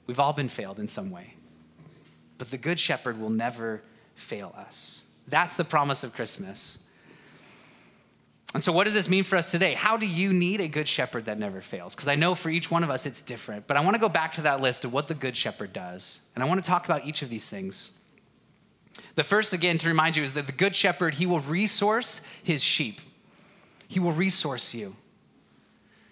We've 0.07 0.21
all 0.21 0.33
been 0.33 0.49
failed 0.49 0.79
in 0.79 0.89
some 0.89 1.11
way, 1.11 1.35
but 2.39 2.51
the 2.51 2.59
Good 2.59 2.79
Shepherd 2.79 3.21
will 3.21 3.31
never 3.31 3.83
fail 4.15 4.55
us. 4.57 5.03
That's 5.29 5.57
the 5.57 5.65
promise 5.65 6.03
of 6.03 6.15
Christmas. 6.15 6.79
And 8.53 8.65
so, 8.65 8.73
what 8.73 8.85
does 8.85 8.95
this 8.95 9.09
mean 9.09 9.23
for 9.23 9.37
us 9.37 9.53
today? 9.53 9.75
How 9.75 9.97
do 9.97 10.07
you 10.07 10.33
need 10.33 10.61
a 10.61 10.67
good 10.67 10.89
shepherd 10.89 11.27
that 11.27 11.39
never 11.39 11.61
fails? 11.61 11.95
Because 11.95 12.09
I 12.09 12.17
know 12.17 12.35
for 12.35 12.51
each 12.51 12.69
one 12.71 12.83
of 12.83 12.91
us 12.91 13.07
it's 13.07 13.23
different, 13.23 13.69
but 13.69 13.77
I 13.77 13.85
want 13.85 13.95
to 13.95 14.01
go 14.01 14.09
back 14.09 14.35
to 14.35 14.43
that 14.43 14.61
list 14.61 14.85
of 14.85 14.93
what 14.93 15.07
the 15.07 15.15
good 15.15 15.37
shepherd 15.37 15.73
does. 15.73 16.19
And 16.35 16.43
I 16.43 16.49
want 16.49 16.63
to 16.63 16.69
talk 16.69 16.85
about 16.85 17.07
each 17.07 17.23
of 17.23 17.31
these 17.31 17.49
things. 17.49 17.93
The 19.15 19.23
first, 19.23 19.53
again, 19.53 19.79
to 19.79 19.89
remind 19.89 20.17
you, 20.17 20.25
is 20.25 20.33
that 20.33 20.47
the 20.47 20.53
good 20.53 20.75
shepherd, 20.75 21.15
he 21.15 21.27
will 21.27 21.41
resource 21.41 22.23
his 22.43 22.63
sheep, 22.63 23.01
he 23.87 24.01
will 24.01 24.13
resource 24.13 24.75
you. 24.75 24.97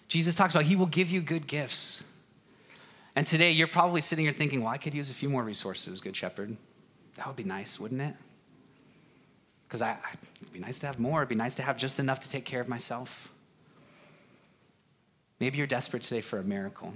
Jesus 0.07 0.35
talks 0.35 0.55
about 0.55 0.65
he 0.65 0.77
will 0.77 0.87
give 0.87 1.11
you 1.11 1.21
good 1.21 1.47
gifts. 1.47 2.03
And 3.19 3.27
today, 3.27 3.51
you're 3.51 3.67
probably 3.67 4.01
sitting 4.01 4.27
here 4.27 4.33
thinking, 4.33 4.63
well, 4.63 4.73
I 4.73 4.79
could 4.79 4.95
use 4.95 5.11
a 5.11 5.13
few 5.13 5.29
more 5.29 5.43
resources, 5.43 6.01
good 6.01 6.15
shepherd. 6.15 6.57
That 7.17 7.27
would 7.27 7.35
be 7.35 7.43
nice, 7.43 7.81
wouldn't 7.81 8.01
it? 8.01 8.15
Because 9.67 9.81
it'd 9.83 10.53
be 10.53 10.61
nice 10.61 10.79
to 10.79 10.87
have 10.87 11.01
more. 11.01 11.23
It'd 11.23 11.29
be 11.29 11.35
nice 11.35 11.57
to 11.57 11.63
have 11.63 11.77
just 11.77 11.99
enough 11.99 12.21
to 12.21 12.31
take 12.31 12.45
care 12.45 12.61
of 12.61 12.69
myself. 12.69 13.29
Maybe 15.41 15.59
you're 15.59 15.67
desperate 15.67 16.05
today 16.05 16.21
for 16.21 16.39
a 16.39 16.45
miracle. 16.45 16.95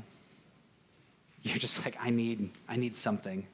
You're 1.42 1.58
just 1.58 1.84
like, 1.84 1.96
I 2.00 2.10
need, 2.10 2.50
I 2.68 2.76
need 2.76 2.94
something. 2.94 3.44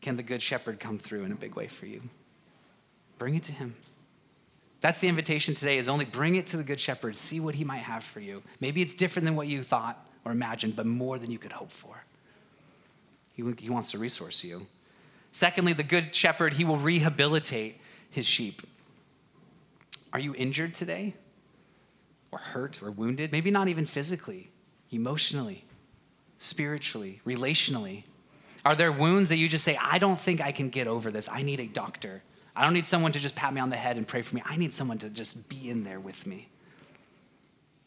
Can 0.00 0.16
the 0.16 0.24
Good 0.24 0.42
Shepherd 0.42 0.80
come 0.80 0.98
through 0.98 1.22
in 1.22 1.30
a 1.30 1.36
big 1.36 1.54
way 1.54 1.68
for 1.68 1.86
you? 1.86 2.02
Bring 3.18 3.36
it 3.36 3.44
to 3.44 3.52
him. 3.52 3.76
That's 4.80 4.98
the 4.98 5.06
invitation 5.06 5.54
today 5.54 5.78
is 5.78 5.88
only 5.88 6.06
bring 6.06 6.34
it 6.34 6.48
to 6.48 6.56
the 6.56 6.64
Good 6.64 6.80
Shepherd, 6.80 7.16
see 7.16 7.38
what 7.38 7.54
he 7.54 7.62
might 7.62 7.82
have 7.82 8.02
for 8.02 8.18
you. 8.18 8.42
Maybe 8.58 8.82
it's 8.82 8.94
different 8.94 9.26
than 9.26 9.36
what 9.36 9.46
you 9.46 9.62
thought 9.62 10.04
or 10.24 10.32
imagined, 10.32 10.76
but 10.76 10.86
more 10.86 11.18
than 11.18 11.30
you 11.30 11.38
could 11.38 11.52
hope 11.52 11.72
for. 11.72 12.04
He, 13.34 13.44
he 13.58 13.70
wants 13.70 13.90
to 13.92 13.98
resource 13.98 14.42
you. 14.42 14.66
Secondly, 15.32 15.72
the 15.72 15.82
good 15.82 16.14
shepherd, 16.14 16.54
he 16.54 16.64
will 16.64 16.78
rehabilitate 16.78 17.80
his 18.10 18.26
sheep. 18.26 18.62
Are 20.12 20.18
you 20.18 20.34
injured 20.34 20.74
today? 20.74 21.14
Or 22.32 22.38
hurt 22.38 22.82
or 22.82 22.90
wounded? 22.90 23.32
Maybe 23.32 23.50
not 23.50 23.68
even 23.68 23.86
physically, 23.86 24.50
emotionally, 24.90 25.64
spiritually, 26.38 27.20
relationally. 27.26 28.04
Are 28.64 28.74
there 28.74 28.92
wounds 28.92 29.28
that 29.28 29.36
you 29.36 29.48
just 29.48 29.64
say, 29.64 29.78
I 29.80 29.98
don't 29.98 30.20
think 30.20 30.40
I 30.40 30.52
can 30.52 30.68
get 30.68 30.86
over 30.86 31.10
this? 31.10 31.28
I 31.28 31.42
need 31.42 31.60
a 31.60 31.66
doctor. 31.66 32.22
I 32.56 32.64
don't 32.64 32.74
need 32.74 32.86
someone 32.86 33.12
to 33.12 33.20
just 33.20 33.36
pat 33.36 33.54
me 33.54 33.60
on 33.60 33.70
the 33.70 33.76
head 33.76 33.96
and 33.96 34.06
pray 34.06 34.22
for 34.22 34.34
me. 34.34 34.42
I 34.44 34.56
need 34.56 34.74
someone 34.74 34.98
to 34.98 35.08
just 35.08 35.48
be 35.48 35.70
in 35.70 35.84
there 35.84 36.00
with 36.00 36.26
me. 36.26 36.48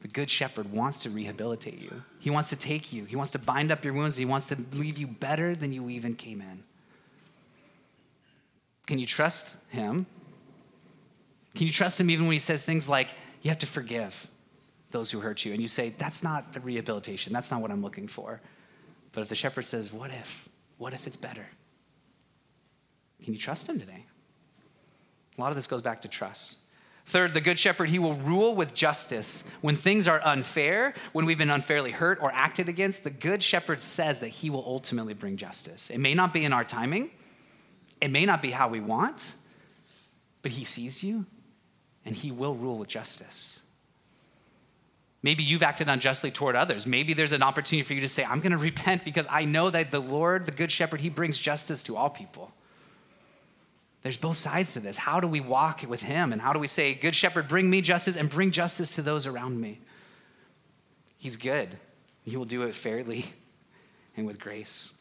The 0.01 0.07
Good 0.07 0.29
Shepherd 0.29 0.71
wants 0.71 0.99
to 0.99 1.09
rehabilitate 1.09 1.79
you. 1.79 2.01
He 2.19 2.29
wants 2.29 2.49
to 2.49 2.55
take 2.55 2.91
you. 2.91 3.05
He 3.05 3.15
wants 3.15 3.31
to 3.33 3.39
bind 3.39 3.71
up 3.71 3.85
your 3.85 3.93
wounds. 3.93 4.15
He 4.15 4.25
wants 4.25 4.47
to 4.47 4.57
leave 4.73 4.97
you 4.97 5.07
better 5.07 5.55
than 5.55 5.71
you 5.71 5.89
even 5.89 6.15
came 6.15 6.41
in. 6.41 6.63
Can 8.87 8.97
you 8.97 9.05
trust 9.05 9.55
him? 9.69 10.07
Can 11.55 11.67
you 11.67 11.73
trust 11.73 11.99
him 11.99 12.09
even 12.09 12.25
when 12.25 12.33
he 12.33 12.39
says 12.39 12.63
things 12.63 12.89
like, 12.89 13.09
you 13.41 13.49
have 13.49 13.59
to 13.59 13.67
forgive 13.67 14.27
those 14.89 15.11
who 15.11 15.19
hurt 15.19 15.45
you? 15.45 15.53
And 15.53 15.61
you 15.61 15.67
say, 15.67 15.93
that's 15.97 16.23
not 16.23 16.51
the 16.53 16.59
rehabilitation. 16.59 17.31
That's 17.31 17.51
not 17.51 17.61
what 17.61 17.69
I'm 17.69 17.83
looking 17.83 18.07
for. 18.07 18.41
But 19.11 19.21
if 19.21 19.29
the 19.29 19.35
shepherd 19.35 19.65
says, 19.65 19.93
what 19.93 20.09
if? 20.09 20.49
What 20.77 20.93
if 20.93 21.05
it's 21.05 21.15
better? 21.17 21.45
Can 23.23 23.33
you 23.33 23.39
trust 23.39 23.69
him 23.69 23.79
today? 23.79 24.05
A 25.37 25.41
lot 25.41 25.49
of 25.49 25.55
this 25.55 25.67
goes 25.67 25.81
back 25.81 26.01
to 26.01 26.07
trust. 26.07 26.55
Third, 27.11 27.33
the 27.33 27.41
good 27.41 27.59
shepherd, 27.59 27.89
he 27.89 27.99
will 27.99 28.13
rule 28.13 28.55
with 28.55 28.73
justice. 28.73 29.43
When 29.59 29.75
things 29.75 30.07
are 30.07 30.21
unfair, 30.23 30.93
when 31.11 31.25
we've 31.25 31.37
been 31.37 31.49
unfairly 31.49 31.91
hurt 31.91 32.19
or 32.21 32.31
acted 32.31 32.69
against, 32.69 33.03
the 33.03 33.09
good 33.09 33.43
shepherd 33.43 33.81
says 33.81 34.21
that 34.21 34.29
he 34.29 34.49
will 34.49 34.63
ultimately 34.65 35.13
bring 35.13 35.35
justice. 35.35 35.89
It 35.89 35.97
may 35.97 36.13
not 36.13 36.31
be 36.33 36.45
in 36.45 36.53
our 36.53 36.63
timing, 36.63 37.11
it 37.99 38.11
may 38.11 38.25
not 38.25 38.41
be 38.41 38.49
how 38.49 38.69
we 38.69 38.79
want, 38.79 39.33
but 40.41 40.51
He 40.51 40.63
sees 40.63 41.03
you 41.03 41.25
and 42.05 42.15
He 42.15 42.31
will 42.31 42.55
rule 42.55 42.77
with 42.77 42.87
justice. 42.87 43.59
Maybe 45.21 45.43
you've 45.43 45.63
acted 45.63 45.89
unjustly 45.89 46.31
toward 46.31 46.55
others. 46.55 46.87
Maybe 46.87 47.13
there's 47.13 47.33
an 47.33 47.43
opportunity 47.43 47.85
for 47.85 47.93
you 47.93 47.99
to 47.99 48.07
say, 48.07 48.23
I'm 48.23 48.39
going 48.39 48.53
to 48.53 48.57
repent 48.57 49.03
because 49.03 49.27
I 49.29 49.43
know 49.43 49.69
that 49.69 49.91
the 49.91 49.99
Lord, 49.99 50.45
the 50.45 50.51
Good 50.53 50.71
Shepherd, 50.71 51.01
He 51.01 51.09
brings 51.09 51.37
justice 51.37 51.83
to 51.83 51.97
all 51.97 52.09
people. 52.09 52.53
There's 54.03 54.17
both 54.17 54.37
sides 54.37 54.73
to 54.73 54.79
this. 54.79 54.97
How 54.97 55.19
do 55.19 55.27
we 55.27 55.39
walk 55.39 55.83
with 55.87 56.01
Him? 56.01 56.33
And 56.33 56.41
how 56.41 56.53
do 56.53 56.59
we 56.59 56.67
say, 56.67 56.93
Good 56.93 57.15
Shepherd, 57.15 57.47
bring 57.47 57.69
me 57.69 57.81
justice 57.81 58.15
and 58.15 58.29
bring 58.29 58.51
justice 58.51 58.95
to 58.95 59.01
those 59.01 59.27
around 59.27 59.61
me? 59.61 59.79
He's 61.17 61.35
good. 61.35 61.77
He 62.23 62.35
will 62.35 62.45
do 62.45 62.63
it 62.63 62.75
fairly 62.75 63.25
and 64.17 64.25
with 64.25 64.39
grace. 64.39 64.91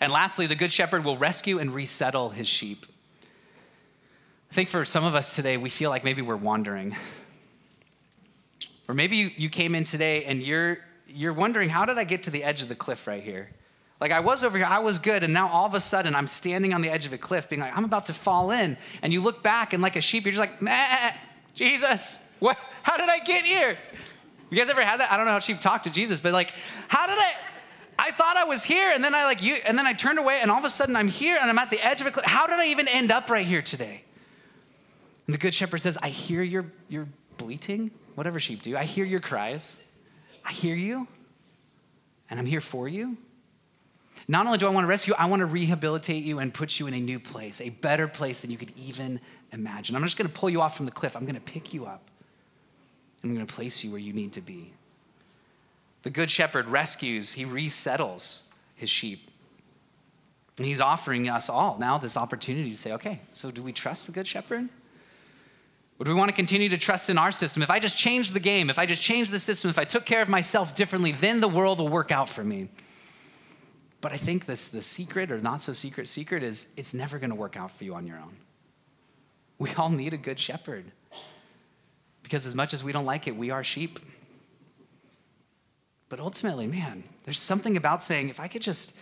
And 0.00 0.12
lastly, 0.12 0.46
the 0.46 0.54
Good 0.54 0.72
Shepherd 0.72 1.04
will 1.04 1.16
rescue 1.16 1.58
and 1.58 1.74
resettle 1.74 2.30
his 2.30 2.46
sheep. 2.46 2.86
I 4.50 4.54
think 4.54 4.68
for 4.68 4.84
some 4.84 5.04
of 5.04 5.14
us 5.14 5.34
today, 5.34 5.56
we 5.56 5.70
feel 5.70 5.90
like 5.90 6.04
maybe 6.04 6.22
we're 6.22 6.36
wandering. 6.36 6.96
Or 8.88 8.94
maybe 8.94 9.34
you, 9.36 9.50
came 9.50 9.74
in 9.74 9.84
today 9.84 10.24
and 10.24 10.42
you're, 10.42 10.78
you're 11.08 11.32
wondering, 11.32 11.68
how 11.68 11.84
did 11.84 11.98
I 11.98 12.04
get 12.04 12.22
to 12.24 12.30
the 12.30 12.44
edge 12.44 12.62
of 12.62 12.68
the 12.68 12.74
cliff 12.74 13.06
right 13.06 13.22
here? 13.22 13.50
Like 14.00 14.12
I 14.12 14.20
was 14.20 14.44
over 14.44 14.58
here, 14.58 14.66
I 14.66 14.80
was 14.80 14.98
good, 14.98 15.22
and 15.22 15.32
now 15.32 15.48
all 15.48 15.66
of 15.66 15.74
a 15.74 15.80
sudden 15.80 16.14
I'm 16.14 16.26
standing 16.26 16.74
on 16.74 16.82
the 16.82 16.90
edge 16.90 17.06
of 17.06 17.12
a 17.12 17.18
cliff, 17.18 17.48
being 17.48 17.60
like, 17.60 17.76
I'm 17.76 17.84
about 17.84 18.06
to 18.06 18.12
fall 18.12 18.50
in. 18.50 18.76
And 19.00 19.12
you 19.12 19.20
look 19.20 19.42
back 19.42 19.72
and 19.72 19.82
like 19.82 19.96
a 19.96 20.00
sheep, 20.00 20.24
you're 20.24 20.32
just 20.32 20.40
like, 20.40 20.60
Meh, 20.60 21.12
Jesus, 21.54 22.18
what 22.38 22.58
how 22.82 22.96
did 22.96 23.08
I 23.08 23.20
get 23.20 23.44
here? 23.44 23.78
You 24.50 24.58
guys 24.58 24.68
ever 24.68 24.84
had 24.84 25.00
that? 25.00 25.10
I 25.10 25.16
don't 25.16 25.26
know 25.26 25.32
how 25.32 25.38
sheep 25.38 25.60
talk 25.60 25.84
to 25.84 25.90
Jesus, 25.90 26.20
but 26.20 26.32
like, 26.32 26.52
how 26.88 27.06
did 27.06 27.18
I 27.18 27.34
I 27.98 28.10
thought 28.10 28.36
I 28.36 28.44
was 28.44 28.62
here, 28.62 28.92
and 28.92 29.02
then 29.02 29.14
I 29.14 29.24
like 29.24 29.42
you, 29.42 29.54
and 29.64 29.78
then 29.78 29.86
I 29.86 29.94
turned 29.94 30.18
away, 30.18 30.40
and 30.42 30.50
all 30.50 30.58
of 30.58 30.64
a 30.64 30.70
sudden 30.70 30.94
I'm 30.94 31.08
here 31.08 31.38
and 31.40 31.48
I'm 31.48 31.58
at 31.58 31.70
the 31.70 31.80
edge 31.84 32.02
of 32.02 32.06
a 32.06 32.10
cliff. 32.10 32.26
How 32.26 32.46
did 32.46 32.56
I 32.56 32.66
even 32.66 32.88
end 32.88 33.10
up 33.10 33.30
right 33.30 33.46
here 33.46 33.62
today? 33.62 34.02
And 35.26 35.34
the 35.34 35.38
good 35.38 35.54
shepherd 35.54 35.78
says, 35.78 35.96
I 36.02 36.10
hear 36.10 36.42
your 36.42 36.66
your 36.88 37.08
bleating 37.38 37.90
whatever 38.14 38.40
sheep 38.40 38.62
do. 38.62 38.76
I 38.76 38.84
hear 38.84 39.04
your 39.04 39.20
cries. 39.20 39.78
I 40.44 40.52
hear 40.52 40.74
you, 40.74 41.08
and 42.28 42.38
I'm 42.38 42.46
here 42.46 42.60
for 42.60 42.88
you. 42.88 43.16
Not 44.28 44.46
only 44.46 44.58
do 44.58 44.66
I 44.66 44.70
want 44.70 44.84
to 44.84 44.88
rescue 44.88 45.12
you, 45.12 45.16
I 45.18 45.26
want 45.26 45.40
to 45.40 45.46
rehabilitate 45.46 46.24
you 46.24 46.38
and 46.38 46.52
put 46.52 46.80
you 46.80 46.86
in 46.86 46.94
a 46.94 47.00
new 47.00 47.20
place, 47.20 47.60
a 47.60 47.70
better 47.70 48.08
place 48.08 48.40
than 48.40 48.50
you 48.50 48.58
could 48.58 48.72
even 48.76 49.20
imagine. 49.52 49.94
I'm 49.94 50.02
just 50.02 50.16
going 50.16 50.28
to 50.28 50.34
pull 50.34 50.50
you 50.50 50.60
off 50.60 50.76
from 50.76 50.86
the 50.86 50.92
cliff. 50.92 51.16
I'm 51.16 51.24
going 51.24 51.34
to 51.36 51.40
pick 51.40 51.72
you 51.72 51.86
up. 51.86 52.02
And 53.22 53.30
I'm 53.30 53.36
going 53.36 53.46
to 53.46 53.54
place 53.54 53.84
you 53.84 53.90
where 53.90 54.00
you 54.00 54.12
need 54.12 54.32
to 54.34 54.40
be. 54.40 54.72
The 56.02 56.10
good 56.10 56.30
shepherd 56.30 56.68
rescues, 56.68 57.32
he 57.32 57.44
resettles 57.44 58.42
his 58.74 58.90
sheep. 58.90 59.30
And 60.58 60.66
he's 60.66 60.80
offering 60.80 61.28
us 61.28 61.48
all 61.48 61.76
now 61.78 61.98
this 61.98 62.16
opportunity 62.16 62.70
to 62.70 62.76
say, 62.76 62.92
okay, 62.92 63.20
so 63.32 63.50
do 63.50 63.62
we 63.62 63.72
trust 63.72 64.06
the 64.06 64.12
good 64.12 64.26
shepherd? 64.26 64.68
Would 65.98 66.08
we 66.08 66.14
want 66.14 66.28
to 66.28 66.34
continue 66.34 66.68
to 66.68 66.76
trust 66.76 67.08
in 67.08 67.18
our 67.18 67.32
system? 67.32 67.62
If 67.62 67.70
I 67.70 67.78
just 67.78 67.96
change 67.96 68.32
the 68.32 68.40
game, 68.40 68.70
if 68.70 68.78
I 68.78 68.86
just 68.86 69.02
change 69.02 69.30
the 69.30 69.38
system, 69.38 69.70
if 69.70 69.78
I 69.78 69.84
took 69.84 70.04
care 70.04 70.20
of 70.20 70.28
myself 70.28 70.74
differently, 70.74 71.12
then 71.12 71.40
the 71.40 71.48
world 71.48 71.78
will 71.78 71.88
work 71.88 72.12
out 72.12 72.28
for 72.28 72.44
me. 72.44 72.68
But 74.06 74.12
I 74.12 74.18
think 74.18 74.46
this 74.46 74.68
the 74.68 74.82
secret 74.82 75.32
or 75.32 75.40
not 75.40 75.62
so 75.62 75.72
secret 75.72 76.06
secret 76.06 76.44
is 76.44 76.68
it's 76.76 76.94
never 76.94 77.18
going 77.18 77.30
to 77.30 77.34
work 77.34 77.56
out 77.56 77.72
for 77.72 77.82
you 77.82 77.96
on 77.96 78.06
your 78.06 78.18
own. 78.18 78.36
We 79.58 79.74
all 79.74 79.90
need 79.90 80.14
a 80.14 80.16
good 80.16 80.38
shepherd. 80.38 80.84
Because 82.22 82.46
as 82.46 82.54
much 82.54 82.72
as 82.72 82.84
we 82.84 82.92
don't 82.92 83.04
like 83.04 83.26
it, 83.26 83.36
we 83.36 83.50
are 83.50 83.64
sheep. 83.64 83.98
But 86.08 86.20
ultimately, 86.20 86.68
man, 86.68 87.02
there's 87.24 87.40
something 87.40 87.76
about 87.76 88.00
saying 88.00 88.28
if 88.28 88.38
I 88.38 88.46
could 88.46 88.62
just 88.62 88.92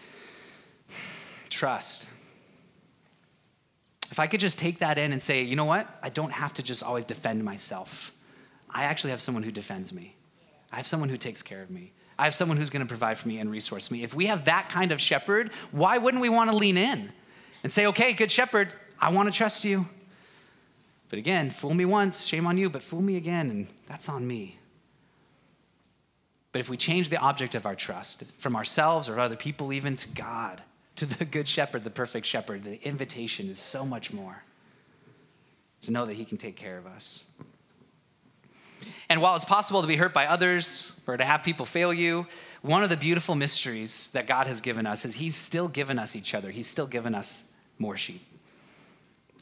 trust 1.50 2.06
if 4.10 4.18
I 4.18 4.26
could 4.26 4.40
just 4.40 4.58
take 4.58 4.78
that 4.78 4.96
in 4.96 5.12
and 5.12 5.22
say, 5.22 5.42
you 5.42 5.54
know 5.54 5.66
what? 5.66 5.86
I 6.02 6.08
don't 6.08 6.32
have 6.32 6.54
to 6.54 6.62
just 6.62 6.82
always 6.82 7.04
defend 7.04 7.44
myself. 7.44 8.10
I 8.70 8.84
actually 8.84 9.10
have 9.10 9.20
someone 9.20 9.42
who 9.42 9.50
defends 9.50 9.92
me. 9.92 10.16
I 10.72 10.76
have 10.76 10.86
someone 10.86 11.10
who 11.10 11.18
takes 11.18 11.42
care 11.42 11.60
of 11.60 11.70
me. 11.70 11.92
I 12.18 12.24
have 12.24 12.34
someone 12.34 12.56
who's 12.56 12.70
going 12.70 12.84
to 12.84 12.88
provide 12.88 13.18
for 13.18 13.28
me 13.28 13.38
and 13.38 13.50
resource 13.50 13.90
me. 13.90 14.02
If 14.02 14.14
we 14.14 14.26
have 14.26 14.44
that 14.44 14.68
kind 14.68 14.92
of 14.92 15.00
shepherd, 15.00 15.50
why 15.72 15.98
wouldn't 15.98 16.20
we 16.20 16.28
want 16.28 16.50
to 16.50 16.56
lean 16.56 16.76
in 16.76 17.12
and 17.62 17.72
say, 17.72 17.86
okay, 17.86 18.12
good 18.12 18.30
shepherd, 18.30 18.72
I 19.00 19.10
want 19.10 19.32
to 19.32 19.36
trust 19.36 19.64
you. 19.64 19.88
But 21.10 21.18
again, 21.18 21.50
fool 21.50 21.74
me 21.74 21.84
once, 21.84 22.24
shame 22.24 22.46
on 22.46 22.56
you, 22.58 22.70
but 22.70 22.82
fool 22.82 23.00
me 23.00 23.16
again, 23.16 23.50
and 23.50 23.66
that's 23.88 24.08
on 24.08 24.26
me. 24.26 24.58
But 26.52 26.60
if 26.60 26.68
we 26.68 26.76
change 26.76 27.08
the 27.08 27.18
object 27.18 27.56
of 27.56 27.66
our 27.66 27.74
trust 27.74 28.24
from 28.38 28.54
ourselves 28.54 29.08
or 29.08 29.18
other 29.18 29.36
people, 29.36 29.72
even 29.72 29.96
to 29.96 30.08
God, 30.08 30.62
to 30.96 31.06
the 31.06 31.24
good 31.24 31.48
shepherd, 31.48 31.82
the 31.82 31.90
perfect 31.90 32.26
shepherd, 32.26 32.62
the 32.62 32.80
invitation 32.86 33.48
is 33.48 33.58
so 33.58 33.84
much 33.84 34.12
more 34.12 34.44
to 35.82 35.90
know 35.90 36.06
that 36.06 36.14
he 36.14 36.24
can 36.24 36.38
take 36.38 36.56
care 36.56 36.78
of 36.78 36.86
us. 36.86 37.24
And 39.08 39.20
while 39.20 39.36
it's 39.36 39.44
possible 39.44 39.80
to 39.82 39.86
be 39.86 39.96
hurt 39.96 40.12
by 40.12 40.26
others 40.26 40.92
or 41.06 41.16
to 41.16 41.24
have 41.24 41.42
people 41.42 41.66
fail 41.66 41.92
you, 41.92 42.26
one 42.62 42.82
of 42.82 42.90
the 42.90 42.96
beautiful 42.96 43.34
mysteries 43.34 44.08
that 44.12 44.26
God 44.26 44.46
has 44.46 44.60
given 44.60 44.86
us 44.86 45.04
is 45.04 45.14
he's 45.14 45.36
still 45.36 45.68
given 45.68 45.98
us 45.98 46.16
each 46.16 46.34
other. 46.34 46.50
He's 46.50 46.66
still 46.66 46.86
given 46.86 47.14
us 47.14 47.42
more 47.78 47.96
sheep. 47.96 48.22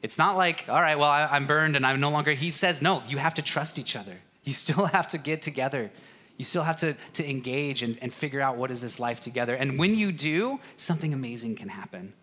It's 0.03 0.19
not 0.19 0.37
like, 0.37 0.65
all 0.69 0.83
right, 0.83 0.99
well, 0.99 1.11
I'm 1.11 1.47
burned 1.47 1.77
and 1.77 1.87
I'm 1.87 2.01
no 2.01 2.11
longer. 2.11 2.33
He 2.33 2.51
says, 2.51 2.83
no, 2.83 3.03
you 3.07 3.19
have 3.19 3.35
to 3.35 3.43
trust 3.43 3.79
each 3.79 3.95
other. 3.95 4.19
You 4.43 4.53
still 4.53 4.87
have 4.93 5.09
to 5.09 5.19
get 5.19 5.43
together 5.43 5.91
you 6.37 6.45
still 6.45 6.63
have 6.63 6.79
to, 6.79 6.97
to 7.15 7.29
engage 7.29 7.83
and, 7.83 7.99
and 8.03 8.13
figure 8.13 8.41
out 8.41 8.57
what 8.57 8.71
is 8.71 8.81
this 8.81 8.99
life 8.99 9.21
together. 9.21 9.55
And 9.55 9.79
when 9.79 9.95
you 9.95 10.13
do, 10.13 10.59
something 10.77 11.13
amazing 11.13 11.57
can 11.57 11.69
happen. 11.69 12.15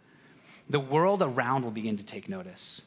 The 0.69 0.79
world 0.79 1.21
around 1.21 1.63
will 1.63 1.71
begin 1.71 1.95
to 1.95 2.03
take 2.03 2.27
notice. 2.27 2.81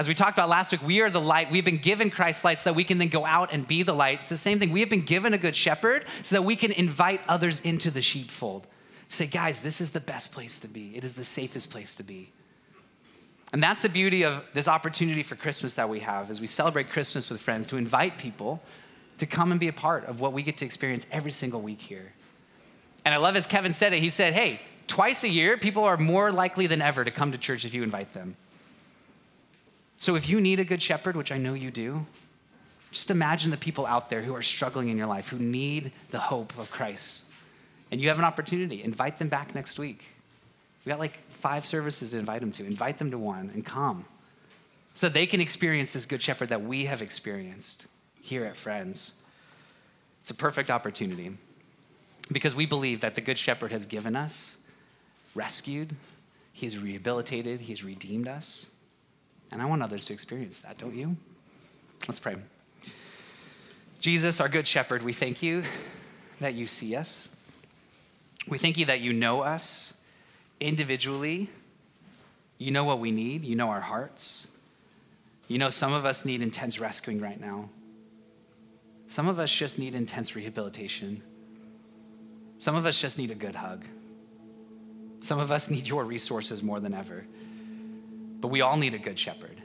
As 0.00 0.08
we 0.08 0.14
talked 0.14 0.38
about 0.38 0.48
last 0.48 0.72
week, 0.72 0.82
we 0.82 1.02
are 1.02 1.10
the 1.10 1.20
light. 1.20 1.50
We've 1.50 1.62
been 1.62 1.76
given 1.76 2.08
Christ's 2.08 2.42
light 2.42 2.58
so 2.58 2.70
that 2.70 2.74
we 2.74 2.84
can 2.84 2.96
then 2.96 3.10
go 3.10 3.26
out 3.26 3.52
and 3.52 3.68
be 3.68 3.82
the 3.82 3.92
light. 3.92 4.20
It's 4.20 4.30
the 4.30 4.36
same 4.38 4.58
thing. 4.58 4.72
We 4.72 4.80
have 4.80 4.88
been 4.88 5.02
given 5.02 5.34
a 5.34 5.38
good 5.38 5.54
shepherd 5.54 6.06
so 6.22 6.36
that 6.36 6.42
we 6.42 6.56
can 6.56 6.72
invite 6.72 7.20
others 7.28 7.60
into 7.60 7.90
the 7.90 8.00
sheepfold. 8.00 8.66
Say, 9.10 9.26
guys, 9.26 9.60
this 9.60 9.78
is 9.78 9.90
the 9.90 10.00
best 10.00 10.32
place 10.32 10.58
to 10.60 10.68
be. 10.68 10.96
It 10.96 11.04
is 11.04 11.12
the 11.12 11.22
safest 11.22 11.68
place 11.68 11.94
to 11.96 12.02
be. 12.02 12.32
And 13.52 13.62
that's 13.62 13.82
the 13.82 13.90
beauty 13.90 14.24
of 14.24 14.42
this 14.54 14.68
opportunity 14.68 15.22
for 15.22 15.34
Christmas 15.34 15.74
that 15.74 15.90
we 15.90 16.00
have 16.00 16.30
as 16.30 16.40
we 16.40 16.46
celebrate 16.46 16.88
Christmas 16.88 17.28
with 17.28 17.42
friends 17.42 17.66
to 17.66 17.76
invite 17.76 18.16
people 18.16 18.62
to 19.18 19.26
come 19.26 19.50
and 19.50 19.60
be 19.60 19.68
a 19.68 19.72
part 19.74 20.06
of 20.06 20.18
what 20.18 20.32
we 20.32 20.42
get 20.42 20.56
to 20.56 20.64
experience 20.64 21.06
every 21.12 21.30
single 21.30 21.60
week 21.60 21.82
here. 21.82 22.14
And 23.04 23.12
I 23.12 23.18
love 23.18 23.36
as 23.36 23.46
Kevin 23.46 23.74
said 23.74 23.92
it, 23.92 24.00
he 24.00 24.08
said, 24.08 24.32
hey, 24.32 24.62
twice 24.86 25.24
a 25.24 25.28
year, 25.28 25.58
people 25.58 25.84
are 25.84 25.98
more 25.98 26.32
likely 26.32 26.66
than 26.66 26.80
ever 26.80 27.04
to 27.04 27.10
come 27.10 27.32
to 27.32 27.38
church 27.38 27.66
if 27.66 27.74
you 27.74 27.82
invite 27.82 28.14
them. 28.14 28.34
So 30.00 30.16
if 30.16 30.30
you 30.30 30.40
need 30.40 30.58
a 30.58 30.64
good 30.64 30.80
shepherd, 30.80 31.14
which 31.14 31.30
I 31.30 31.36
know 31.36 31.52
you 31.52 31.70
do, 31.70 32.06
just 32.90 33.10
imagine 33.10 33.50
the 33.50 33.58
people 33.58 33.84
out 33.84 34.08
there 34.08 34.22
who 34.22 34.34
are 34.34 34.40
struggling 34.40 34.88
in 34.88 34.96
your 34.96 35.06
life, 35.06 35.28
who 35.28 35.38
need 35.38 35.92
the 36.10 36.18
hope 36.18 36.58
of 36.58 36.70
Christ. 36.70 37.22
And 37.90 38.00
you 38.00 38.08
have 38.08 38.18
an 38.18 38.24
opportunity. 38.24 38.82
Invite 38.82 39.18
them 39.18 39.28
back 39.28 39.54
next 39.54 39.78
week. 39.78 40.06
We 40.84 40.90
got 40.90 40.98
like 40.98 41.18
five 41.28 41.66
services 41.66 42.10
to 42.12 42.18
invite 42.18 42.40
them 42.40 42.50
to. 42.52 42.64
Invite 42.64 42.96
them 42.96 43.10
to 43.10 43.18
one 43.18 43.50
and 43.52 43.64
come 43.64 44.06
so 44.94 45.10
they 45.10 45.26
can 45.26 45.42
experience 45.42 45.92
this 45.92 46.06
good 46.06 46.22
shepherd 46.22 46.48
that 46.48 46.62
we 46.62 46.86
have 46.86 47.02
experienced 47.02 47.86
here 48.22 48.46
at 48.46 48.56
Friends. 48.56 49.12
It's 50.22 50.30
a 50.30 50.34
perfect 50.34 50.70
opportunity 50.70 51.36
because 52.32 52.54
we 52.54 52.64
believe 52.64 53.02
that 53.02 53.16
the 53.16 53.20
Good 53.20 53.36
Shepherd 53.36 53.70
has 53.70 53.84
given 53.84 54.16
us, 54.16 54.56
rescued, 55.34 55.94
He's 56.54 56.78
rehabilitated, 56.78 57.60
He's 57.60 57.84
redeemed 57.84 58.28
us. 58.28 58.66
And 59.52 59.60
I 59.60 59.66
want 59.66 59.82
others 59.82 60.04
to 60.06 60.12
experience 60.12 60.60
that, 60.60 60.78
don't 60.78 60.94
you? 60.94 61.16
Let's 62.06 62.20
pray. 62.20 62.36
Jesus, 64.00 64.40
our 64.40 64.48
Good 64.48 64.66
Shepherd, 64.66 65.02
we 65.02 65.12
thank 65.12 65.42
you 65.42 65.64
that 66.40 66.54
you 66.54 66.66
see 66.66 66.96
us. 66.96 67.28
We 68.48 68.58
thank 68.58 68.78
you 68.78 68.86
that 68.86 69.00
you 69.00 69.12
know 69.12 69.42
us 69.42 69.92
individually. 70.58 71.50
You 72.58 72.70
know 72.70 72.84
what 72.84 73.00
we 73.00 73.10
need, 73.10 73.44
you 73.44 73.56
know 73.56 73.68
our 73.68 73.80
hearts. 73.80 74.46
You 75.48 75.58
know, 75.58 75.70
some 75.70 75.92
of 75.92 76.06
us 76.06 76.24
need 76.24 76.42
intense 76.42 76.78
rescuing 76.78 77.20
right 77.20 77.40
now. 77.40 77.70
Some 79.06 79.26
of 79.26 79.40
us 79.40 79.50
just 79.50 79.78
need 79.78 79.94
intense 79.94 80.36
rehabilitation. 80.36 81.22
Some 82.58 82.76
of 82.76 82.86
us 82.86 83.00
just 83.00 83.18
need 83.18 83.30
a 83.30 83.34
good 83.34 83.56
hug. 83.56 83.84
Some 85.20 85.38
of 85.38 85.50
us 85.50 85.68
need 85.70 85.88
your 85.88 86.04
resources 86.04 86.62
more 86.62 86.78
than 86.80 86.94
ever. 86.94 87.26
But 88.40 88.48
we 88.48 88.60
all 88.60 88.76
need 88.76 88.94
a 88.94 88.98
good 88.98 89.18
shepherd. 89.18 89.60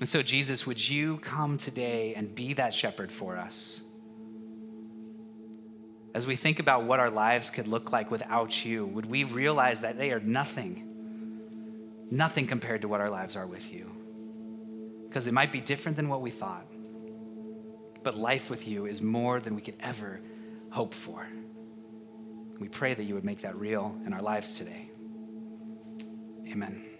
And 0.00 0.08
so, 0.08 0.22
Jesus, 0.22 0.66
would 0.66 0.88
you 0.88 1.18
come 1.18 1.58
today 1.58 2.14
and 2.14 2.34
be 2.34 2.54
that 2.54 2.74
shepherd 2.74 3.10
for 3.10 3.36
us? 3.36 3.80
As 6.14 6.26
we 6.26 6.36
think 6.36 6.60
about 6.60 6.84
what 6.84 7.00
our 7.00 7.10
lives 7.10 7.50
could 7.50 7.66
look 7.66 7.92
like 7.92 8.10
without 8.10 8.64
you, 8.64 8.86
would 8.86 9.06
we 9.06 9.24
realize 9.24 9.82
that 9.82 9.98
they 9.98 10.12
are 10.12 10.20
nothing, 10.20 12.06
nothing 12.10 12.46
compared 12.46 12.82
to 12.82 12.88
what 12.88 13.00
our 13.00 13.10
lives 13.10 13.36
are 13.36 13.46
with 13.46 13.72
you? 13.72 13.90
Because 15.08 15.26
it 15.26 15.34
might 15.34 15.52
be 15.52 15.60
different 15.60 15.96
than 15.96 16.08
what 16.08 16.22
we 16.22 16.30
thought 16.30 16.66
but 18.06 18.16
life 18.16 18.50
with 18.50 18.68
you 18.68 18.86
is 18.86 19.02
more 19.02 19.40
than 19.40 19.56
we 19.56 19.60
could 19.60 19.74
ever 19.80 20.20
hope 20.70 20.94
for. 20.94 21.26
We 22.60 22.68
pray 22.68 22.94
that 22.94 23.02
you 23.02 23.16
would 23.16 23.24
make 23.24 23.40
that 23.40 23.56
real 23.56 23.96
in 24.06 24.12
our 24.12 24.22
lives 24.22 24.52
today. 24.52 24.85
Amen. 26.52 26.95